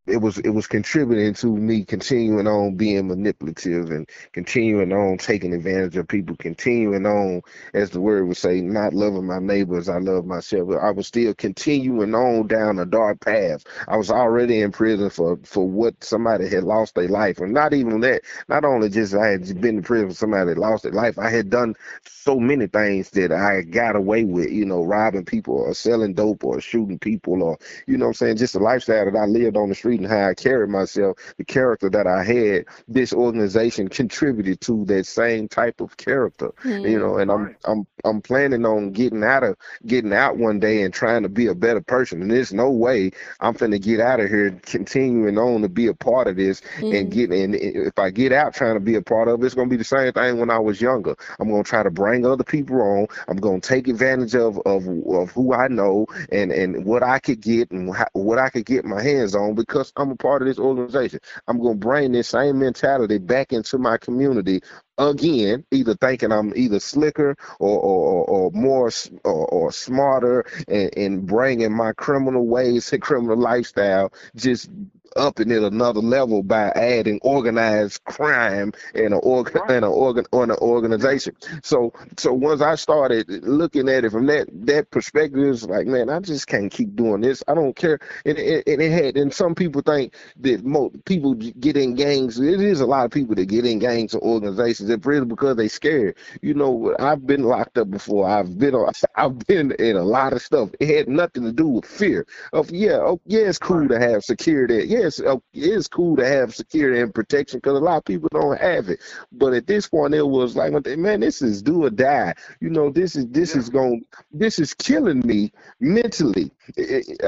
it 0.07 0.19
was 0.19 0.39
it 0.39 0.51
was 0.51 0.67
contributing 0.67 1.35
to 1.35 1.47
me 1.57 1.85
continuing 1.85 2.49
on 2.49 2.77
being 2.77 3.09
manipulative 3.09 3.91
and 3.91 4.09
continuing 4.33 4.93
on 4.93 5.19
taking 5.19 5.55
advantage 5.55 5.97
of 5.97 6.09
people, 6.09 6.37
continuing 6.37 7.07
on, 7.07 7.43
as 7.75 7.91
the 7.91 8.01
word 8.01 8.29
would 8.29 8.37
say, 8.37 8.61
not 8.61 8.95
loving 8.95 9.27
my 9.27 9.39
neighbors, 9.39 9.89
I 9.89 9.99
love 9.99 10.27
myself. 10.27 10.71
I 10.83 10.91
was 10.91 11.07
still 11.07 11.35
continuing 11.35 12.15
on 12.15 12.49
down 12.49 12.81
a 12.81 12.87
dark 12.87 13.21
path. 13.21 13.65
I 13.89 13.97
was 13.97 14.11
already 14.11 14.63
in 14.63 14.73
prison 14.73 15.11
for 15.11 15.39
for 15.45 15.69
what 15.69 16.03
somebody 16.03 16.49
had 16.49 16.65
lost 16.65 16.97
their 16.97 17.09
life, 17.09 17.39
and 17.39 17.53
not 17.55 17.75
even 17.75 18.01
that. 18.01 18.23
Not 18.49 18.65
only 18.65 18.91
just 18.91 19.15
I 19.15 19.29
had 19.29 19.61
been 19.61 19.79
in 19.79 19.83
prison 19.85 20.11
for 20.11 20.17
somebody 20.17 20.55
that 20.55 20.61
lost 20.61 20.83
their 20.85 20.93
life, 20.93 21.19
I 21.19 21.31
had 21.31 21.51
done 21.51 21.77
so 22.05 22.41
many 22.41 22.67
things 22.67 23.11
that 23.11 23.33
I 23.33 23.63
got 23.63 23.97
away 23.97 24.25
with. 24.25 24.51
You 24.51 24.67
know, 24.67 24.85
robbing 24.85 25.25
people 25.25 25.55
or 25.57 25.75
selling 25.75 26.15
dope 26.15 26.45
or 26.45 26.61
shooting 26.61 26.99
people 26.99 27.43
or 27.43 27.53
you 27.87 27.99
know, 27.99 28.07
what 28.07 28.11
I'm 28.11 28.15
saying 28.15 28.37
just 28.39 28.55
the 28.55 28.61
lifestyle 28.61 29.05
that 29.05 29.19
I 29.19 29.27
lived 29.27 29.57
on 29.57 29.69
the 29.69 29.75
street 29.75 29.92
and 29.99 30.07
how 30.07 30.29
I 30.29 30.35
carried 30.35 30.71
myself, 30.71 31.17
the 31.37 31.45
character 31.45 31.91
that 31.91 32.07
I 32.07 32.25
had, 32.25 32.67
this 32.89 33.13
organization 33.13 33.89
contributed 33.89 34.61
to 34.63 34.85
that 34.87 35.07
same 35.07 35.49
type 35.49 35.81
of 35.81 35.97
character. 35.97 36.51
Mm-hmm. 36.65 36.87
You 36.87 36.99
know, 36.99 37.19
and 37.19 37.31
I'm 37.31 37.57
I'm 37.65 37.87
I'm 38.05 38.21
planning 38.21 38.65
on 38.65 38.93
getting 38.93 39.25
out 39.25 39.43
of 39.43 39.57
getting 39.87 40.13
out 40.13 40.37
one 40.37 40.61
day 40.61 40.83
and 40.83 40.93
trying 40.93 41.23
to 41.23 41.29
be 41.29 41.47
a 41.47 41.55
better 41.55 41.81
person. 41.81 42.23
And 42.23 42.31
there's 42.31 42.53
no 42.53 42.71
way 42.71 43.13
I'm 43.41 43.55
finna 43.55 43.81
get 43.81 44.01
out 44.01 44.21
of 44.21 44.29
here 44.29 44.51
continuing 44.63 45.39
on 45.39 45.63
to 45.63 45.69
be 45.69 45.87
a 45.87 45.95
part 45.95 46.29
of 46.29 46.37
this 46.37 46.61
mm-hmm. 46.77 46.95
and 46.95 47.11
get 47.11 47.31
and 47.31 47.55
if 47.55 47.99
I 47.99 48.11
get 48.11 48.33
out 48.33 48.55
trying 48.55 48.75
to 48.75 48.81
be 48.81 48.95
a 48.95 49.03
part 49.03 49.29
of 49.29 49.43
it, 49.43 49.47
it's 49.47 49.55
gonna 49.55 49.69
be 49.69 49.77
the 49.77 49.85
same 49.85 50.13
thing 50.13 50.39
when 50.39 50.51
I 50.51 50.59
was 50.59 50.81
younger. 50.81 51.15
I'm 51.39 51.49
gonna 51.49 51.63
try 51.63 51.83
to 51.83 51.91
bring 51.91 52.27
other 52.27 52.45
people 52.45 52.81
on. 52.81 53.07
I'm 53.29 53.37
gonna 53.37 53.61
take 53.61 53.89
advantage 53.89 54.35
of 54.35 54.59
of, 54.67 54.87
of 54.87 55.31
who 55.33 55.55
I 55.55 55.69
know 55.69 56.07
and 56.31 56.53
and 56.53 56.85
what 56.85 57.03
I 57.03 57.19
could 57.19 57.41
get 57.41 57.71
and 57.71 57.95
what 58.13 58.39
I 58.39 58.51
could 58.51 58.67
get 58.67 58.85
my 58.85 59.03
hands 59.03 59.35
on 59.35 59.55
because 59.55 59.82
I'm 59.97 60.11
a 60.11 60.17
part 60.17 60.43
of 60.43 60.49
this 60.49 60.59
organization. 60.59 61.21
I'm 61.49 61.61
going 61.61 61.81
to 61.81 61.87
bring 61.87 62.13
this 62.13 62.29
same 62.29 62.59
mentality 62.59 63.19
back 63.19 63.53
into 63.53 63.79
my 63.79 63.97
community 63.99 64.63
again, 64.99 65.65
either 65.71 65.95
thinking 65.95 66.33
I'm 66.33 66.53
either 66.57 66.81
slicker 66.81 67.37
or 67.59 67.79
or, 67.81 68.25
or 68.25 68.51
more 68.53 68.91
or, 69.25 69.47
or 69.47 69.73
smarter 69.73 70.45
and, 70.69 70.97
and 70.97 71.27
bringing 71.27 71.73
my 71.73 71.93
criminal 71.93 72.47
ways 72.47 72.93
and 72.93 73.03
criminal 73.03 73.37
lifestyle 73.39 74.13
just 74.37 74.71
upping 75.17 75.51
it 75.51 75.63
another 75.63 76.01
level 76.01 76.43
by 76.43 76.71
adding 76.71 77.19
organized 77.23 78.05
crime 78.05 78.73
in 78.95 79.07
an 79.13 79.21
organ 79.23 79.61
in 79.69 79.77
an 79.77 79.85
organ 79.85 80.25
on 80.33 80.51
an 80.51 80.57
organization. 80.61 81.35
So 81.63 81.93
so 82.17 82.33
once 82.33 82.61
I 82.61 82.75
started 82.77 83.29
looking 83.29 83.89
at 83.89 84.05
it 84.05 84.13
from 84.13 84.27
that 84.27 84.49
that 84.67 84.91
perspective, 84.91 85.41
it's 85.41 85.65
like 85.65 85.87
man, 85.87 86.11
I 86.11 86.21
just 86.21 86.47
can't 86.47 86.71
keep 86.71 86.95
doing 86.97 87.21
this. 87.21 87.43
I 87.49 87.55
don't 87.55 87.77
care. 87.77 87.99
And 88.25 88.39
it, 88.39 88.65
it, 88.67 88.81
it 88.81 88.91
had 88.91 89.17
and 89.17 89.33
some 89.33 89.55
people 89.55 89.83
think 89.83 90.15
that 90.41 90.65
most 90.65 91.05
people 91.05 91.35
get 91.35 91.77
in 91.77 91.95
gangs. 91.95 92.39
It 92.41 92.61
is 92.61 92.81
a 92.81 92.87
lot 92.87 93.05
of 93.05 93.11
people 93.11 93.35
that 93.37 93.47
get 93.47 93.67
in 93.67 93.79
gangs 93.79 94.15
or 94.15 94.21
organizations 94.23 94.91
in 94.91 95.01
prison 95.01 95.29
because 95.29 95.57
they 95.57 95.69
scared. 95.69 96.17
You 96.41 96.55
know, 96.55 96.95
I've 96.99 97.27
been 97.27 97.45
locked 97.45 97.79
up 97.79 97.91
before. 97.91 98.29
I've 98.29 98.59
been 98.59 98.75
I've 99.17 99.39
been 99.47 99.73
in 99.73 99.97
a 99.97 100.03
lot 100.03 100.33
of 100.33 100.43
stuff. 100.43 100.71
It 100.81 100.95
had 100.97 101.09
nothing 101.09 101.45
to 101.45 101.53
do 101.53 101.69
with 101.69 101.85
fear. 101.87 102.27
Of 102.53 102.71
yeah, 102.71 102.99
oh, 102.99 103.21
yeah, 103.27 103.43
it's 103.43 103.59
cool 103.59 103.89
to 103.89 103.99
have 103.99 104.25
security. 104.25 104.85
Yeah, 104.89 105.02
it's, 105.03 105.21
uh, 105.21 105.37
it's 105.53 105.89
cool 105.89 106.17
to 106.17 106.27
have 106.27 106.55
security 106.55 107.01
and 107.01 107.15
protection 107.15 107.59
because 107.59 107.79
a 107.79 107.85
lot 107.85 107.99
of 107.99 108.05
people 108.05 108.29
don't 108.33 108.61
have 108.61 108.89
it. 108.89 109.01
But 109.33 109.55
at 109.55 109.67
this 109.67 109.89
point, 109.89 110.15
it 110.15 110.27
was 110.27 110.57
like, 110.57 110.73
man, 110.99 111.21
this 111.21 111.43
is 111.43 111.63
do 111.63 111.85
or 111.85 111.91
die. 111.91 112.35
You 112.61 112.71
know, 112.71 112.91
this 112.91 113.17
is 113.17 113.27
this 113.29 113.55
yeah. 113.55 113.61
is 113.61 113.69
going, 113.69 114.05
this 114.33 114.59
is 114.59 114.75
killing 114.75 115.21
me 115.27 115.53
mentally. 115.81 116.51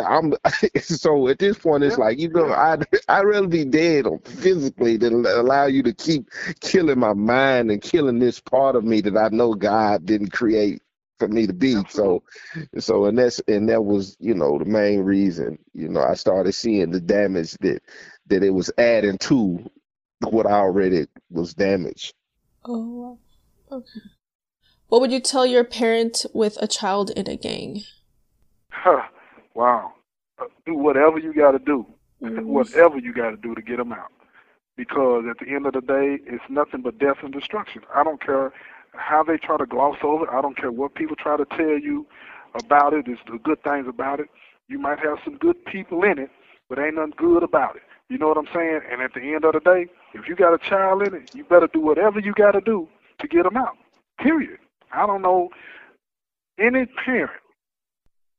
I'm 0.05 0.35
so 0.81 1.29
at 1.29 1.39
this 1.39 1.59
point, 1.59 1.85
it's 1.85 1.99
yeah. 1.99 2.05
like 2.05 2.19
you 2.19 2.29
know, 2.29 2.53
I 2.53 2.79
I'd 3.09 3.23
rather 3.23 3.49
be 3.49 3.65
dead 3.65 4.07
physically 4.25 4.97
than 4.97 5.27
allow 5.27 5.67
you 5.67 5.83
to 5.85 5.93
keep 5.93 6.31
killing 6.61 6.99
my 6.99 7.15
mind 7.15 7.71
and 7.71 7.83
killing 7.83 8.19
this 8.19 8.41
part 8.41 8.77
of 8.77 8.85
me 8.85 9.01
that 9.03 9.17
I 9.17 9.29
know 9.29 9.55
God 9.55 10.07
didn't 10.07 10.33
create 10.33 10.83
for 11.19 11.29
me 11.29 11.47
to 11.47 11.53
be. 11.53 11.77
So, 11.89 12.23
so 12.79 13.07
and 13.07 13.19
that's 13.19 13.41
and 13.49 13.69
that 13.69 13.83
was 13.83 14.17
you 14.21 14.35
know 14.35 14.59
the 14.59 14.65
main 14.65 15.01
reason. 15.01 15.59
You 15.73 15.89
know, 15.89 16.03
I 16.03 16.15
started 16.15 16.53
seeing 16.53 16.91
the 16.91 17.01
damage 17.01 17.53
that 17.61 17.83
that 18.27 18.43
it 18.43 18.51
was 18.51 18.71
adding 18.79 19.19
to 19.19 19.71
what 20.21 20.47
I 20.47 20.53
already 20.53 21.07
was 21.31 21.55
damaged. 21.55 22.15
Oh, 22.65 23.19
okay. 23.71 24.01
What 24.89 25.01
would 25.01 25.13
you 25.13 25.21
tell 25.21 25.45
your 25.45 25.65
parent 25.65 26.25
with 26.33 26.57
a 26.61 26.67
child 26.67 27.11
in 27.11 27.29
a 27.29 27.37
gang? 27.37 27.83
Huh. 28.71 29.03
Wow. 29.55 29.93
Uh, 30.39 30.47
do 30.67 30.75
whatever 30.75 31.19
you 31.19 31.33
got 31.33 31.53
to 31.53 31.59
do. 31.59 31.87
Mm. 32.23 32.45
Whatever 32.45 32.99
you 32.99 33.13
got 33.13 33.31
to 33.31 33.37
do 33.37 33.55
to 33.55 33.63
get 33.63 33.79
them 33.79 33.93
out. 33.93 34.13
Because 34.77 35.25
at 35.31 35.39
the 35.39 35.53
end 35.53 35.67
of 35.67 35.73
the 35.73 35.81
day, 35.81 36.19
it's 36.27 36.45
nothing 36.49 36.83
but 36.83 36.99
death 36.99 37.19
and 37.23 37.33
destruction. 37.33 37.83
I 37.95 38.03
don't 38.03 38.21
care 38.21 38.53
how 38.97 39.23
they 39.23 39.37
try 39.37 39.57
to 39.57 39.67
gloss 39.67 39.97
over 40.03 40.25
it. 40.25 40.31
I 40.33 40.41
don't 40.41 40.57
care 40.57 40.73
what 40.73 40.95
people 40.95 41.17
try 41.17 41.37
to 41.37 41.45
tell 41.45 41.79
you 41.79 42.07
about 42.55 42.93
it. 42.93 43.07
It's 43.09 43.21
the 43.31 43.39
good 43.39 43.63
things 43.63 43.87
about 43.89 44.21
it. 44.21 44.29
You 44.69 44.79
might 44.79 44.99
have 45.01 45.19
some 45.25 45.37
good 45.37 45.65
people 45.67 46.03
in 46.05 46.19
it, 46.19 46.31
but 46.69 46.79
ain't 46.79 46.97
nothing 46.97 47.15
good 47.17 47.43
about 47.43 47.77
it. 47.77 47.83
You 48.09 48.19
know 48.19 48.29
what 48.29 48.39
I'm 48.39 48.49
saying? 48.55 48.81
And 48.91 49.03
at 49.03 49.15
the 49.15 49.21
end 49.21 49.45
of 49.45 49.55
the 49.55 49.61
day, 49.61 49.87
if 50.13 50.29
you 50.29 50.37
got 50.37 50.55
a 50.55 50.59
child 50.59 51.03
in 51.03 51.15
it, 51.15 51.35
you 51.35 51.45
better 51.45 51.69
do 51.73 51.81
whatever 51.81 52.21
you 52.21 52.33
got 52.35 52.53
to 52.53 52.61
do 52.61 52.89
to 53.21 53.29
get 53.29 53.45
them 53.45 53.57
out. 53.57 53.77
Period. 54.19 54.59
I 54.93 55.07
don't 55.07 55.23
know 55.23 55.49
any 56.59 56.87
parent 56.87 57.33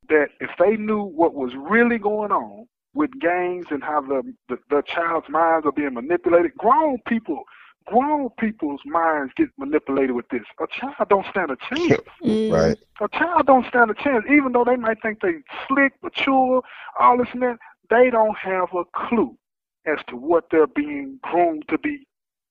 that 0.09 0.27
if 0.39 0.51
they 0.59 0.77
knew 0.77 1.03
what 1.03 1.33
was 1.33 1.51
really 1.55 1.97
going 1.97 2.31
on 2.31 2.67
with 2.93 3.09
gangs 3.19 3.65
and 3.71 3.83
how 3.83 4.01
the, 4.01 4.33
the 4.47 4.57
the 4.69 4.81
child's 4.87 5.27
minds 5.29 5.65
are 5.65 5.71
being 5.71 5.93
manipulated, 5.93 6.55
grown 6.55 6.99
people 7.07 7.43
grown 7.85 8.29
people's 8.39 8.81
minds 8.85 9.33
get 9.35 9.49
manipulated 9.57 10.15
with 10.15 10.27
this. 10.29 10.41
A 10.59 10.67
child 10.67 11.09
don't 11.09 11.25
stand 11.29 11.51
a 11.51 11.57
chance. 11.75 12.01
Mm. 12.23 12.51
Right. 12.51 12.77
A 13.01 13.07
child 13.17 13.45
don't 13.47 13.65
stand 13.67 13.91
a 13.91 13.93
chance, 13.93 14.25
even 14.29 14.51
though 14.51 14.65
they 14.65 14.75
might 14.75 15.01
think 15.01 15.21
they 15.21 15.35
slick, 15.67 15.93
mature, 16.01 16.61
all 16.99 17.17
this 17.17 17.27
and 17.33 17.41
that. 17.43 17.57
They 17.89 18.09
don't 18.09 18.37
have 18.37 18.69
a 18.73 18.83
clue 18.95 19.37
as 19.85 19.99
to 20.07 20.15
what 20.15 20.45
they're 20.49 20.67
being 20.67 21.19
groomed 21.21 21.65
to 21.69 21.77
be 21.77 22.07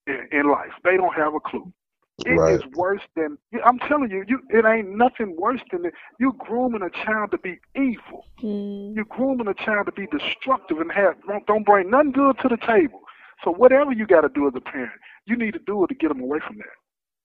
in, 0.06 0.28
in 0.30 0.50
life. 0.50 0.72
They 0.84 0.96
don't 0.96 1.14
have 1.14 1.34
a 1.34 1.40
clue. 1.40 1.72
It 2.24 2.30
right. 2.30 2.54
is 2.54 2.62
worse 2.76 3.02
than 3.16 3.36
I'm 3.64 3.80
telling 3.80 4.08
you. 4.08 4.24
You 4.28 4.40
it 4.48 4.64
ain't 4.64 4.96
nothing 4.96 5.34
worse 5.36 5.60
than 5.72 5.86
it. 5.86 5.94
You 6.20 6.32
grooming 6.38 6.82
a 6.82 6.90
child 7.04 7.32
to 7.32 7.38
be 7.38 7.58
evil. 7.74 8.24
Mm. 8.40 8.94
You're 8.94 9.04
grooming 9.06 9.48
a 9.48 9.54
child 9.54 9.86
to 9.86 9.92
be 9.92 10.06
destructive 10.06 10.78
and 10.78 10.92
have 10.92 11.16
don't, 11.26 11.44
don't 11.46 11.66
bring 11.66 11.90
nothing 11.90 12.12
good 12.12 12.38
to 12.42 12.48
the 12.48 12.56
table. 12.58 13.00
So 13.42 13.50
whatever 13.50 13.92
you 13.92 14.06
got 14.06 14.20
to 14.20 14.28
do 14.28 14.46
as 14.46 14.54
a 14.54 14.60
parent, 14.60 14.92
you 15.26 15.36
need 15.36 15.52
to 15.52 15.60
do 15.66 15.84
it 15.84 15.88
to 15.88 15.94
get 15.94 16.08
them 16.08 16.20
away 16.20 16.38
from 16.46 16.58
that. 16.58 16.66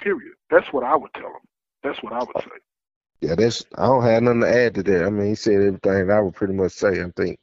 Period. 0.02 0.34
That's 0.50 0.72
what 0.72 0.84
I 0.84 0.96
would 0.96 1.14
tell 1.14 1.24
them. 1.24 1.42
That's 1.84 2.02
what 2.02 2.14
I 2.14 2.20
would 2.20 2.44
say. 2.44 2.60
Yeah, 3.22 3.36
that's. 3.36 3.66
I 3.78 3.86
don't 3.88 4.04
have 4.04 4.24
nothing 4.24 4.42
to 4.42 4.56
add 4.56 4.76
to 4.76 4.84
that. 4.84 5.06
I 5.06 5.10
mean, 5.10 5.30
he 5.30 5.36
said 5.36 5.56
everything 5.56 6.10
I 6.10 6.22
would 6.22 6.34
pretty 6.34 6.54
much 6.54 6.72
say. 6.72 7.02
I 7.02 7.12
think 7.16 7.40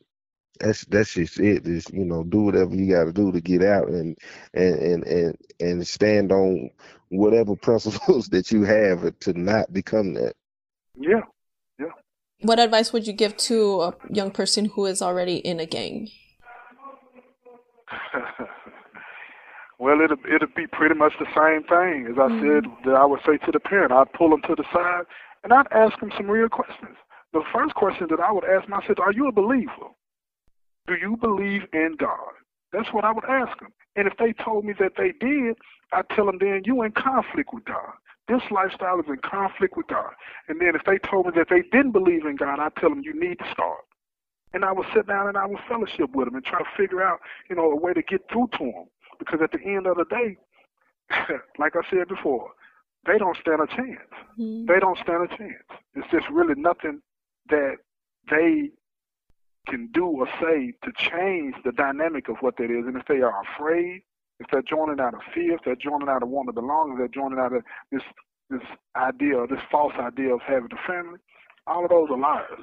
that's 0.58 0.84
that's 0.86 1.12
just 1.14 1.38
it. 1.38 1.66
Is 1.66 1.86
you 1.92 2.04
know, 2.04 2.24
do 2.24 2.40
whatever 2.42 2.74
you 2.74 2.90
got 2.94 3.04
to 3.04 3.12
do 3.12 3.30
to 3.30 3.40
get 3.40 3.62
out 3.62 3.88
and 3.88 4.16
and 4.54 4.74
and 4.76 5.04
and 5.04 5.36
and 5.60 5.86
stand 5.86 6.32
on 6.32 6.70
whatever 7.10 7.56
principles 7.62 8.28
that 8.28 8.50
you 8.50 8.62
have 8.62 9.18
to 9.20 9.38
not 9.38 9.70
become 9.72 10.14
that. 10.14 10.34
Yeah, 10.98 11.20
yeah. 11.78 11.92
What 12.40 12.58
advice 12.58 12.92
would 12.94 13.06
you 13.06 13.12
give 13.12 13.36
to 13.38 13.82
a 13.82 13.94
young 14.10 14.30
person 14.30 14.66
who 14.66 14.86
is 14.86 15.02
already 15.02 15.36
in 15.36 15.60
a 15.60 15.66
gang? 15.66 16.08
Well, 19.78 20.00
it'll 20.00 20.16
it'll 20.24 20.48
be 20.56 20.66
pretty 20.66 20.94
much 20.94 21.12
the 21.18 21.26
same 21.36 21.62
thing 21.68 22.06
as 22.10 22.16
I 22.18 22.28
mm-hmm. 22.28 22.40
said 22.40 22.64
that 22.86 22.96
I 22.96 23.04
would 23.04 23.20
say 23.26 23.36
to 23.44 23.52
the 23.52 23.60
parent. 23.60 23.92
I'd 23.92 24.12
pull 24.12 24.30
them 24.30 24.42
to 24.48 24.54
the 24.54 24.64
side 24.72 25.04
and 25.44 25.52
I'd 25.52 25.70
ask 25.70 25.98
them 26.00 26.10
some 26.16 26.30
real 26.30 26.48
questions. 26.48 26.96
The 27.32 27.42
first 27.52 27.74
question 27.74 28.06
that 28.10 28.20
I 28.20 28.32
would 28.32 28.44
ask 28.44 28.68
myself: 28.68 28.98
Are 28.98 29.12
you 29.12 29.28
a 29.28 29.32
believer? 29.32 29.92
Do 30.86 30.94
you 30.94 31.16
believe 31.16 31.62
in 31.72 31.96
God? 31.98 32.32
That's 32.72 32.92
what 32.92 33.04
I 33.04 33.12
would 33.12 33.24
ask 33.24 33.58
them. 33.60 33.72
And 33.96 34.06
if 34.06 34.14
they 34.18 34.32
told 34.32 34.64
me 34.64 34.72
that 34.78 34.92
they 34.96 35.12
did, 35.20 35.56
I'd 35.92 36.08
tell 36.10 36.26
them 36.26 36.38
then 36.40 36.62
you 36.64 36.82
in 36.82 36.92
conflict 36.92 37.50
with 37.52 37.64
God. 37.64 37.92
This 38.28 38.42
lifestyle 38.50 38.98
is 38.98 39.06
in 39.08 39.18
conflict 39.18 39.76
with 39.76 39.86
God. 39.86 40.12
And 40.48 40.60
then 40.60 40.74
if 40.74 40.82
they 40.84 40.98
told 40.98 41.26
me 41.26 41.32
that 41.36 41.48
they 41.48 41.62
didn't 41.62 41.92
believe 41.92 42.26
in 42.26 42.36
God, 42.36 42.58
I'd 42.58 42.74
tell 42.76 42.90
them 42.90 43.02
you 43.04 43.18
need 43.18 43.38
to 43.38 43.50
start. 43.52 43.84
And 44.52 44.64
I 44.64 44.72
would 44.72 44.86
sit 44.94 45.06
down 45.06 45.28
and 45.28 45.36
I 45.36 45.46
would 45.46 45.60
fellowship 45.68 46.10
with 46.14 46.26
them 46.26 46.34
and 46.34 46.44
try 46.44 46.58
to 46.58 46.68
figure 46.76 47.02
out, 47.02 47.20
you 47.48 47.56
know, 47.56 47.70
a 47.70 47.76
way 47.76 47.92
to 47.92 48.02
get 48.02 48.22
through 48.32 48.48
to 48.58 48.64
them. 48.64 48.86
Because 49.18 49.40
at 49.42 49.52
the 49.52 49.62
end 49.64 49.86
of 49.86 49.96
the 49.96 50.04
day, 50.04 50.36
like 51.58 51.74
I 51.76 51.88
said 51.90 52.08
before, 52.08 52.50
they 53.06 53.18
don't 53.18 53.36
stand 53.36 53.60
a 53.60 53.66
chance. 53.66 54.10
Mm-hmm. 54.38 54.66
They 54.66 54.80
don't 54.80 54.98
stand 54.98 55.30
a 55.30 55.36
chance. 55.36 55.64
It's 55.94 56.10
just 56.10 56.28
really 56.30 56.54
nothing 56.56 57.00
that 57.48 57.76
they 58.30 58.70
can 59.68 59.88
do 59.92 60.06
or 60.06 60.26
say 60.40 60.72
to 60.84 60.92
change 60.96 61.54
the 61.64 61.72
dynamic 61.72 62.28
of 62.28 62.36
what 62.40 62.56
that 62.56 62.70
is. 62.70 62.86
And 62.86 62.96
if 62.96 63.06
they 63.06 63.20
are 63.20 63.42
afraid, 63.42 64.02
if 64.38 64.46
they're 64.50 64.62
joining 64.62 65.00
out 65.00 65.14
of 65.14 65.20
fear, 65.34 65.54
if 65.54 65.60
they're 65.64 65.76
joining 65.76 66.08
out 66.08 66.22
of 66.22 66.28
wanting 66.28 66.54
to 66.54 66.60
belong, 66.60 66.92
if 66.92 66.98
they're 66.98 67.22
joining 67.22 67.38
out 67.38 67.52
of 67.52 67.62
this 67.90 68.02
this 68.48 68.62
idea, 68.94 69.44
this 69.48 69.58
false 69.72 69.94
idea 69.98 70.32
of 70.32 70.40
having 70.40 70.68
a 70.70 70.86
family, 70.86 71.18
all 71.66 71.82
of 71.82 71.90
those 71.90 72.08
are 72.10 72.18
lies. 72.18 72.62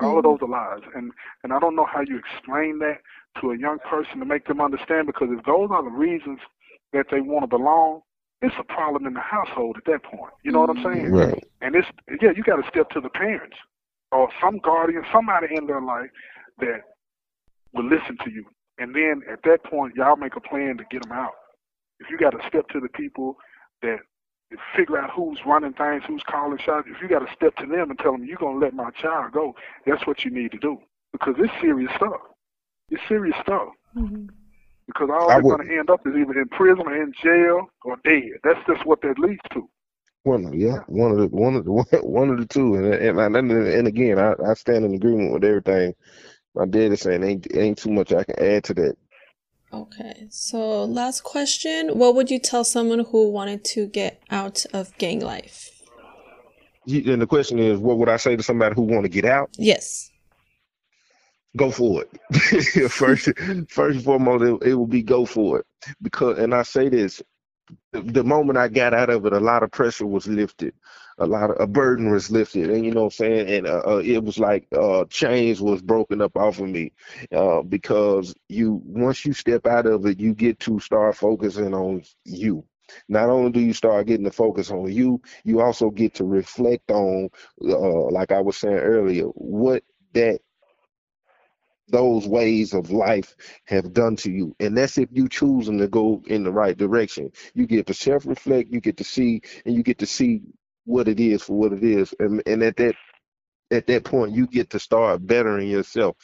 All 0.00 0.18
of 0.18 0.24
those 0.24 0.40
are 0.42 0.48
lies, 0.48 0.82
and 0.96 1.12
and 1.44 1.52
I 1.52 1.60
don't 1.60 1.76
know 1.76 1.86
how 1.86 2.00
you 2.00 2.18
explain 2.18 2.80
that 2.80 2.98
to 3.40 3.50
a 3.50 3.58
young 3.58 3.78
person 3.78 4.18
to 4.18 4.24
make 4.24 4.46
them 4.46 4.60
understand 4.60 5.06
because 5.06 5.28
if 5.30 5.44
those 5.44 5.68
are 5.70 5.82
the 5.82 5.90
reasons 5.90 6.38
that 6.92 7.06
they 7.10 7.20
want 7.20 7.42
to 7.42 7.46
belong, 7.46 8.00
it's 8.42 8.54
a 8.58 8.64
problem 8.64 9.06
in 9.06 9.14
the 9.14 9.20
household 9.20 9.76
at 9.76 9.84
that 9.86 10.02
point. 10.02 10.32
You 10.42 10.52
know 10.52 10.60
what 10.60 10.70
I'm 10.70 10.76
mm-hmm. 10.76 10.94
saying? 10.94 11.12
Right. 11.12 11.44
And 11.60 11.74
it's 11.74 11.88
yeah, 12.20 12.30
you 12.36 12.42
got 12.42 12.56
to 12.56 12.68
step 12.68 12.90
to 12.90 13.00
the 13.00 13.08
parents 13.08 13.56
or 14.12 14.28
some 14.40 14.58
guardian, 14.58 15.02
somebody 15.12 15.48
in 15.56 15.66
their 15.66 15.80
life 15.80 16.10
that 16.58 16.82
will 17.72 17.88
listen 17.88 18.16
to 18.24 18.30
you. 18.30 18.44
And 18.78 18.94
then 18.94 19.22
at 19.30 19.40
that 19.44 19.64
point, 19.64 19.94
y'all 19.96 20.16
make 20.16 20.36
a 20.36 20.40
plan 20.40 20.76
to 20.78 20.84
get 20.90 21.02
them 21.02 21.12
out. 21.12 21.32
If 22.00 22.10
you 22.10 22.18
got 22.18 22.30
to 22.30 22.48
step 22.48 22.68
to 22.68 22.80
the 22.80 22.88
people 22.88 23.36
that 23.82 23.98
figure 24.76 24.98
out 24.98 25.10
who's 25.10 25.38
running 25.46 25.72
things, 25.72 26.02
who's 26.06 26.22
calling 26.28 26.58
shots, 26.58 26.86
if 26.90 27.00
you 27.00 27.08
got 27.08 27.20
to 27.20 27.32
step 27.34 27.56
to 27.56 27.66
them 27.66 27.90
and 27.90 27.98
tell 27.98 28.12
them 28.12 28.24
you're 28.24 28.36
gonna 28.36 28.58
let 28.58 28.74
my 28.74 28.90
child 28.90 29.32
go, 29.32 29.54
that's 29.86 30.06
what 30.06 30.24
you 30.24 30.30
need 30.30 30.52
to 30.52 30.58
do 30.58 30.78
because 31.12 31.34
it's 31.38 31.52
serious 31.60 31.90
stuff. 31.96 32.20
It's 32.90 33.02
serious 33.08 33.36
stuff. 33.42 33.68
Mhm. 33.96 34.28
Because 34.86 35.08
all 35.10 35.28
they're 35.28 35.42
going 35.42 35.66
to 35.66 35.78
end 35.78 35.90
up 35.90 36.06
is 36.06 36.14
either 36.14 36.38
in 36.40 36.48
prison 36.48 36.86
or 36.86 36.94
in 36.94 37.12
jail 37.22 37.68
or 37.84 37.96
dead. 38.04 38.32
That's 38.44 38.60
just 38.66 38.84
what 38.86 39.00
that 39.02 39.18
leads 39.18 39.40
to. 39.54 39.68
One, 40.24 40.46
of- 40.46 40.54
yeah, 40.54 40.78
one 40.86 41.10
of 41.10 41.18
the 41.18 41.26
one 41.28 41.54
of 41.54 41.64
the 41.64 41.72
one 42.02 42.30
of 42.30 42.38
the 42.38 42.46
two, 42.46 42.74
and 42.76 42.94
and 42.94 43.18
and, 43.36 43.50
and 43.52 43.88
again, 43.88 44.18
I, 44.18 44.34
I 44.46 44.54
stand 44.54 44.84
in 44.84 44.94
agreement 44.94 45.32
with 45.32 45.44
everything 45.44 45.94
my 46.54 46.66
dad 46.66 46.92
is 46.92 47.00
saying. 47.00 47.22
Ain't 47.22 47.46
ain't 47.54 47.78
too 47.78 47.90
much 47.90 48.12
I 48.12 48.24
can 48.24 48.38
add 48.38 48.64
to 48.64 48.74
that. 48.74 48.96
Okay, 49.72 50.26
so 50.30 50.84
last 50.84 51.24
question. 51.24 51.98
What 51.98 52.14
would 52.14 52.30
you 52.30 52.38
tell 52.38 52.62
someone 52.64 53.00
who 53.00 53.30
wanted 53.30 53.64
to 53.66 53.86
get 53.86 54.22
out 54.30 54.64
of 54.72 54.96
gang 54.98 55.20
life? 55.20 55.70
And 56.86 57.20
the 57.20 57.26
question 57.26 57.58
is, 57.58 57.78
what 57.78 57.96
would 57.98 58.08
I 58.10 58.18
say 58.18 58.36
to 58.36 58.42
somebody 58.42 58.74
who 58.74 58.82
want 58.82 59.04
to 59.04 59.08
get 59.08 59.24
out? 59.24 59.50
Yes. 59.58 60.10
Go 61.56 61.70
for 61.70 62.02
it. 62.02 62.90
first, 62.90 63.28
first 63.68 63.96
and 63.96 64.04
foremost, 64.04 64.62
it, 64.64 64.70
it 64.70 64.74
will 64.74 64.86
be 64.88 65.02
go 65.02 65.24
for 65.24 65.60
it. 65.60 65.66
Because, 66.02 66.38
and 66.38 66.54
I 66.54 66.62
say 66.62 66.88
this, 66.88 67.22
the, 67.92 68.02
the 68.02 68.24
moment 68.24 68.58
I 68.58 68.68
got 68.68 68.94
out 68.94 69.10
of 69.10 69.24
it, 69.26 69.32
a 69.32 69.40
lot 69.40 69.62
of 69.62 69.70
pressure 69.70 70.06
was 70.06 70.26
lifted, 70.26 70.74
a 71.18 71.26
lot 71.26 71.50
of 71.50 71.60
a 71.60 71.66
burden 71.66 72.10
was 72.10 72.30
lifted, 72.30 72.70
and 72.70 72.84
you 72.84 72.90
know 72.90 73.02
what 73.04 73.06
I'm 73.20 73.26
saying, 73.26 73.48
and 73.48 73.66
uh, 73.66 73.82
uh, 73.86 74.02
it 74.04 74.22
was 74.22 74.38
like 74.38 74.66
uh, 74.76 75.04
chains 75.08 75.60
was 75.60 75.80
broken 75.80 76.20
up 76.20 76.36
off 76.36 76.58
of 76.58 76.68
me, 76.68 76.92
uh, 77.32 77.62
because 77.62 78.34
you 78.48 78.82
once 78.84 79.24
you 79.24 79.32
step 79.32 79.66
out 79.66 79.86
of 79.86 80.04
it, 80.06 80.18
you 80.20 80.34
get 80.34 80.58
to 80.60 80.78
start 80.80 81.16
focusing 81.16 81.72
on 81.74 82.02
you. 82.24 82.64
Not 83.08 83.30
only 83.30 83.50
do 83.50 83.60
you 83.60 83.72
start 83.72 84.06
getting 84.06 84.24
to 84.26 84.30
focus 84.30 84.70
on 84.70 84.92
you, 84.92 85.20
you 85.44 85.60
also 85.60 85.90
get 85.90 86.14
to 86.16 86.24
reflect 86.24 86.90
on, 86.90 87.30
uh, 87.62 88.10
like 88.10 88.30
I 88.30 88.40
was 88.40 88.58
saying 88.58 88.76
earlier, 88.76 89.24
what 89.24 89.82
that 90.12 90.40
those 91.88 92.26
ways 92.28 92.74
of 92.74 92.90
life 92.90 93.34
have 93.66 93.92
done 93.94 94.16
to 94.16 94.30
you. 94.32 94.56
And 94.60 94.76
that's 94.76 94.98
if 94.98 95.10
you 95.12 95.28
choosing 95.28 95.78
to 95.78 95.88
go 95.88 96.22
in 96.26 96.44
the 96.44 96.52
right 96.52 96.76
direction. 96.76 97.32
You 97.54 97.66
get 97.66 97.86
to 97.88 97.94
self 97.94 98.26
reflect, 98.26 98.72
you 98.72 98.80
get 98.80 98.98
to 98.98 99.04
see, 99.04 99.42
and 99.66 99.74
you 99.74 99.82
get 99.84 99.98
to 100.00 100.06
see 100.06 100.42
what 100.86 101.08
it 101.08 101.20
is 101.20 101.42
for 101.44 101.54
what 101.58 101.72
it 101.74 101.84
is. 101.84 102.14
And 102.20 102.42
and 102.46 102.62
at 102.62 102.76
that 102.78 102.96
at 103.72 103.88
that 103.88 104.04
point 104.04 104.34
you 104.34 104.48
get 104.48 104.70
to 104.72 104.80
start 104.80 105.26
bettering 105.26 105.68
yourself. 105.68 106.16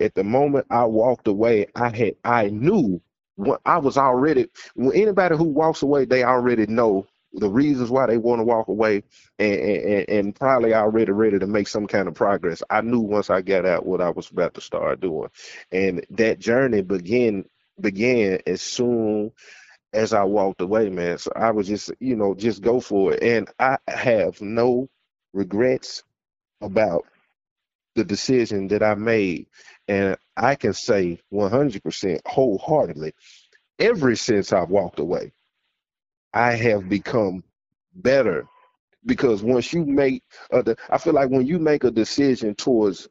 At 0.00 0.14
the 0.16 0.24
moment 0.24 0.68
I 0.70 0.86
walked 0.86 1.28
away, 1.28 1.68
I 1.76 1.90
had 1.96 2.16
I 2.24 2.48
knew 2.50 3.02
what 3.36 3.62
I 3.66 3.78
was 3.78 3.98
already 3.98 4.48
when 4.76 4.94
anybody 4.96 5.36
who 5.36 5.44
walks 5.46 5.82
away, 5.82 6.06
they 6.06 6.24
already 6.24 6.66
know 6.68 7.06
the 7.32 7.48
reasons 7.48 7.90
why 7.90 8.06
they 8.06 8.18
want 8.18 8.40
to 8.40 8.44
walk 8.44 8.68
away 8.68 9.04
and, 9.38 9.54
and, 9.60 10.08
and 10.08 10.34
probably 10.34 10.74
already 10.74 11.12
ready 11.12 11.38
to 11.38 11.46
make 11.46 11.68
some 11.68 11.86
kind 11.86 12.08
of 12.08 12.14
progress. 12.14 12.62
I 12.68 12.80
knew 12.80 13.00
once 13.00 13.30
I 13.30 13.40
got 13.42 13.66
out 13.66 13.86
what 13.86 14.00
I 14.00 14.10
was 14.10 14.30
about 14.30 14.54
to 14.54 14.60
start 14.60 15.00
doing. 15.00 15.30
And 15.70 16.04
that 16.10 16.38
journey 16.38 16.82
began 16.82 17.44
began 17.80 18.40
as 18.46 18.60
soon 18.60 19.32
as 19.92 20.12
I 20.12 20.24
walked 20.24 20.60
away, 20.60 20.90
man. 20.90 21.18
So 21.18 21.32
I 21.34 21.50
was 21.50 21.66
just, 21.66 21.90
you 22.00 22.16
know, 22.16 22.34
just 22.34 22.62
go 22.62 22.80
for 22.80 23.14
it. 23.14 23.22
And 23.22 23.48
I 23.58 23.78
have 23.88 24.40
no 24.40 24.88
regrets 25.32 26.02
about 26.60 27.06
the 27.94 28.04
decision 28.04 28.68
that 28.68 28.82
I 28.82 28.94
made. 28.94 29.46
And 29.88 30.16
I 30.36 30.54
can 30.54 30.74
say 30.74 31.20
100% 31.32 32.20
wholeheartedly, 32.26 33.14
ever 33.78 34.14
since 34.14 34.52
I've 34.52 34.70
walked 34.70 35.00
away, 35.00 35.32
I 36.34 36.52
have 36.52 36.88
become 36.88 37.42
better 37.94 38.46
because 39.06 39.42
once 39.42 39.72
you 39.72 39.84
make 39.84 40.22
I 40.90 40.98
feel 40.98 41.14
like 41.14 41.30
when 41.30 41.46
you 41.46 41.58
make 41.58 41.84
a 41.84 41.90
decision 41.90 42.54
towards 42.54 43.08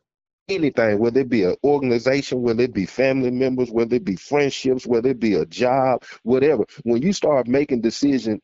anything, 0.50 1.00
whether 1.00 1.22
it 1.22 1.30
be 1.30 1.44
an 1.46 1.56
organization, 1.64 2.42
whether 2.42 2.64
it 2.64 2.74
be 2.74 2.86
family 2.86 3.32
members, 3.32 3.72
whether 3.72 3.96
it 3.96 4.06
be 4.06 4.16
friendships, 4.18 4.88
whether 4.88 5.10
it 5.10 5.20
be 5.20 5.36
a 5.36 5.46
job, 5.46 6.04
whatever, 6.24 6.66
when 6.84 7.02
you 7.02 7.14
start 7.14 7.48
making 7.48 7.82
decisions 7.82 8.42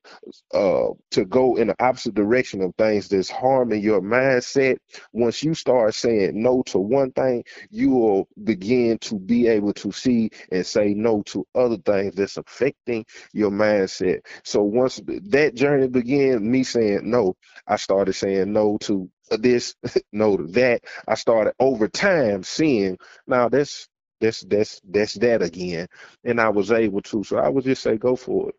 uh, 0.54 0.88
to 1.12 1.26
go 1.26 1.58
in 1.58 1.68
the 1.68 1.76
opposite 1.84 2.16
direction 2.16 2.62
of 2.62 2.74
things 2.78 3.08
that's 3.10 3.30
harming 3.30 3.82
your 3.82 4.02
mindset, 4.02 4.78
once 5.14 5.44
you 5.44 5.54
start 5.54 5.94
saying 5.94 6.32
no 6.42 6.64
to 6.64 6.80
one 6.80 7.12
thing, 7.12 7.44
you 7.70 7.92
will 7.92 8.28
begin 8.44 8.98
to 9.00 9.20
be 9.20 9.48
able 9.48 9.74
to 9.74 9.92
see 9.92 10.30
and 10.52 10.66
say 10.66 10.94
no 10.96 11.22
to 11.24 11.46
other 11.56 11.78
things 11.78 12.16
that's 12.16 12.38
affecting 12.38 13.06
your 13.34 13.52
mindset. 13.52 14.22
So 14.44 14.64
once 14.64 15.02
that 15.08 15.56
journey 15.56 15.88
began, 15.88 16.50
me 16.50 16.64
saying 16.64 17.02
no, 17.10 17.36
I 17.68 17.78
started 17.78 18.14
saying 18.14 18.52
no 18.54 18.78
to 18.84 19.10
this, 19.30 19.76
no 20.12 20.38
that. 20.38 20.84
I 21.08 21.16
started 21.16 21.54
over 21.60 21.88
time 21.88 22.44
seeing 22.44 22.98
now 23.28 23.50
that's 23.50 23.88
that's 24.22 24.42
that's 24.42 24.82
that's 24.84 25.14
that 25.16 25.42
again, 25.42 25.88
and 26.24 26.40
I 26.40 26.50
was 26.50 26.72
able 26.72 27.02
to. 27.04 27.24
So 27.24 27.38
I 27.38 27.50
would 27.50 27.64
just 27.64 27.84
say 27.84 27.98
go 27.98 28.16
for 28.16 28.50
it. 28.50 28.56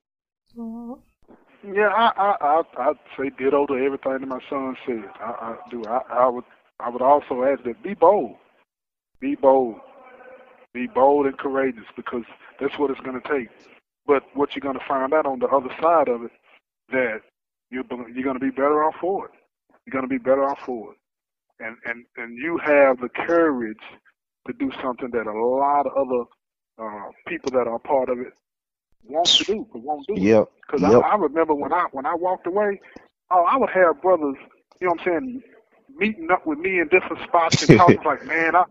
Yeah, 1.64 1.88
I 1.88 2.12
I 2.16 2.36
I 2.40 2.62
I'd 2.90 2.98
say 3.16 3.30
ditto 3.30 3.66
to 3.66 3.74
everything 3.74 4.20
that 4.20 4.28
my 4.28 4.40
son 4.48 4.76
said. 4.86 5.04
I, 5.20 5.30
I 5.30 5.56
do. 5.70 5.84
I, 5.84 6.00
I 6.10 6.28
would 6.28 6.44
I 6.80 6.90
would 6.90 7.02
also 7.02 7.42
add 7.44 7.64
that 7.64 7.82
be 7.82 7.94
bold, 7.94 8.36
be 9.20 9.34
bold, 9.34 9.80
be 10.72 10.86
bold 10.86 11.26
and 11.26 11.38
courageous 11.38 11.86
because 11.96 12.24
that's 12.60 12.78
what 12.78 12.90
it's 12.90 13.00
going 13.00 13.20
to 13.20 13.28
take. 13.28 13.48
But 14.06 14.22
what 14.34 14.54
you're 14.54 14.60
going 14.60 14.78
to 14.78 14.84
find 14.86 15.12
out 15.12 15.26
on 15.26 15.40
the 15.40 15.48
other 15.48 15.70
side 15.80 16.08
of 16.08 16.22
it, 16.22 16.32
that 16.90 17.22
you're 17.70 17.84
you're 18.14 18.24
going 18.24 18.38
to 18.38 18.44
be 18.44 18.50
better 18.50 18.84
off 18.84 18.94
for 19.00 19.26
it. 19.26 19.32
You're 19.86 19.92
going 20.00 20.08
to 20.08 20.08
be 20.08 20.18
better 20.18 20.44
off 20.44 20.60
for 20.66 20.92
it, 20.92 20.98
and 21.64 21.76
and 21.86 22.04
and 22.16 22.38
you 22.38 22.58
have 22.64 22.98
the 23.00 23.08
courage 23.10 23.78
to 24.46 24.52
do 24.54 24.70
something 24.82 25.10
that 25.12 25.26
a 25.26 25.32
lot 25.32 25.86
of 25.86 25.92
other 25.96 26.24
uh, 26.78 27.10
people 27.28 27.50
that 27.52 27.68
are 27.68 27.78
part 27.80 28.10
of 28.10 28.18
it 28.20 28.32
want 29.04 29.30
to 29.38 29.44
do 29.44 29.66
but 29.72 29.82
won't 29.82 30.06
do. 30.08 30.16
Yep. 30.16 30.48
Because 30.66 30.82
Yep. 30.90 31.02
I, 31.04 31.12
I 31.12 31.16
remember 31.16 31.54
when 31.54 31.72
I 31.72 31.86
when 31.92 32.06
I 32.06 32.14
walked 32.14 32.46
away, 32.46 32.80
oh, 33.30 33.44
I 33.48 33.56
would 33.56 33.70
have 33.70 34.02
brothers, 34.02 34.36
you 34.80 34.88
know 34.88 34.94
what 34.94 35.00
I'm 35.02 35.06
saying, 35.06 35.42
meeting 35.96 36.28
up 36.32 36.46
with 36.46 36.58
me 36.58 36.80
in 36.80 36.88
different 36.88 37.22
spots 37.28 37.56
and 37.62 37.70
talking 37.76 38.02
like, 38.06 38.24
man, 38.26 38.56
I 38.56 38.64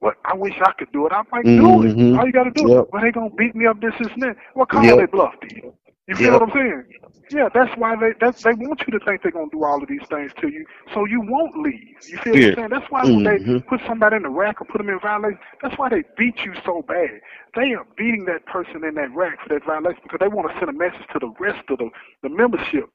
what 0.00 0.16
I 0.24 0.34
wish 0.34 0.54
I 0.64 0.72
could 0.78 0.92
do 0.92 1.06
it. 1.06 1.12
I'm 1.12 1.26
like, 1.32 1.46
do 1.56 1.84
Mhm. 1.84 1.84
it. 1.84 1.96
All 2.14 2.26
you 2.26 2.32
got 2.32 2.44
to 2.44 2.50
do 2.50 2.66
Yep. 2.68 2.86
it. 2.86 2.92
Well, 2.92 3.02
they 3.02 3.12
gonna 3.12 3.30
beat 3.30 3.54
me 3.54 3.66
up 3.66 3.80
this, 3.80 3.94
this, 3.98 4.10
and 4.14 4.22
that. 4.22 4.36
What 4.54 4.70
call 4.70 4.84
Yep. 4.84 4.96
they 4.96 5.06
bluff 5.06 5.34
to 5.42 5.54
you? 5.54 5.74
You 6.08 6.16
feel 6.22 6.32
Yep. 6.32 6.34
what 6.34 6.42
I'm 6.42 6.52
saying? 6.54 6.84
Yeah, 7.30 7.48
that's 7.54 7.72
why 7.78 7.96
they 7.96 8.12
that's 8.20 8.38
they 8.44 8.52
want 8.54 8.82
you 8.86 8.98
to 8.98 9.04
think 9.06 9.22
they're 9.22 9.32
gonna 9.32 9.50
do 9.52 9.64
all 9.64 9.82
of 9.82 9.88
these 9.88 10.04
things 10.10 10.32
to 10.42 10.48
you, 10.48 10.66
so 10.94 11.06
you 11.06 11.22
won't 11.22 11.56
leave. 11.58 11.96
You 12.06 12.18
feel 12.24 12.36
what 12.36 12.44
I'm 12.44 12.54
saying? 12.54 12.68
That's 12.70 12.90
why 12.90 13.04
when 13.06 13.24
they 13.24 13.40
Mhm. 13.40 13.64
put 13.68 13.80
somebody 13.88 14.16
in 14.16 14.22
the 14.22 14.30
rack 14.30 14.60
or 14.60 14.66
put 14.66 14.78
them 14.78 14.90
in 14.90 15.00
violation, 15.00 15.40
that's 15.62 15.78
why 15.78 15.88
they 15.88 16.04
beat 16.18 16.36
you 16.44 16.52
so 16.66 16.82
bad. 16.86 17.20
They 17.56 17.74
are 17.74 17.86
beating 17.96 18.26
that 18.26 18.46
person 18.46 18.84
in 18.84 18.94
that 18.96 19.14
rack 19.16 19.40
for 19.42 19.54
that 19.54 19.64
violation 19.66 20.00
because 20.04 20.20
they 20.20 20.28
want 20.28 20.52
to 20.52 20.58
send 20.60 20.70
a 20.70 20.74
message 20.74 21.06
to 21.14 21.20
the 21.20 21.32
rest 21.40 21.64
of 21.70 21.78
the, 21.78 21.90
the 22.22 22.30
membership. 22.30 22.90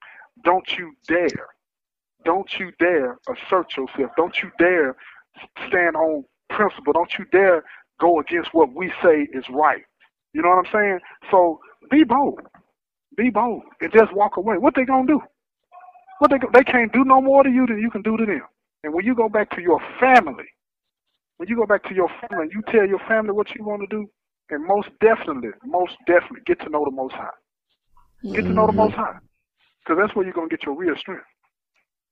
Don't 0.46 0.68
you 0.78 0.94
dare. 1.08 1.48
Don't 2.26 2.50
you 2.60 2.72
dare 2.80 3.18
assert 3.30 3.78
yourself. 3.78 4.12
Don't 4.18 4.38
you 4.44 4.52
dare 4.60 4.96
stand 5.68 5.96
on 5.96 6.26
principle. 6.50 6.94
Don't 6.94 7.12
you 7.20 7.26
dare 7.32 7.64
go 8.00 8.20
against 8.20 8.54
what 8.54 8.74
we 8.76 8.92
say 9.04 9.28
is 9.34 9.46
right. 9.50 9.84
You 10.34 10.44
know 10.44 10.50
what 10.50 10.68
I'm 10.68 10.74
saying? 10.74 11.00
So 11.32 11.60
be 11.92 12.04
bold. 12.04 12.42
Be 13.18 13.30
bold 13.30 13.64
and 13.82 13.92
just 13.92 14.14
walk 14.14 14.38
away. 14.38 14.58
What 14.58 14.76
they 14.76 14.86
gonna 14.86 15.08
do? 15.08 15.22
What 16.20 16.32
they 16.32 16.38
they 16.54 16.64
can't 16.64 16.92
do 16.94 17.04
no 17.04 17.22
more 17.22 17.44
to 17.44 17.50
you 17.50 17.66
than 17.68 17.80
you 17.80 17.90
can 17.90 18.02
do 18.02 18.16
to 18.18 18.26
them. 18.26 18.42
And 18.84 18.94
when 18.94 19.06
you 19.06 19.16
go 19.16 19.30
back 19.30 19.50
to 19.52 19.62
your 19.62 19.80
family, 20.00 20.46
when 21.38 21.50
you 21.50 21.56
go 21.56 21.66
back 21.66 21.84
to 21.86 21.94
your 21.94 22.10
family, 22.30 22.48
you 22.54 22.62
tell 22.72 22.88
your 22.88 23.00
family 23.08 23.32
what 23.32 23.54
you 23.56 23.64
want 23.64 23.82
to 23.82 23.88
do, 23.88 24.10
and 24.50 24.66
most 24.66 24.90
definitely, 25.00 25.50
most 25.66 25.94
definitely 26.08 26.42
get 26.46 26.60
to 26.62 26.70
know 26.70 26.86
the 26.86 26.92
Most 26.92 27.14
High. 27.14 27.30
Get 28.36 28.46
to 28.48 28.54
know 28.54 28.66
the 28.68 28.74
Most 28.74 28.94
High, 28.94 29.18
because 29.84 30.00
that's 30.02 30.16
where 30.16 30.26
you're 30.26 30.34
gonna 30.34 30.48
get 30.50 30.64
your 30.64 30.76
real 30.76 30.96
strength. 30.96 31.26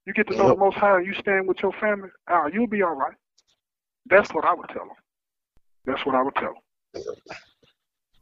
You 0.05 0.13
get 0.13 0.27
to 0.27 0.35
know 0.35 0.47
Yep. 0.47 0.55
the 0.55 0.59
Most 0.59 0.77
High, 0.77 0.97
and 0.97 1.05
you 1.05 1.13
stand 1.13 1.47
with 1.47 1.57
your 1.61 1.73
family. 1.79 2.09
Ah, 2.27 2.47
you'll 2.51 2.67
be 2.67 2.81
all 2.81 2.95
right. 2.95 3.15
That's 4.09 4.33
what 4.33 4.45
I 4.45 4.53
would 4.53 4.69
tell 4.69 4.85
them. 4.85 4.97
That's 5.85 6.05
what 6.05 6.15
I 6.15 6.23
would 6.23 6.35
tell 6.35 6.53
them. 6.53 6.61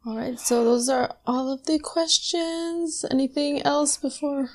All 0.08 0.16
right, 0.16 0.40
so 0.40 0.64
those 0.64 0.88
are 0.88 1.16
all 1.26 1.52
of 1.52 1.66
the 1.66 1.78
questions. 1.78 3.04
Anything 3.10 3.60
else 3.60 3.98
before 3.98 4.48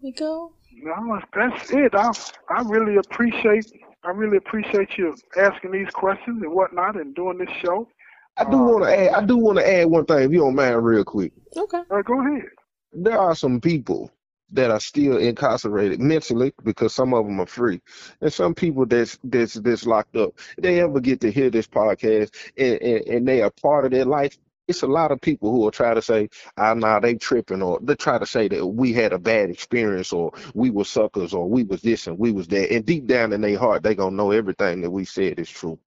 we 0.00 0.12
go? 0.12 0.52
no, 0.80 1.20
that's 1.34 1.72
it. 1.72 1.92
I 1.92 2.12
I 2.48 2.62
really 2.62 2.94
appreciate 2.94 3.66
I 4.04 4.10
really 4.10 4.36
appreciate 4.36 4.96
you 4.96 5.16
asking 5.36 5.72
these 5.72 5.90
questions 5.90 6.40
and 6.40 6.52
whatnot 6.52 6.94
and 6.94 7.16
doing 7.16 7.38
this 7.38 7.50
show. 7.60 7.88
I 8.36 8.44
do 8.44 8.56
uh, 8.56 8.64
want 8.64 8.84
to 8.84 8.96
add. 8.96 9.14
I 9.14 9.26
do 9.26 9.38
want 9.38 9.58
to 9.58 9.68
add 9.68 9.88
one 9.88 10.04
thing, 10.04 10.18
if 10.20 10.30
you 10.30 10.38
don't 10.38 10.54
mind, 10.54 10.84
real 10.84 11.02
quick. 11.02 11.32
Okay. 11.56 11.78
All 11.78 11.96
right, 11.96 12.04
go 12.04 12.20
ahead. 12.20 12.46
There 12.92 13.18
are 13.18 13.34
some 13.34 13.60
people 13.60 14.08
that 14.52 14.70
are 14.70 14.78
still 14.78 15.16
incarcerated 15.16 15.98
mentally 15.98 16.52
because 16.62 16.94
some 16.94 17.12
of 17.12 17.26
them 17.26 17.40
are 17.40 17.46
free, 17.46 17.80
and 18.20 18.32
some 18.32 18.54
people 18.54 18.86
that's 18.86 19.18
that's 19.24 19.54
that's 19.54 19.84
locked 19.84 20.14
up. 20.14 20.38
They 20.58 20.80
ever 20.80 21.00
get 21.00 21.20
to 21.22 21.32
hear 21.32 21.50
this 21.50 21.66
podcast 21.66 22.30
and, 22.56 22.80
and, 22.80 23.06
and 23.08 23.26
they 23.26 23.42
are 23.42 23.50
part 23.50 23.84
of 23.84 23.90
their 23.90 24.04
life. 24.04 24.38
It's 24.72 24.82
a 24.82 24.88
lot 24.88 25.12
of 25.12 25.20
people 25.22 25.52
who 25.52 25.60
will 25.60 25.72
try 25.72 25.94
to 25.94 26.02
say, 26.02 26.30
"Ah, 26.58 26.74
nah, 26.74 27.00
they 27.00 27.14
tripping," 27.16 27.62
or 27.62 27.80
they 27.82 27.96
try 27.96 28.18
to 28.18 28.26
say 28.26 28.48
that 28.48 28.66
we 28.66 28.92
had 28.94 29.14
a 29.14 29.20
bad 29.20 29.50
experience, 29.50 30.12
or 30.12 30.32
we 30.54 30.70
were 30.70 30.84
suckers, 30.86 31.34
or 31.34 31.48
we 31.48 31.64
was 31.64 31.82
this 31.82 32.08
and 32.08 32.18
we 32.18 32.32
was 32.32 32.48
that. 32.48 32.72
And 32.74 32.86
deep 32.86 33.06
down 33.06 33.32
in 33.34 33.42
their 33.42 33.58
heart, 33.58 33.84
they 33.84 33.94
gonna 33.96 34.16
know 34.16 34.32
everything 34.32 34.82
that 34.82 34.92
we 34.92 35.06
said 35.06 35.40
is 35.40 35.50
true. 35.50 35.78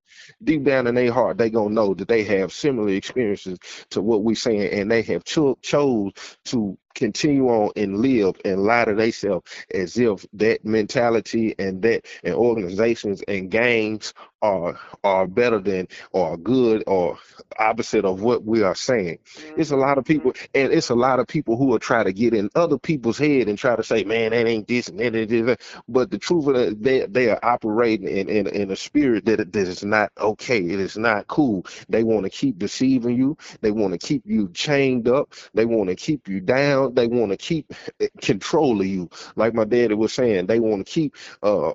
Deep 0.44 0.64
down 0.64 0.88
in 0.88 0.96
their 0.96 1.12
heart, 1.12 1.38
they 1.38 1.50
gonna 1.50 1.70
know 1.74 1.94
that 1.94 2.08
they 2.08 2.24
have 2.24 2.54
similar 2.54 2.90
experiences 2.90 3.60
to 3.90 4.02
what 4.02 4.24
we're 4.24 4.36
saying, 4.36 4.72
and 4.80 4.92
they 4.92 5.02
have 5.04 5.24
cho- 5.24 5.58
chose 5.62 6.14
to 6.46 6.78
continue 6.96 7.48
on 7.50 7.72
and 7.76 7.98
live 8.00 8.36
and 8.46 8.64
lie 8.64 8.86
to 8.86 8.96
themselves 8.96 9.52
as 9.74 9.98
if 9.98 10.26
that 10.34 10.66
mentality 10.66 11.54
and 11.60 11.82
that 11.82 12.06
and 12.24 12.34
organizations 12.34 13.22
and 13.28 13.52
gangs 13.52 14.14
are 14.42 14.80
are 15.04 15.28
better 15.28 15.60
than 15.60 15.88
or 16.12 16.38
good 16.38 16.84
or 16.88 17.18
opposite 17.60 18.06
of 18.06 18.22
what 18.22 18.44
we 18.44 18.64
are 18.64 18.76
saying. 18.76 19.20
It's 19.58 19.72
a 19.72 19.76
lot 19.76 19.98
of 19.98 20.06
people 20.06 20.32
mm-hmm. 20.32 20.46
and 20.56 20.74
it's 20.74 20.90
a 20.90 20.96
lot 20.96 21.20
of 21.20 21.28
people 21.28 21.58
who 21.58 21.66
will 21.66 21.80
try 21.80 22.04
to 22.04 22.14
get 22.14 22.34
in 22.34 22.50
other 22.56 22.78
people's 22.78 23.18
head 23.18 23.48
and 23.50 23.58
try 23.58 23.76
to 23.76 23.84
say, 23.84 24.04
man, 24.04 24.32
that 24.32 24.48
ain't 24.48 24.68
this 24.68 24.88
and 24.88 25.00
that 25.00 25.16
is 25.16 25.46
that. 25.46 25.62
But 25.88 26.12
the 26.12 26.18
truth 26.18 26.48
of 26.48 26.56
it, 26.56 26.82
they 26.84 27.06
they 27.06 27.30
are 27.30 27.40
operating 27.44 28.08
in, 28.08 28.30
in, 28.30 28.48
in 28.48 28.72
a 28.72 28.76
spirit 28.76 29.26
that, 29.26 29.52
that 29.52 29.68
is 29.68 29.84
not 29.84 30.05
okay. 30.20 30.60
It 30.60 30.80
is 30.80 30.98
not 30.98 31.28
cool. 31.28 31.66
They 31.90 32.04
want 32.04 32.26
to 32.26 32.30
keep 32.30 32.60
deceiving 32.60 33.18
you. 33.18 33.38
They 33.62 33.72
want 33.72 33.94
to 33.94 34.00
keep 34.00 34.24
you 34.26 34.50
chained 34.54 35.08
up. 35.08 35.34
They 35.54 35.66
want 35.66 35.90
to 35.90 35.96
keep 35.96 36.28
you 36.28 36.40
down. 36.42 36.94
They 36.94 37.08
want 37.08 37.32
to 37.32 37.38
keep 37.38 37.74
control 38.22 38.82
of 38.82 38.88
you. 38.88 39.10
Like 39.36 39.54
my 39.54 39.66
daddy 39.66 39.96
was 39.96 40.14
saying, 40.14 40.48
they 40.48 40.60
want 40.60 40.86
to 40.86 40.92
keep 40.92 41.16
uh 41.44 41.74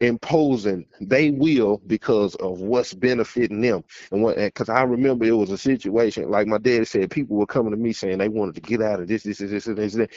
imposing 0.00 0.86
they 1.00 1.30
will 1.30 1.80
because 1.86 2.34
of 2.36 2.60
what's 2.60 2.94
benefiting 2.94 3.60
them. 3.60 3.84
And 4.10 4.22
what 4.22 4.36
because 4.36 4.68
I 4.68 4.82
remember 4.82 5.24
it 5.24 5.32
was 5.32 5.50
a 5.50 5.58
situation 5.58 6.30
like 6.30 6.46
my 6.46 6.58
daddy 6.58 6.84
said, 6.84 7.10
people 7.10 7.36
were 7.36 7.46
coming 7.46 7.70
to 7.72 7.76
me 7.76 7.92
saying 7.92 8.18
they 8.18 8.28
wanted 8.28 8.54
to 8.56 8.60
get 8.60 8.82
out 8.82 9.00
of 9.00 9.08
this, 9.08 9.22
this, 9.24 9.38
this, 9.38 9.50
this, 9.50 9.66
and 9.66 9.78
this. 9.78 9.94
that. 9.94 10.10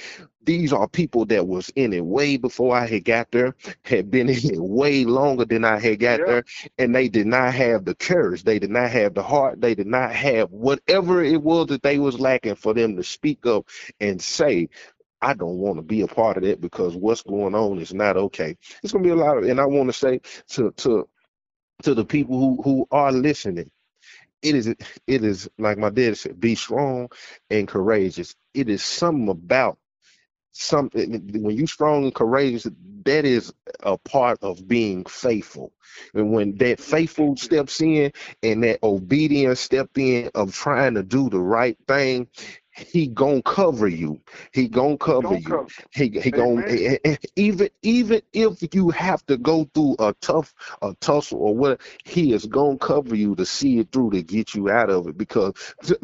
These 0.46 0.74
are 0.74 0.88
people 0.88 1.26
that 1.28 1.48
was 1.48 1.70
in 1.76 1.94
it 1.94 2.06
way 2.06 2.38
before 2.38 2.76
I 2.76 2.86
had 2.88 3.04
got 3.06 3.32
there, 3.32 3.56
had 3.84 4.12
been 4.12 4.30
in 4.30 4.38
it 4.38 4.60
way 4.60 5.04
longer 5.04 5.46
than 5.46 5.66
I 5.66 5.80
had 5.80 6.00
got 6.00 6.20
Yeah. 6.22 6.26
there, 6.26 6.44
and 6.78 6.96
they 6.96 7.10
did 7.10 7.24
not 7.26 7.53
have 7.53 7.86
the 7.86 7.95
courage, 7.95 8.43
they 8.43 8.59
did 8.59 8.71
not 8.71 8.91
have 8.91 9.13
the 9.15 9.23
heart, 9.23 9.61
they 9.61 9.76
did 9.76 9.88
not 9.88 10.11
have 10.13 10.51
whatever 10.51 11.23
it 11.23 11.41
was 11.41 11.67
that 11.67 11.84
they 11.84 11.99
was 11.99 12.19
lacking 12.19 12.55
for 12.55 12.73
them 12.73 12.97
to 12.97 13.03
speak 13.03 13.45
up 13.45 13.67
and 13.99 14.21
say, 14.21 14.69
I 15.21 15.34
don't 15.36 15.57
want 15.59 15.78
to 15.78 15.84
be 15.84 16.01
a 16.01 16.07
part 16.07 16.38
of 16.38 16.43
that 16.43 16.61
because 16.61 16.95
what's 16.95 17.23
going 17.23 17.55
on 17.55 17.80
is 17.80 17.93
not 17.93 18.17
okay. 18.17 18.57
It's 18.84 18.93
gonna 18.93 19.03
be 19.05 19.11
a 19.11 19.15
lot 19.17 19.38
of, 19.39 19.45
and 19.45 19.59
I 19.61 19.65
want 19.65 19.89
to 19.89 19.93
say 19.93 20.21
to 20.51 20.71
to 20.73 21.09
to 21.84 21.95
the 21.95 22.05
people 22.05 22.39
who 22.39 22.61
who 22.63 22.88
are 22.91 23.11
listening, 23.11 23.71
it 24.41 24.55
is 24.55 24.67
it 24.67 24.78
is 25.07 25.49
like 25.57 25.78
my 25.78 25.89
dad 25.91 26.17
said, 26.17 26.39
be 26.39 26.55
strong 26.55 27.09
and 27.49 27.67
courageous. 27.67 28.36
It 28.53 28.69
is 28.69 28.84
something 28.84 29.30
about 29.30 29.78
something 30.56 31.43
when 31.43 31.58
you 31.58 31.68
strong 31.68 32.06
and 32.06 32.16
courageous, 32.16 32.68
that 33.06 33.26
is 33.26 33.53
a 33.82 33.97
part 33.97 34.39
of 34.41 34.68
being 34.68 35.06
faithful. 35.06 35.74
And 36.14 36.32
when 36.34 36.58
that 36.58 36.80
faithful 36.80 37.38
steps 37.38 37.82
in 37.82 38.12
and 38.43 38.64
that 38.64 38.80
obedience 38.84 39.60
step 39.60 39.89
in 39.97 40.32
of 40.36 40.53
trying 40.53 40.95
to 40.95 41.03
do 41.03 41.30
the 41.30 41.39
right 41.39 41.78
thing, 41.88 42.28
he 42.76 43.07
gonna 43.07 43.41
cover 43.43 43.88
you. 43.88 44.21
He 44.53 44.67
gonna 44.67 44.97
cover 44.97 45.36
you. 45.36 45.57
cover. 45.57 45.69
He 45.91 46.09
he 46.21 46.32
gonna 46.32 46.63
Amen. 46.63 46.69
eh, 46.69 46.97
eh, 47.05 47.17
even 47.36 47.69
even 47.84 48.21
if 48.34 48.73
you 48.76 48.89
have 48.91 49.26
to 49.28 49.38
go 49.38 49.65
through 49.73 49.95
a 49.99 50.13
tough 50.21 50.53
a 50.82 50.93
tussle 51.01 51.39
or 51.39 51.55
what, 51.55 51.82
he 52.05 52.34
is 52.34 52.45
gonna 52.45 52.78
cover 52.78 53.15
you 53.15 53.36
to 53.36 53.45
see 53.45 53.80
it 53.80 53.91
through 53.91 54.11
to 54.11 54.23
get 54.23 54.55
you 54.55 54.69
out 54.69 54.89
of 54.89 55.07
it 55.07 55.17
because 55.17 55.53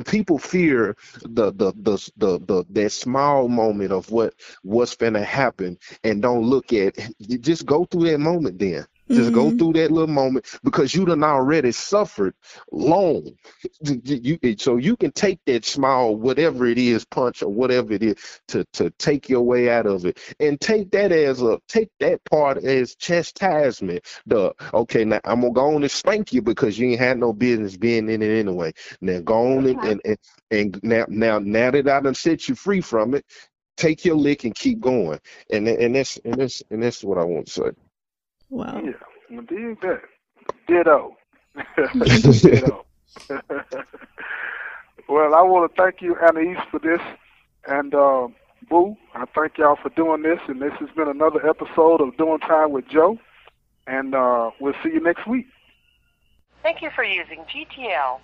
people 0.05 0.37
fear 0.39 0.95
the 1.23 1.51
the 1.53 1.73
the 1.81 2.11
the, 2.17 2.39
the 2.39 2.65
that 2.71 2.91
small 2.91 3.47
moment 3.49 3.91
of 3.91 4.11
what 4.11 4.33
what's 4.63 4.95
gonna 4.95 5.23
happen 5.23 5.77
and 6.03 6.21
don't 6.21 6.43
look 6.43 6.73
at 6.73 6.97
you 7.19 7.37
just 7.37 7.65
go 7.65 7.85
through 7.85 8.05
that 8.05 8.19
moment 8.19 8.59
then. 8.59 8.85
Just 9.11 9.33
go 9.33 9.51
Mhm. 9.51 9.57
through 9.57 9.73
that 9.75 9.91
little 9.91 10.13
moment 10.13 10.47
because 10.63 10.95
you 10.95 11.05
done 11.05 11.23
already 11.23 11.71
suffered 11.73 12.35
long. 12.71 13.31
You, 13.83 14.39
so 14.59 14.77
you 14.77 14.97
can 14.97 15.11
take 15.13 15.39
that 15.47 15.65
small, 15.65 16.15
whatever 16.15 16.65
it 16.67 16.77
is, 16.79 17.05
punch 17.05 17.43
or 17.43 17.49
whatever 17.49 17.93
it 17.93 18.03
is, 18.03 18.15
to 18.49 18.65
to 18.73 18.91
take 18.91 19.29
your 19.29 19.41
way 19.43 19.69
out 19.69 19.87
of 19.87 20.05
it, 20.05 20.19
and 20.39 20.59
take 20.61 20.91
that 20.91 21.11
as 21.11 21.41
a 21.41 21.59
take 21.67 21.89
that 21.99 22.23
part 22.25 22.59
as 22.63 22.95
chastisement. 22.95 24.05
The 24.27 24.53
okay, 24.73 25.05
now 25.05 25.21
I'm 25.25 25.41
gonna 25.41 25.53
go 25.53 25.75
on 25.75 25.83
and 25.83 25.91
spank 25.91 26.33
you 26.33 26.41
because 26.41 26.79
you 26.79 26.89
ain't 26.91 26.99
had 27.01 27.19
no 27.19 27.33
business 27.33 27.77
being 27.77 28.09
in 28.09 28.21
it 28.21 28.31
anyway. 28.39 28.73
Now 29.01 29.21
go 29.21 29.57
on 29.57 29.67
and 29.67 29.83
and, 29.83 30.01
and, 30.05 30.17
and 30.51 30.79
now 30.83 31.05
now 31.09 31.39
now 31.39 31.71
that 31.71 31.89
I 31.89 32.01
done 32.01 32.15
set 32.15 32.49
you 32.49 32.55
free 32.55 32.81
from 32.81 33.15
it, 33.15 33.25
take 33.77 34.05
your 34.05 34.15
lick 34.15 34.45
and 34.45 34.55
keep 34.55 34.81
going. 34.81 35.19
And 35.51 35.67
and 35.67 35.95
that's 35.95 36.17
and 36.25 36.35
that's 36.35 36.63
and 36.71 36.83
that's 36.83 37.03
what 37.03 37.17
I 37.19 37.25
want 37.25 37.47
to 37.47 37.53
say. 37.53 37.71
Wow. 38.51 38.81
Yeah, 38.83 38.91
I 39.31 39.41
dig 39.45 39.81
that. 39.81 40.01
Ditto. 40.67 41.15
Ditto. 42.41 42.85
well, 45.09 45.33
I 45.33 45.41
want 45.41 45.73
to 45.73 45.81
thank 45.81 46.01
you, 46.01 46.17
Anais, 46.17 46.57
for 46.69 46.79
this. 46.79 46.99
And 47.67 47.95
uh, 47.95 48.27
Boo, 48.69 48.97
I 49.15 49.25
thank 49.33 49.57
y'all 49.57 49.77
for 49.81 49.89
doing 49.89 50.21
this. 50.23 50.39
And 50.47 50.61
this 50.61 50.73
has 50.79 50.89
been 50.95 51.07
another 51.07 51.47
episode 51.47 52.01
of 52.01 52.17
Doing 52.17 52.39
Time 52.39 52.71
with 52.71 52.87
Joe. 52.89 53.17
And 53.87 54.13
uh, 54.13 54.51
we'll 54.59 54.73
see 54.83 54.89
you 54.89 55.01
next 55.01 55.25
week. 55.27 55.47
Thank 56.61 56.81
you 56.81 56.89
for 56.93 57.05
using 57.05 57.45
GTL. 57.45 58.19